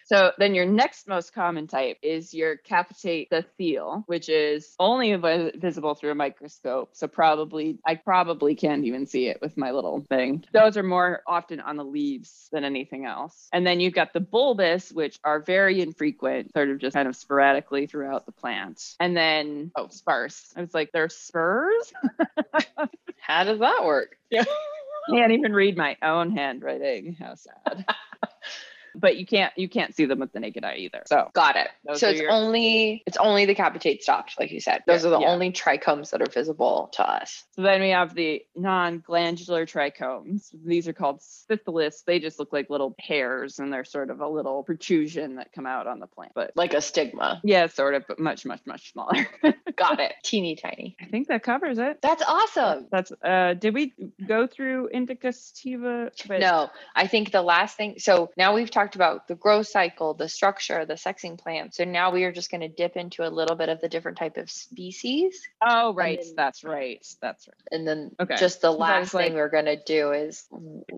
So 0.08 0.32
then 0.38 0.54
your 0.54 0.64
next 0.64 1.06
most 1.06 1.34
common 1.34 1.66
type 1.66 1.98
is 2.00 2.32
your 2.32 2.56
capitate 2.56 3.28
sessile, 3.28 4.04
which 4.06 4.30
is 4.30 4.74
only 4.80 5.14
visible 5.14 5.94
through 5.94 6.12
a 6.12 6.14
microscope. 6.14 6.88
So 6.94 7.06
probably 7.08 7.78
I 7.86 7.96
probably 7.96 8.54
can't 8.54 8.86
even 8.86 9.04
see 9.04 9.26
it 9.26 9.42
with 9.42 9.58
my 9.58 9.70
little 9.70 10.00
thing. 10.08 10.46
Those 10.50 10.78
are 10.78 10.82
more 10.82 11.20
often 11.26 11.60
on 11.60 11.76
the 11.76 11.84
leaves 11.84 12.48
than 12.52 12.64
anything 12.64 13.04
else. 13.04 13.48
And 13.52 13.66
then 13.66 13.80
you've 13.80 13.92
got 13.92 14.14
the 14.14 14.20
bulbous, 14.20 14.90
which 14.90 15.18
are 15.24 15.40
very 15.40 15.82
infrequent, 15.82 16.54
sort 16.54 16.70
of 16.70 16.78
just 16.78 16.94
kind 16.94 17.06
of 17.06 17.14
sporadically 17.14 17.86
throughout 17.86 18.24
the 18.24 18.32
plant. 18.32 18.94
And 18.98 19.14
then 19.14 19.72
oh, 19.76 19.88
sparse. 19.90 20.54
I 20.56 20.62
was 20.62 20.72
like, 20.72 20.90
they're 20.90 21.10
spurs? 21.10 21.92
How 23.28 23.44
does 23.44 23.60
that 23.60 23.84
work? 23.84 24.16
Yeah. 24.30 24.44
Can't 25.10 25.32
even 25.32 25.52
read 25.52 25.76
my 25.76 25.96
own 26.02 26.32
handwriting. 26.32 27.16
How 27.18 27.34
sad. 27.34 27.86
but 28.94 29.16
you 29.16 29.26
can't 29.26 29.52
you 29.56 29.68
can't 29.68 29.94
see 29.94 30.04
them 30.06 30.18
with 30.20 30.32
the 30.32 30.40
naked 30.40 30.64
eye 30.64 30.76
either. 30.76 31.02
So 31.06 31.28
Got 31.34 31.56
it. 31.56 31.68
Those 31.86 32.00
so 32.00 32.08
it's 32.10 32.20
your- 32.20 32.30
only 32.30 33.02
it's 33.06 33.16
only 33.18 33.46
the 33.46 33.54
capitate 33.54 34.02
stalks, 34.02 34.34
like 34.38 34.50
you 34.50 34.60
said. 34.60 34.82
Those 34.86 35.02
Yeah, 35.04 35.08
are 35.08 35.12
the 35.12 35.20
yeah. 35.20 35.28
only 35.30 35.52
trichomes 35.52 36.10
that 36.10 36.22
are 36.22 36.30
visible 36.30 36.90
to 36.94 37.08
us. 37.08 37.44
So 37.52 37.62
then 37.62 37.80
we 37.80 37.90
have 37.90 38.14
the 38.14 38.42
non-glandular 38.56 39.66
trichomes. 39.66 40.48
These 40.64 40.88
are 40.88 40.92
called 40.92 41.20
syphilis. 41.22 42.02
They 42.06 42.18
just 42.20 42.38
look 42.38 42.52
like 42.52 42.70
little 42.70 42.94
hairs 42.98 43.58
and 43.58 43.72
they're 43.72 43.84
sort 43.84 44.10
of 44.10 44.20
a 44.20 44.28
little 44.28 44.62
protrusion 44.62 45.36
that 45.36 45.52
come 45.52 45.66
out 45.66 45.86
on 45.86 45.98
the 46.00 46.06
plant. 46.06 46.32
But 46.34 46.52
Like 46.56 46.74
a 46.74 46.80
stigma. 46.80 47.40
yeah, 47.44 47.66
sort 47.66 47.94
of, 47.94 48.04
but 48.08 48.18
much, 48.18 48.44
much, 48.46 48.60
much 48.66 48.92
smaller. 48.92 49.26
Got 49.76 50.00
it. 50.00 50.12
Teeny 50.24 50.56
tiny. 50.56 50.96
I 51.00 51.06
think 51.06 51.28
that 51.28 51.42
covers 51.42 51.78
it. 51.78 52.00
That's 52.02 52.22
awesome. 52.26 52.86
That's 52.90 53.12
uh 53.22 53.54
did 53.54 53.74
we 53.74 53.92
go 54.26 54.46
through 54.46 54.88
indica 54.92 55.32
sativa? 55.32 56.10
But- 56.26 56.40
No, 56.40 56.70
I 56.94 57.06
think 57.06 57.32
the 57.32 57.42
last 57.42 57.76
thing. 57.76 57.94
So 57.98 58.30
now 58.36 58.54
we've 58.54 58.70
talked 58.70 58.77
about 58.78 59.26
the 59.28 59.34
growth 59.34 59.66
cycle, 59.66 60.14
the 60.14 60.28
structure, 60.28 60.84
the 60.84 60.94
sexing 60.94 61.38
plant. 61.38 61.74
So 61.74 61.84
now 61.84 62.10
we 62.12 62.24
are 62.24 62.32
just 62.32 62.50
going 62.50 62.60
to 62.60 62.68
dip 62.68 62.96
into 62.96 63.26
a 63.26 63.30
little 63.30 63.56
bit 63.56 63.68
of 63.68 63.80
the 63.80 63.88
different 63.88 64.18
type 64.18 64.36
of 64.36 64.50
species, 64.50 65.40
Oh 65.62 65.92
right, 65.94 66.20
then- 66.22 66.34
that's 66.36 66.64
right. 66.64 67.04
That's 67.20 67.48
right. 67.48 67.56
and 67.72 67.86
then 67.86 68.14
Okay. 68.20 68.36
just 68.36 68.60
the 68.60 68.70
last 68.70 69.12
thing 69.12 69.20
like- 69.20 69.32
we're 69.32 69.48
going 69.48 69.64
to 69.66 69.82
do 69.84 70.12
is 70.12 70.46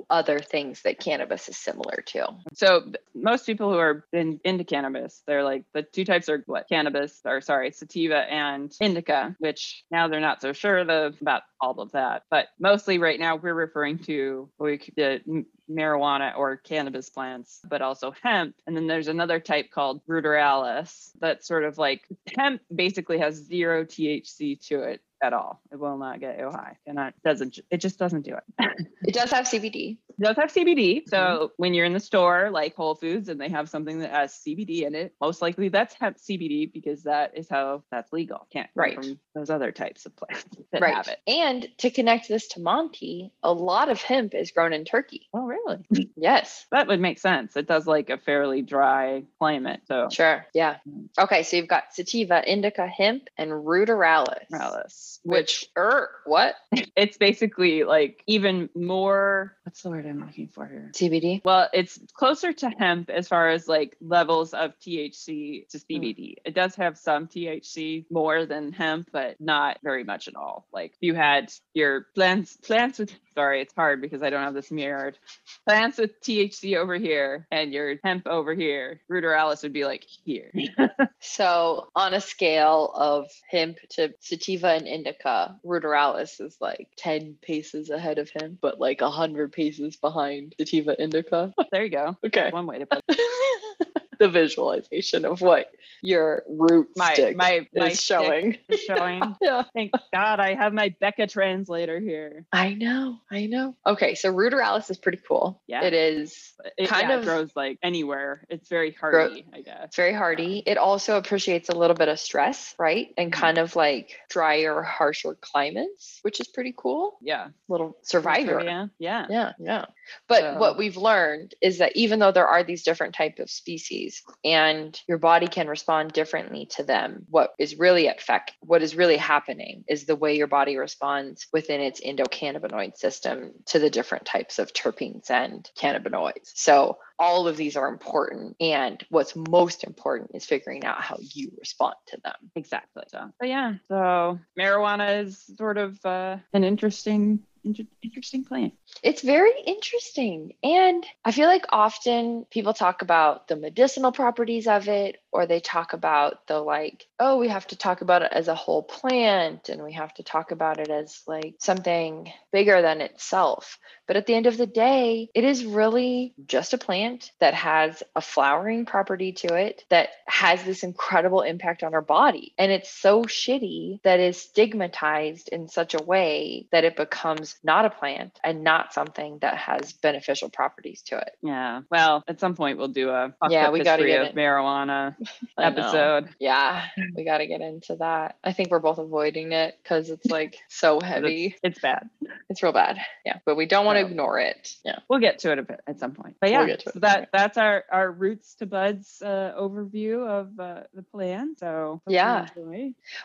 other 0.09 0.39
things 0.39 0.83
that 0.83 0.99
cannabis 1.01 1.49
is 1.49 1.57
similar 1.57 2.03
to. 2.07 2.27
So 2.55 2.93
most 3.15 3.47
people 3.47 3.71
who 3.73 3.79
are 3.79 4.05
in, 4.13 4.41
into 4.45 4.65
cannabis, 4.65 5.23
they're 5.27 5.45
like 5.45 5.65
the 5.73 5.83
two 5.83 6.05
types 6.05 6.29
are 6.29 6.43
what 6.47 6.69
cannabis 6.69 7.21
or 7.25 7.41
sorry, 7.41 7.71
sativa 7.73 8.19
and 8.31 8.73
indica, 8.81 9.35
which 9.39 9.85
now 9.91 10.09
they're 10.09 10.21
not 10.21 10.41
so 10.43 10.53
sure 10.53 10.85
the, 10.85 11.15
about 11.21 11.43
all 11.61 11.81
of 11.81 11.93
that. 11.93 12.25
But 12.31 12.49
mostly 12.59 12.99
right 12.99 13.19
now 13.21 13.37
we're 13.37 13.55
referring 13.55 13.99
to 14.01 14.49
the 14.59 15.45
marijuana 15.71 16.37
or 16.37 16.57
cannabis 16.57 17.11
plants, 17.11 17.61
but 17.69 17.83
also 17.83 18.13
hemp. 18.23 18.57
And 18.67 18.77
then 18.77 18.87
there's 18.87 19.09
another 19.09 19.41
type 19.41 19.71
called 19.71 20.01
ruderalis 20.07 21.11
that's 21.21 21.47
sort 21.47 21.65
of 21.65 21.79
like 21.79 22.07
hemp 22.37 22.63
basically 22.75 23.19
has 23.19 23.35
zero 23.35 23.85
THC 23.85 24.67
to 24.69 24.83
it 24.83 25.01
at 25.23 25.33
all. 25.33 25.61
It 25.73 25.79
will 25.79 25.99
not 25.99 26.21
get 26.21 26.39
you 26.39 26.51
high. 26.51 26.77
And 26.87 26.99
it 26.99 27.15
doesn't 27.25 27.59
it 27.71 27.79
just 27.79 27.99
doesn't 27.99 28.23
do 28.23 28.37
it. 28.37 28.87
It 29.03 29.15
does 29.15 29.31
have 29.33 29.47
CBD. 29.47 29.97
It 30.11 30.23
does 30.23 30.37
have 30.37 30.53
CBD. 30.53 31.09
So 31.09 31.53
when 31.57 31.73
you're 31.75 31.87
in 31.87 31.95
the 31.95 32.01
store, 32.01 32.51
like 32.51 32.77
Whole 32.77 32.95
Foods, 32.95 33.29
and 33.31 33.41
they 33.41 33.49
have 33.49 33.69
something 33.71 34.01
that 34.01 34.11
has 34.11 34.35
CBD 34.35 34.83
in 34.83 34.95
it, 34.95 35.15
most 35.21 35.41
likely 35.41 35.69
that's 35.71 35.95
hemp 35.95 36.19
CBD 36.19 36.71
because 36.71 37.05
that 37.05 37.37
is 37.37 37.49
how 37.49 37.83
that's 37.91 38.13
legal. 38.13 38.47
Can't 38.53 38.69
Right. 38.75 38.95
from 38.95 39.19
those 39.35 39.49
other 39.51 39.73
types 39.73 40.05
of 40.07 40.15
plants 40.15 40.45
that 40.73 40.83
right. 40.83 40.95
have 40.95 41.09
it. 41.09 41.19
And 41.27 41.67
to 41.79 41.91
connect 41.91 42.29
this 42.29 42.49
to 42.49 42.61
Monty, 42.61 43.33
a 43.43 43.53
lot 43.53 43.89
of 43.89 44.01
hemp 44.03 44.35
is 44.35 44.51
grown 44.53 44.75
in 44.75 44.85
Turkey. 44.85 45.29
Oh, 45.33 45.47
really? 45.47 45.79
Yes. 46.17 46.67
that 46.71 46.87
would 46.87 47.01
make 47.01 47.19
sense. 47.19 47.57
It 47.57 47.67
does 47.67 47.87
like 47.87 48.11
a 48.11 48.19
fairly 48.19 48.61
dry 48.63 49.25
climate. 49.39 49.81
So 49.89 50.09
Sure. 50.11 50.47
Yeah. 50.53 50.77
Mm. 50.89 51.09
Okay. 51.19 51.43
So 51.43 51.57
you've 51.57 51.69
got 51.69 51.95
sativa, 51.95 52.43
indica, 52.49 52.87
hemp, 52.87 53.29
and 53.39 53.51
ruderalis. 53.51 54.45
Ruderalis, 54.53 55.10
Which, 55.25 55.67
er, 55.77 56.11
what? 56.25 56.55
it's 56.97 57.19
basically 57.19 57.85
like 57.85 58.23
even 58.27 58.71
more. 58.75 59.57
What's 59.65 59.83
the 59.83 59.91
word 59.91 60.07
I'm 60.07 60.21
looking 60.21 60.49
for 60.49 60.67
here? 60.67 60.91
CBD. 60.95 61.45
Well, 61.45 61.69
it's 61.73 61.99
closer 62.15 62.53
to 62.53 62.71
hemp 62.71 63.11
as 63.11 63.29
far 63.29 63.49
as 63.51 63.69
like 63.69 63.97
levels 64.01 64.55
of 64.55 64.73
THC 64.81 65.69
to. 65.69 65.79
CBD. 65.79 66.35
It 66.45 66.55
does 66.55 66.77
have 66.77 66.99
some 66.99 67.27
THC 67.27 68.05
more 68.11 68.47
than 68.47 68.73
hemp, 68.73 69.11
but 69.13 69.41
not 69.41 69.79
very 69.83 70.05
much 70.05 70.29
at 70.29 70.37
all. 70.37 70.67
Like 70.73 70.95
you 71.01 71.15
had 71.15 71.53
your 71.75 72.07
plants, 72.15 72.57
plants 72.57 72.99
with 72.99 73.13
sorry, 73.35 73.63
it's 73.63 73.75
hard 73.75 74.01
because 74.01 74.23
I 74.23 74.31
don't 74.31 74.43
have 74.43 74.55
this 74.55 74.71
mirrored. 74.71 75.19
Plants 75.67 75.99
with 75.99 76.21
THC 76.21 76.77
over 76.77 76.97
here 76.97 77.47
and 77.51 77.73
your 77.73 77.97
hemp 78.05 78.27
over 78.27 78.55
here. 78.55 79.01
Ruderalis 79.11 79.63
would 79.63 79.73
be 79.73 79.85
like 79.85 80.05
here. 80.25 80.53
So 81.21 81.89
on 81.95 82.15
a 82.15 82.21
scale 82.21 82.91
of 82.95 83.31
hemp 83.51 83.77
to 83.91 84.15
sativa 84.21 84.69
and 84.69 84.87
indica, 85.01 85.59
ruderalis 85.65 86.41
is 86.41 86.57
like 86.61 86.89
10 86.97 87.37
paces 87.43 87.91
ahead 87.91 88.19
of 88.19 88.31
him, 88.31 88.59
but 88.61 88.79
like 88.79 89.01
100 89.01 89.53
paces 89.53 89.97
behind 89.97 90.55
sativa 90.59 91.01
indica. 91.03 91.53
there 91.73 91.85
you 91.85 91.91
go. 91.91 92.17
Okay. 92.27 92.51
One 92.51 92.67
way 92.67 92.79
to 92.79 92.87
put 92.87 93.03
it. 93.09 93.89
the 94.21 94.29
visualization 94.29 95.25
of 95.25 95.41
what 95.41 95.67
your 96.03 96.45
root 96.49 96.89
My 96.97 97.13
stick 97.15 97.37
my 97.37 97.67
my 97.75 97.89
is 97.89 98.03
showing. 98.03 98.57
is 98.69 98.81
showing. 98.81 99.23
yeah. 99.43 99.65
Thank 99.75 99.93
God 100.15 100.39
I 100.41 100.55
have 100.55 100.73
my 100.73 100.95
Becca 101.01 101.27
translator 101.27 101.99
here. 101.99 102.47
I 102.53 102.75
know. 102.75 103.19
I 103.31 103.47
know. 103.47 103.77
Okay. 103.87 104.15
So 104.15 104.33
ruderalis 104.33 104.91
is 104.91 104.99
pretty 104.99 105.19
cool. 105.27 105.61
Yeah. 105.67 105.83
It 105.85 105.93
is 105.95 106.53
It 106.79 106.89
Kind 106.89 107.09
yeah, 107.09 107.17
of- 107.17 107.25
grows 107.25 107.51
like 107.57 107.79
anywhere. 107.83 108.45
It's 108.49 108.69
very 108.69 108.93
hardy, 108.93 109.45
I 109.53 109.61
guess. 109.63 109.81
It's 109.87 109.97
very 109.97 110.15
hardy. 110.15 110.63
It 110.67 110.79
also 110.79 111.17
appreciates 111.17 111.69
a 111.71 111.75
little 111.75 111.97
bit 111.97 112.09
of 112.09 112.19
stress, 112.21 112.75
right? 112.79 113.09
And 113.19 113.31
Mhm. 113.33 113.37
kind 113.37 113.59
of 113.59 113.75
like 113.77 114.17
drier, 114.31 114.83
harsher 114.83 115.35
climates, 115.41 116.19
which 116.23 116.41
is 116.41 116.49
pretty 116.49 116.75
cool. 116.77 117.19
Yeah. 117.23 117.49
Little 117.69 117.97
survivor. 118.03 118.63
Yeah. 118.63 118.87
Yeah. 118.99 119.27
Yeah, 119.31 119.53
yeah. 119.59 119.85
But 120.29 120.41
So- 120.41 120.57
what 120.59 120.79
we've 120.79 120.97
learned 120.97 121.55
is 121.61 121.79
that 121.79 121.95
even 121.97 122.19
though 122.21 122.33
there 122.33 122.49
are 122.49 122.63
these 122.65 122.83
different 122.85 123.15
type 123.15 123.39
of 123.39 123.51
species 123.51 124.10
and 124.45 124.99
your 125.09 125.19
body 125.19 125.47
can 125.47 125.69
respond 125.69 126.13
differently 126.13 126.67
to 126.77 126.83
them, 126.83 127.27
what 127.29 127.53
is 127.59 127.79
really 127.79 128.09
at 128.09 128.21
what 128.61 128.83
is 128.83 128.95
really 128.95 129.17
happening 129.17 129.85
is 129.89 130.05
the 130.05 130.17
way 130.17 130.37
your 130.37 130.47
body 130.47 130.77
responds 130.77 131.47
within 131.53 131.81
its 131.81 132.01
endocannabinoid 132.01 132.97
system 132.97 133.53
to 133.67 133.79
the 133.79 133.91
different 133.91 134.25
types 134.25 134.59
of 134.59 134.73
terpenes 134.73 135.31
and 135.31 135.69
cannabinoids. 135.79 136.53
So 136.55 136.99
all 137.19 137.49
of 137.49 137.57
these 137.57 137.77
are 137.77 137.89
important 137.89 138.57
and 138.61 139.05
what's 139.11 139.35
most 139.37 139.85
important 139.85 140.31
is 140.35 140.47
figuring 140.47 140.85
out 140.85 141.03
how 141.03 141.19
you 141.21 141.53
respond 141.59 141.95
to 142.09 142.19
them. 142.23 142.35
Exactly. 142.55 143.03
So, 143.09 143.31
yeah. 143.43 143.75
So 143.89 144.39
marijuana 144.59 145.25
is 145.25 145.45
sort 145.59 145.77
of 145.77 145.99
uh, 146.05 146.39
an 146.53 146.65
interesting, 146.65 147.41
inter- 147.65 147.85
interesting 148.03 148.45
plant. 148.45 148.75
It's 149.03 149.23
very 149.23 149.53
interesting. 149.67 150.55
And 150.63 151.07
I 151.25 151.33
feel 151.33 151.47
like 151.47 151.67
often 151.71 152.47
people 152.51 152.75
talk 152.75 153.03
about 153.03 153.49
the 153.49 153.57
medicinal 153.57 154.13
properties 154.13 154.67
of 154.67 154.89
it, 154.89 155.17
or 155.33 155.47
they 155.47 155.61
talk 155.61 155.93
about 155.93 156.47
the 156.47 156.59
like, 156.59 157.07
oh, 157.19 157.39
we 157.39 157.49
have 157.49 157.67
to 157.69 157.77
talk 157.77 158.01
about 158.01 158.23
it 158.23 158.33
as 158.33 158.49
a 158.49 158.55
whole 158.55 158.83
plant 158.83 159.69
and 159.69 159.83
we 159.83 159.93
have 159.93 160.13
to 160.15 160.23
talk 160.23 160.51
about 160.51 160.81
it 160.81 160.89
as 160.89 161.23
like 161.27 161.55
something 161.59 162.33
bigger 162.53 162.83
than 162.83 163.01
itself. 163.01 163.79
But 164.07 164.17
at 164.17 164.27
the 164.27 164.35
end 164.35 164.47
of 164.47 164.57
the 164.57 164.67
day, 164.67 165.29
it 165.35 165.45
is 165.45 165.65
really 165.65 166.35
just 166.47 166.75
a 166.75 166.79
plant 166.79 167.31
that 167.39 167.55
has 167.55 168.03
a 168.17 168.21
flowering 168.21 168.85
property 168.85 169.33
to 169.33 169.55
it 169.55 169.85
that 169.89 170.09
has 170.27 170.65
this 170.65 170.83
incredible 170.83 171.43
impact 171.43 171.85
on 171.85 171.95
our 171.95 172.03
body. 172.03 172.53
And 172.59 172.73
it's 172.73 172.91
so 172.91 173.23
shitty 173.23 174.03
that 174.03 174.19
is 174.19 174.41
stigmatized 174.41 175.49
in 175.51 175.69
such 175.69 175.95
a 175.95 176.03
way 176.03 176.67
that 176.73 176.85
it 176.85 176.97
becomes 176.97 177.50
not 177.63 177.85
a 177.85 177.91
plant 177.91 178.39
and 178.45 178.63
not 178.65 178.93
something 178.93 179.39
that 179.41 179.57
has 179.57 179.93
beneficial 179.93 180.49
properties 180.49 181.03
to 181.03 181.19
it. 181.19 181.33
Yeah. 181.43 181.83
Well, 181.91 182.23
at 182.29 182.41
some 182.41 182.55
point 182.55 182.79
we'll 182.79 182.89
do 182.89 183.11
a 183.11 183.33
Yeah, 183.49 183.71
we 183.71 183.83
gotta 183.83 184.03
history 184.05 184.25
get 184.27 184.35
marijuana 184.35 185.17
I 185.59 185.71
know. 185.71 185.77
episode. 185.83 186.29
Yeah, 186.39 186.85
we 187.15 187.25
got 187.25 187.39
to 187.39 187.47
get 187.47 187.61
into 187.61 187.97
that. 187.97 188.37
I 188.45 188.53
think 188.53 188.71
we're 188.71 188.79
both 188.79 188.99
avoiding 188.99 189.53
it 189.53 189.77
because 189.83 190.11
it's 190.11 190.27
like 190.27 190.57
so 190.69 191.01
heavy. 191.05 191.57
It's 191.63 191.79
bad. 191.81 192.09
It's 192.49 192.63
real 192.63 192.73
bad. 192.73 192.99
Yeah, 193.25 193.39
but 193.45 193.57
we 193.57 193.67
don't 193.67 193.85
want 193.85 193.97
to 193.99 194.05
So- 194.05 194.09
ignore 194.11 194.39
it. 194.41 194.75
Yeah. 194.85 194.99
We'll 195.09 195.21
get 195.21 195.39
to 195.41 195.53
it 195.53 195.59
a 195.59 195.63
bit 195.63 195.81
at 195.87 195.99
some 196.01 196.13
point. 196.13 196.37
But 196.41 196.51
We'll 196.51 196.69
yeah, 196.69 196.77
to 196.77 196.83
so 196.83 196.91
at 196.97 197.01
that 197.03 197.29
that's 197.33 197.59
our 197.59 197.85
our 197.91 198.11
roots 198.11 198.55
to 198.57 198.67
buds 198.67 199.23
uh, 199.23 199.53
overview 199.59 200.27
of 200.29 200.59
uh, 200.59 200.83
the 200.95 201.03
plan. 201.03 201.55
So 201.59 202.03
Yeah. 202.07 202.47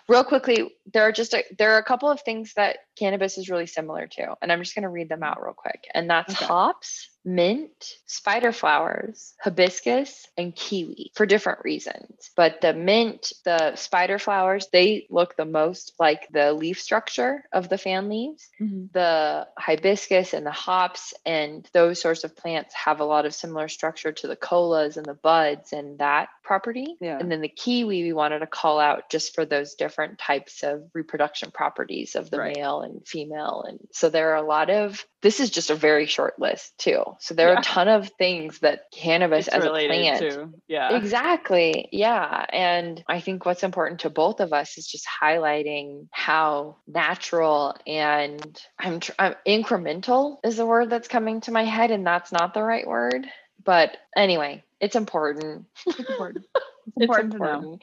Real 0.08 0.24
quickly, 0.24 0.76
there 0.94 1.04
are 1.04 1.12
just 1.12 1.34
a, 1.34 1.44
there 1.58 1.74
are 1.76 1.78
a 1.78 1.84
couple 1.84 2.10
of 2.10 2.22
things 2.22 2.54
that 2.56 2.78
cannabis 2.98 3.38
is 3.38 3.50
really 3.50 3.66
similar 3.68 4.08
to, 4.16 4.36
and 4.42 4.52
I'm 4.52 4.62
just 4.62 4.76
going 4.76 4.84
to 4.84 4.90
read 4.90 5.10
them 5.10 5.22
mm. 5.22 5.28
out 5.28 5.42
real 5.42 5.54
quick. 5.54 5.88
And 5.94 6.10
that's 6.10 6.34
Okay. 6.34 6.46
hops, 6.46 7.10
mint, 7.26 7.98
spider 8.06 8.52
flowers, 8.52 9.34
hibiscus, 9.44 10.28
and 10.38 10.56
kiwi 10.56 11.12
for 11.16 11.26
different 11.26 11.60
reasons. 11.64 12.30
But 12.36 12.62
the 12.62 12.74
mint, 12.74 13.34
the 13.44 13.76
spider 13.76 14.20
flowers, 14.20 14.68
they 14.72 15.08
look 15.10 15.36
the 15.36 15.46
most 15.46 15.94
like 16.00 16.28
the 16.32 16.54
leaf 16.54 16.80
structure 16.80 17.44
of 17.52 17.68
the 17.68 17.78
fan 17.78 18.10
leaves. 18.10 18.48
Mhm. 18.62 18.92
the 18.94 19.48
hibiscus 19.58 20.34
and 20.34 20.46
the 20.46 20.52
hops 20.52 21.14
and 21.26 21.68
those 21.74 22.00
sorts 22.00 22.24
of 22.24 22.36
plants 22.36 22.74
have 22.74 23.00
a 23.00 23.06
lot 23.06 23.26
of 23.26 23.34
similar 23.34 23.68
structure 23.68 24.12
to 24.12 24.28
the 24.28 24.36
colas 24.36 24.96
and 24.98 25.06
the 25.06 25.14
buds 25.14 25.74
and 25.74 26.00
that 26.00 26.30
property. 26.44 26.96
Yeah. 27.02 27.18
And 27.20 27.32
then 27.32 27.42
the 27.42 27.50
kiwi 27.50 28.04
we 28.04 28.14
wanted 28.14 28.40
to 28.40 28.48
call 28.48 28.80
out 28.80 29.10
just 29.10 29.34
for 29.34 29.46
those 29.46 29.74
different 29.76 30.20
types 30.20 30.64
of 30.64 30.84
reproduction 30.94 31.52
properties 31.52 32.16
of 32.16 32.30
the 32.30 32.38
Right. 32.40 32.56
male 32.56 32.82
and 32.82 33.06
female. 33.08 33.66
And 33.68 33.80
so 33.92 34.10
there 34.10 34.32
are 34.32 34.36
a 34.36 34.42
lot 34.48 34.70
of 34.70 35.06
this 35.22 35.40
is 35.40 35.50
just 35.50 35.72
a 35.72 35.76
very 35.76 36.06
short 36.06 36.38
list 36.40 36.78
too. 36.78 37.04
So 37.20 37.34
there 37.34 37.50
are 37.54 37.60
a 37.60 37.64
ton 37.64 37.88
of 37.88 38.10
things 38.18 38.60
that 38.60 38.84
cannabis 38.94 39.48
It's 39.48 39.56
as 39.56 39.66
a 39.66 39.70
plant 39.70 40.20
to 40.20 40.50
yeah. 40.68 40.96
Exactly. 40.96 41.90
Yeah. 41.92 42.46
And 42.50 43.04
I 43.08 43.20
think 43.20 43.46
what's 43.46 43.64
important 43.64 44.02
to 44.02 44.10
both 44.10 44.40
of 44.40 44.54
us 44.54 44.78
is 44.78 44.88
just 44.88 45.06
highlighting 45.22 46.08
how 46.12 46.78
natural 46.88 47.76
and 47.86 48.62
I'm, 48.80 49.00
tr- 49.00 49.12
I'm 49.20 49.36
incremental 49.48 50.38
is 50.44 50.58
the 50.58 50.66
word 50.66 50.90
that's 50.90 51.08
coming 51.08 51.42
to 51.42 51.52
my 51.52 51.64
head, 51.64 51.92
and 51.92 52.06
that's 52.06 52.32
not 52.32 52.54
the 52.54 52.64
right 52.64 52.88
word. 52.88 53.28
But 53.64 53.98
anyway, 54.16 54.64
It's 54.80 54.96
important. 54.96 55.66
It's 55.86 56.00
important. 56.00 56.46
It's 56.56 56.66
It's 56.98 57.04
important 57.04 57.32
to 57.32 57.40
know. 57.40 57.46
important. 57.46 57.82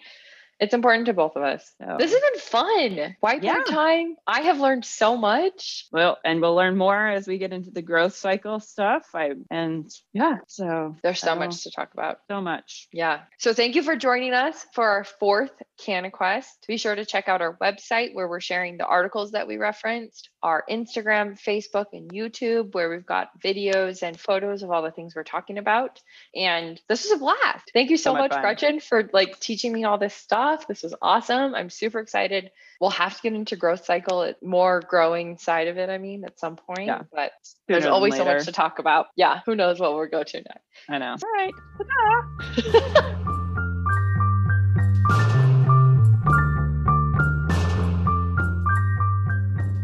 It's 0.61 0.75
important 0.75 1.07
to 1.07 1.13
both 1.13 1.35
of 1.37 1.43
us. 1.43 1.75
So- 1.81 1.97
This 1.99 2.13
has 2.13 2.21
been 2.21 2.41
fun. 2.41 3.17
Whiteboard 3.23 3.43
Yeah. 3.43 3.63
time. 3.67 4.17
I 4.27 4.43
have 4.43 4.61
learned 4.61 4.85
so 4.85 5.17
much. 5.17 5.87
Well, 5.91 6.19
and 6.25 6.41
we'll 6.41 6.55
learn 6.55 6.77
more 6.77 7.09
as 7.09 7.27
we 7.27 7.39
get 7.39 7.53
into 7.53 7.71
the 7.71 7.83
growth 7.83 8.15
cycle 8.15 8.61
stuff. 8.61 9.09
I 9.15 9.33
and 9.51 9.91
yeah, 10.13 10.37
so 10.47 10.97
There's 11.03 11.21
so 11.21 11.31
I 11.31 11.35
will- 11.35 11.41
much 11.41 11.63
to 11.65 11.71
talk 11.73 11.93
about. 11.95 12.19
so 12.29 12.41
much. 12.41 12.89
Yeah. 12.93 13.23
So 13.39 13.53
thank 13.53 13.75
you 13.75 13.83
for 13.83 13.97
joining 13.97 14.35
us 14.35 14.65
for 14.73 14.89
our 14.89 15.05
fourth 15.05 15.53
Canna 15.79 16.11
Quest. 16.13 16.65
Be 16.69 16.77
sure 16.77 16.95
to 16.95 17.05
check 17.05 17.29
out 17.29 17.41
our 17.43 17.57
website 17.57 18.15
where 18.15 18.29
we're 18.29 18.41
sharing 18.41 18.77
the 18.77 18.87
articles 18.87 19.33
that 19.33 19.49
we 19.49 19.57
referenced, 19.57 20.31
our 20.45 20.65
Instagram, 20.71 21.41
Facebook, 21.41 21.87
and 21.93 22.09
YouTube, 22.13 22.73
where 22.75 22.89
we've 22.89 23.07
got 23.07 23.31
videos 23.41 24.03
and 24.05 24.19
photos 24.21 24.63
of 24.63 24.71
all 24.71 24.83
the 24.83 24.93
things 24.93 25.17
we're 25.17 25.25
talking 25.25 25.59
about. 25.59 26.01
And 26.37 26.81
this 26.89 27.03
was 27.05 27.13
a 27.13 27.19
blast. 27.19 27.71
Thank 27.73 27.91
you 27.91 27.97
so, 27.97 28.11
So 28.13 28.15
much 28.19 28.31
much. 28.31 28.41
Gretchen, 28.43 28.79
for 28.81 29.09
like 29.13 29.41
teaching 29.41 29.73
me 29.73 29.85
all 29.85 29.99
this 29.99 30.15
stuff. 30.15 30.52
This 30.69 30.83
was 30.83 30.95
awesome. 31.03 31.55
I'm 31.55 31.71
super 31.71 31.99
excited. 31.99 32.51
We'll 32.81 32.91
have 32.91 33.17
to 33.17 33.23
get 33.23 33.33
into 33.33 33.57
growth 33.57 33.85
cycle, 33.85 34.33
more 34.43 34.81
growing 34.81 35.39
side 35.39 35.69
of 35.69 35.79
it, 35.79 35.91
I 35.91 35.99
mean, 35.99 36.25
at 36.25 36.39
some 36.39 36.57
point. 36.57 36.87
Yeah. 36.87 37.03
But 37.13 37.33
Sooner 37.43 37.81
there's 37.81 37.87
always 37.87 38.17
so 38.17 38.25
much 38.25 38.45
to 38.45 38.53
talk 38.53 38.79
about. 38.79 39.07
Yeah. 39.17 39.41
Who 39.47 39.57
knows 39.57 39.81
what 39.81 39.95
we'll 39.95 40.07
go 40.07 40.23
to 40.23 40.37
next. 40.37 40.65
I 40.89 40.99
know. 40.99 41.17
All 41.23 41.31
right. 41.35 41.53
Ta-da. 41.79 43.29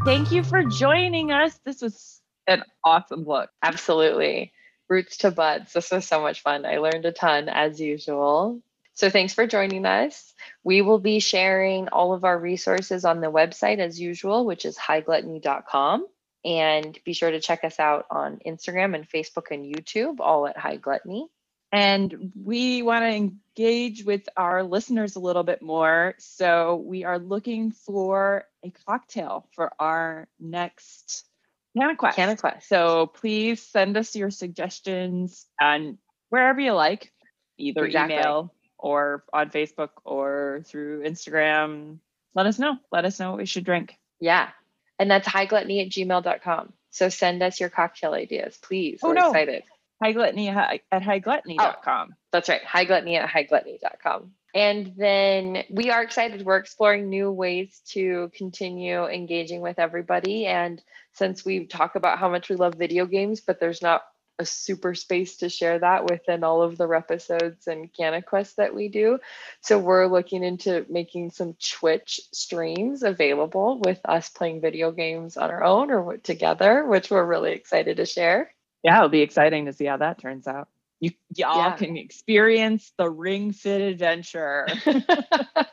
Thank 0.05 0.33
you 0.33 0.43
for 0.43 0.63
joining 0.65 1.33
us. 1.33 1.59
This 1.65 1.83
was 1.83 2.23
an 2.47 2.63
awesome 2.83 3.25
look. 3.25 3.51
Absolutely. 3.63 4.53
Roots 4.89 5.19
to 5.19 5.31
buds. 5.31 5.75
This 5.75 5.91
was 5.91 6.07
so 6.07 6.23
much 6.23 6.41
fun. 6.41 6.65
I 6.65 6.79
learned 6.79 7.05
a 7.05 7.13
ton 7.13 7.51
as 7.51 7.79
usual. 7.79 8.63
So 8.99 9.11
thanks 9.11 9.33
for 9.33 9.47
joining 9.47 9.87
us. 9.87 10.35
We 10.65 10.83
will 10.83 10.99
be 10.99 11.21
sharing 11.21 11.87
all 11.87 12.13
of 12.13 12.25
our 12.25 12.37
resources 12.37 13.05
on 13.05 13.21
the 13.21 13.31
website 13.31 13.79
as 13.79 14.01
usual, 14.01 14.45
which 14.45 14.65
is 14.65 14.77
highgluttony.com. 14.77 16.05
And 16.45 16.99
be 17.05 17.13
sure 17.13 17.31
to 17.31 17.41
check 17.41 17.63
us 17.63 17.79
out 17.79 18.07
on 18.11 18.41
Instagram 18.45 18.97
and 18.97 19.09
Facebook 19.09 19.53
and 19.53 19.65
YouTube, 19.65 20.17
all 20.19 20.49
at 20.49 20.59
High 20.59 20.79
Gluttony. 20.79 21.29
And 21.71 22.33
we 22.45 22.83
want 22.83 23.05
to 23.05 23.15
engage 23.15 24.05
with 24.05 24.29
our 24.37 24.65
listeners 24.65 25.15
a 25.15 25.21
little 25.21 25.45
bit 25.45 25.63
more. 25.63 26.17
So 26.19 26.83
we 26.85 27.05
are 27.05 27.21
looking 27.21 27.71
for 27.71 28.47
a 28.65 28.73
cocktail 28.85 29.47
for 29.53 29.71
our 29.79 30.27
next 30.41 31.25
Canna 31.77 31.95
Quest. 31.95 32.19
CanaQuest. 32.19 32.65
So 32.65 33.07
please 33.07 33.63
send 33.63 33.97
us 33.97 34.17
your 34.17 34.33
suggestions 34.33 35.47
and 35.61 35.99
wherever 36.31 36.61
you 36.61 36.73
like, 36.73 37.13
either 37.59 37.85
Exactly. 37.85 38.17
email 38.17 38.53
or 38.79 39.25
on 39.33 39.51
Facebook 39.51 39.91
or 40.05 40.63
through 40.67 41.03
Instagram. 41.03 41.99
Let 42.35 42.47
us 42.47 42.59
know. 42.59 42.77
Let 42.93 43.05
us 43.05 43.19
know 43.19 43.31
what 43.31 43.39
we 43.39 43.47
should 43.47 43.65
drink. 43.65 43.99
Yeah. 44.21 44.51
And 44.99 45.11
that's 45.11 45.27
highgluttony 45.29 45.81
at 45.83 45.91
gmail.com. 45.91 46.73
So 46.91 47.09
send 47.09 47.43
us 47.43 47.61
your 47.61 47.69
cocktail 47.69 48.15
ideas, 48.15 48.59
please. 48.63 49.01
Oh, 49.03 49.09
We're 49.09 49.15
no. 49.15 49.31
excited. 49.31 49.65
High 50.03 50.13
gluttony 50.13 50.49
hi- 50.49 50.81
at 50.93 51.03
highgluttony.com. 51.03 52.09
Oh, 52.13 52.15
that's 52.33 52.49
right. 52.49 52.65
High 52.65 52.85
gluttony 52.85 53.17
at 53.17 53.29
highgluttony.com. 53.29 54.33
And 54.55 54.95
then 54.97 55.65
we 55.71 55.91
are 55.91 56.03
excited. 56.03 56.45
We're 56.45 56.57
exploring 56.57 57.09
new 57.09 57.31
ways 57.31 57.81
to 57.89 58.31
continue 58.35 59.05
engaging 59.05 59.61
with 59.61 59.79
everybody. 59.79 60.47
And 60.47 60.83
since 61.13 61.45
we 61.45 61.67
talk 61.67 61.97
about 61.97 62.19
how 62.19 62.29
much 62.29 62.49
we 62.49 62.57
love 62.57 62.75
video 62.75 63.07
games, 63.07 63.41
but 63.41 63.61
there's 63.61 63.83
not 63.83 64.03
a 64.39 64.47
super 64.47 64.95
space 64.95 65.37
to 65.39 65.49
share 65.49 65.79
that 65.79 66.09
within 66.11 66.45
all 66.45 66.63
of 66.63 66.79
the 66.79 66.89
episodes 66.89 67.67
and 67.67 67.93
Canna 67.93 68.23
Quest 68.23 68.57
that 68.57 68.75
we 68.75 68.89
do. 68.89 69.19
So 69.61 69.79
we're 69.79 70.07
looking 70.07 70.45
into 70.45 70.87
making 70.89 71.31
some 71.31 71.55
Twitch 71.55 72.21
streams 72.33 73.03
available 73.03 73.81
with 73.85 74.01
us 74.05 74.29
playing 74.31 74.61
video 74.61 74.93
games 74.93 75.37
on 75.37 75.51
our 75.51 75.65
own 75.65 75.91
or 75.91 76.17
together, 76.19 76.85
which 76.87 77.11
we're 77.11 77.25
really 77.25 77.53
excited 77.53 77.97
to 77.99 78.07
share. 78.07 78.53
Yeah, 78.85 78.99
it'll 78.99 79.09
be 79.09 79.23
exciting 79.23 79.67
to 79.67 79.73
see 79.73 79.87
how 79.87 79.97
that 79.99 80.19
turns 80.19 80.47
out. 80.47 80.69
You 81.01 81.11
y'all 81.37 81.71
Yeah. 81.71 81.73
can 81.73 81.97
experience 81.97 82.93
the 82.97 83.09
Ring 83.09 83.53
Fit 83.53 83.81
adventure. 83.81 84.67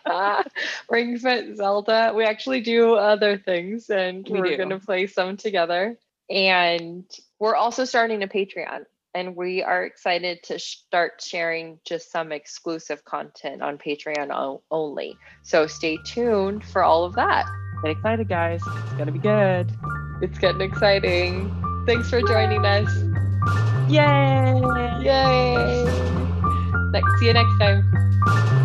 Ring 0.90 1.18
Fit 1.18 1.56
Zelda. 1.58 2.14
We 2.16 2.24
actually 2.26 2.62
do 2.62 2.94
other 2.96 3.38
things 3.38 3.90
and 3.90 4.28
we 4.28 4.40
are 4.40 4.58
going 4.58 4.70
to 4.70 4.80
play 4.80 5.08
some 5.08 5.38
together. 5.38 5.98
And 6.30 7.06
we're 7.46 7.56
also 7.56 7.86
starting 7.86 8.24
a 8.24 8.28
Patreon 8.28 8.86
and 9.14 9.36
we 9.36 9.62
are 9.62 9.86
excited 9.86 10.42
to 10.46 10.58
start 10.58 11.22
sharing 11.22 11.80
just 11.86 12.12
some 12.12 12.32
exclusive 12.32 13.06
content 13.06 13.62
on 13.62 13.78
Patreon 13.78 14.32
o- 14.34 14.64
only. 14.72 15.16
So 15.44 15.68
stay 15.68 16.00
tuned 16.04 16.66
for 16.66 16.82
all 16.84 17.04
of 17.04 17.14
that. 17.14 17.46
Get 17.84 17.92
excited, 17.92 18.28
guys. 18.28 18.62
It's 18.66 18.94
gonna 18.94 19.12
be 19.12 19.20
good. 19.20 19.72
It's 20.24 20.40
getting 20.40 20.62
exciting. 20.62 21.84
Thanks 21.86 22.10
for 22.10 22.20
joining 22.24 22.66
us. 22.66 22.90
Yay! 23.92 24.60
Yay! 25.04 25.84
Next, 26.90 27.20
see 27.20 27.28
you 27.28 27.34
next 27.34 27.60
time. 27.60 28.65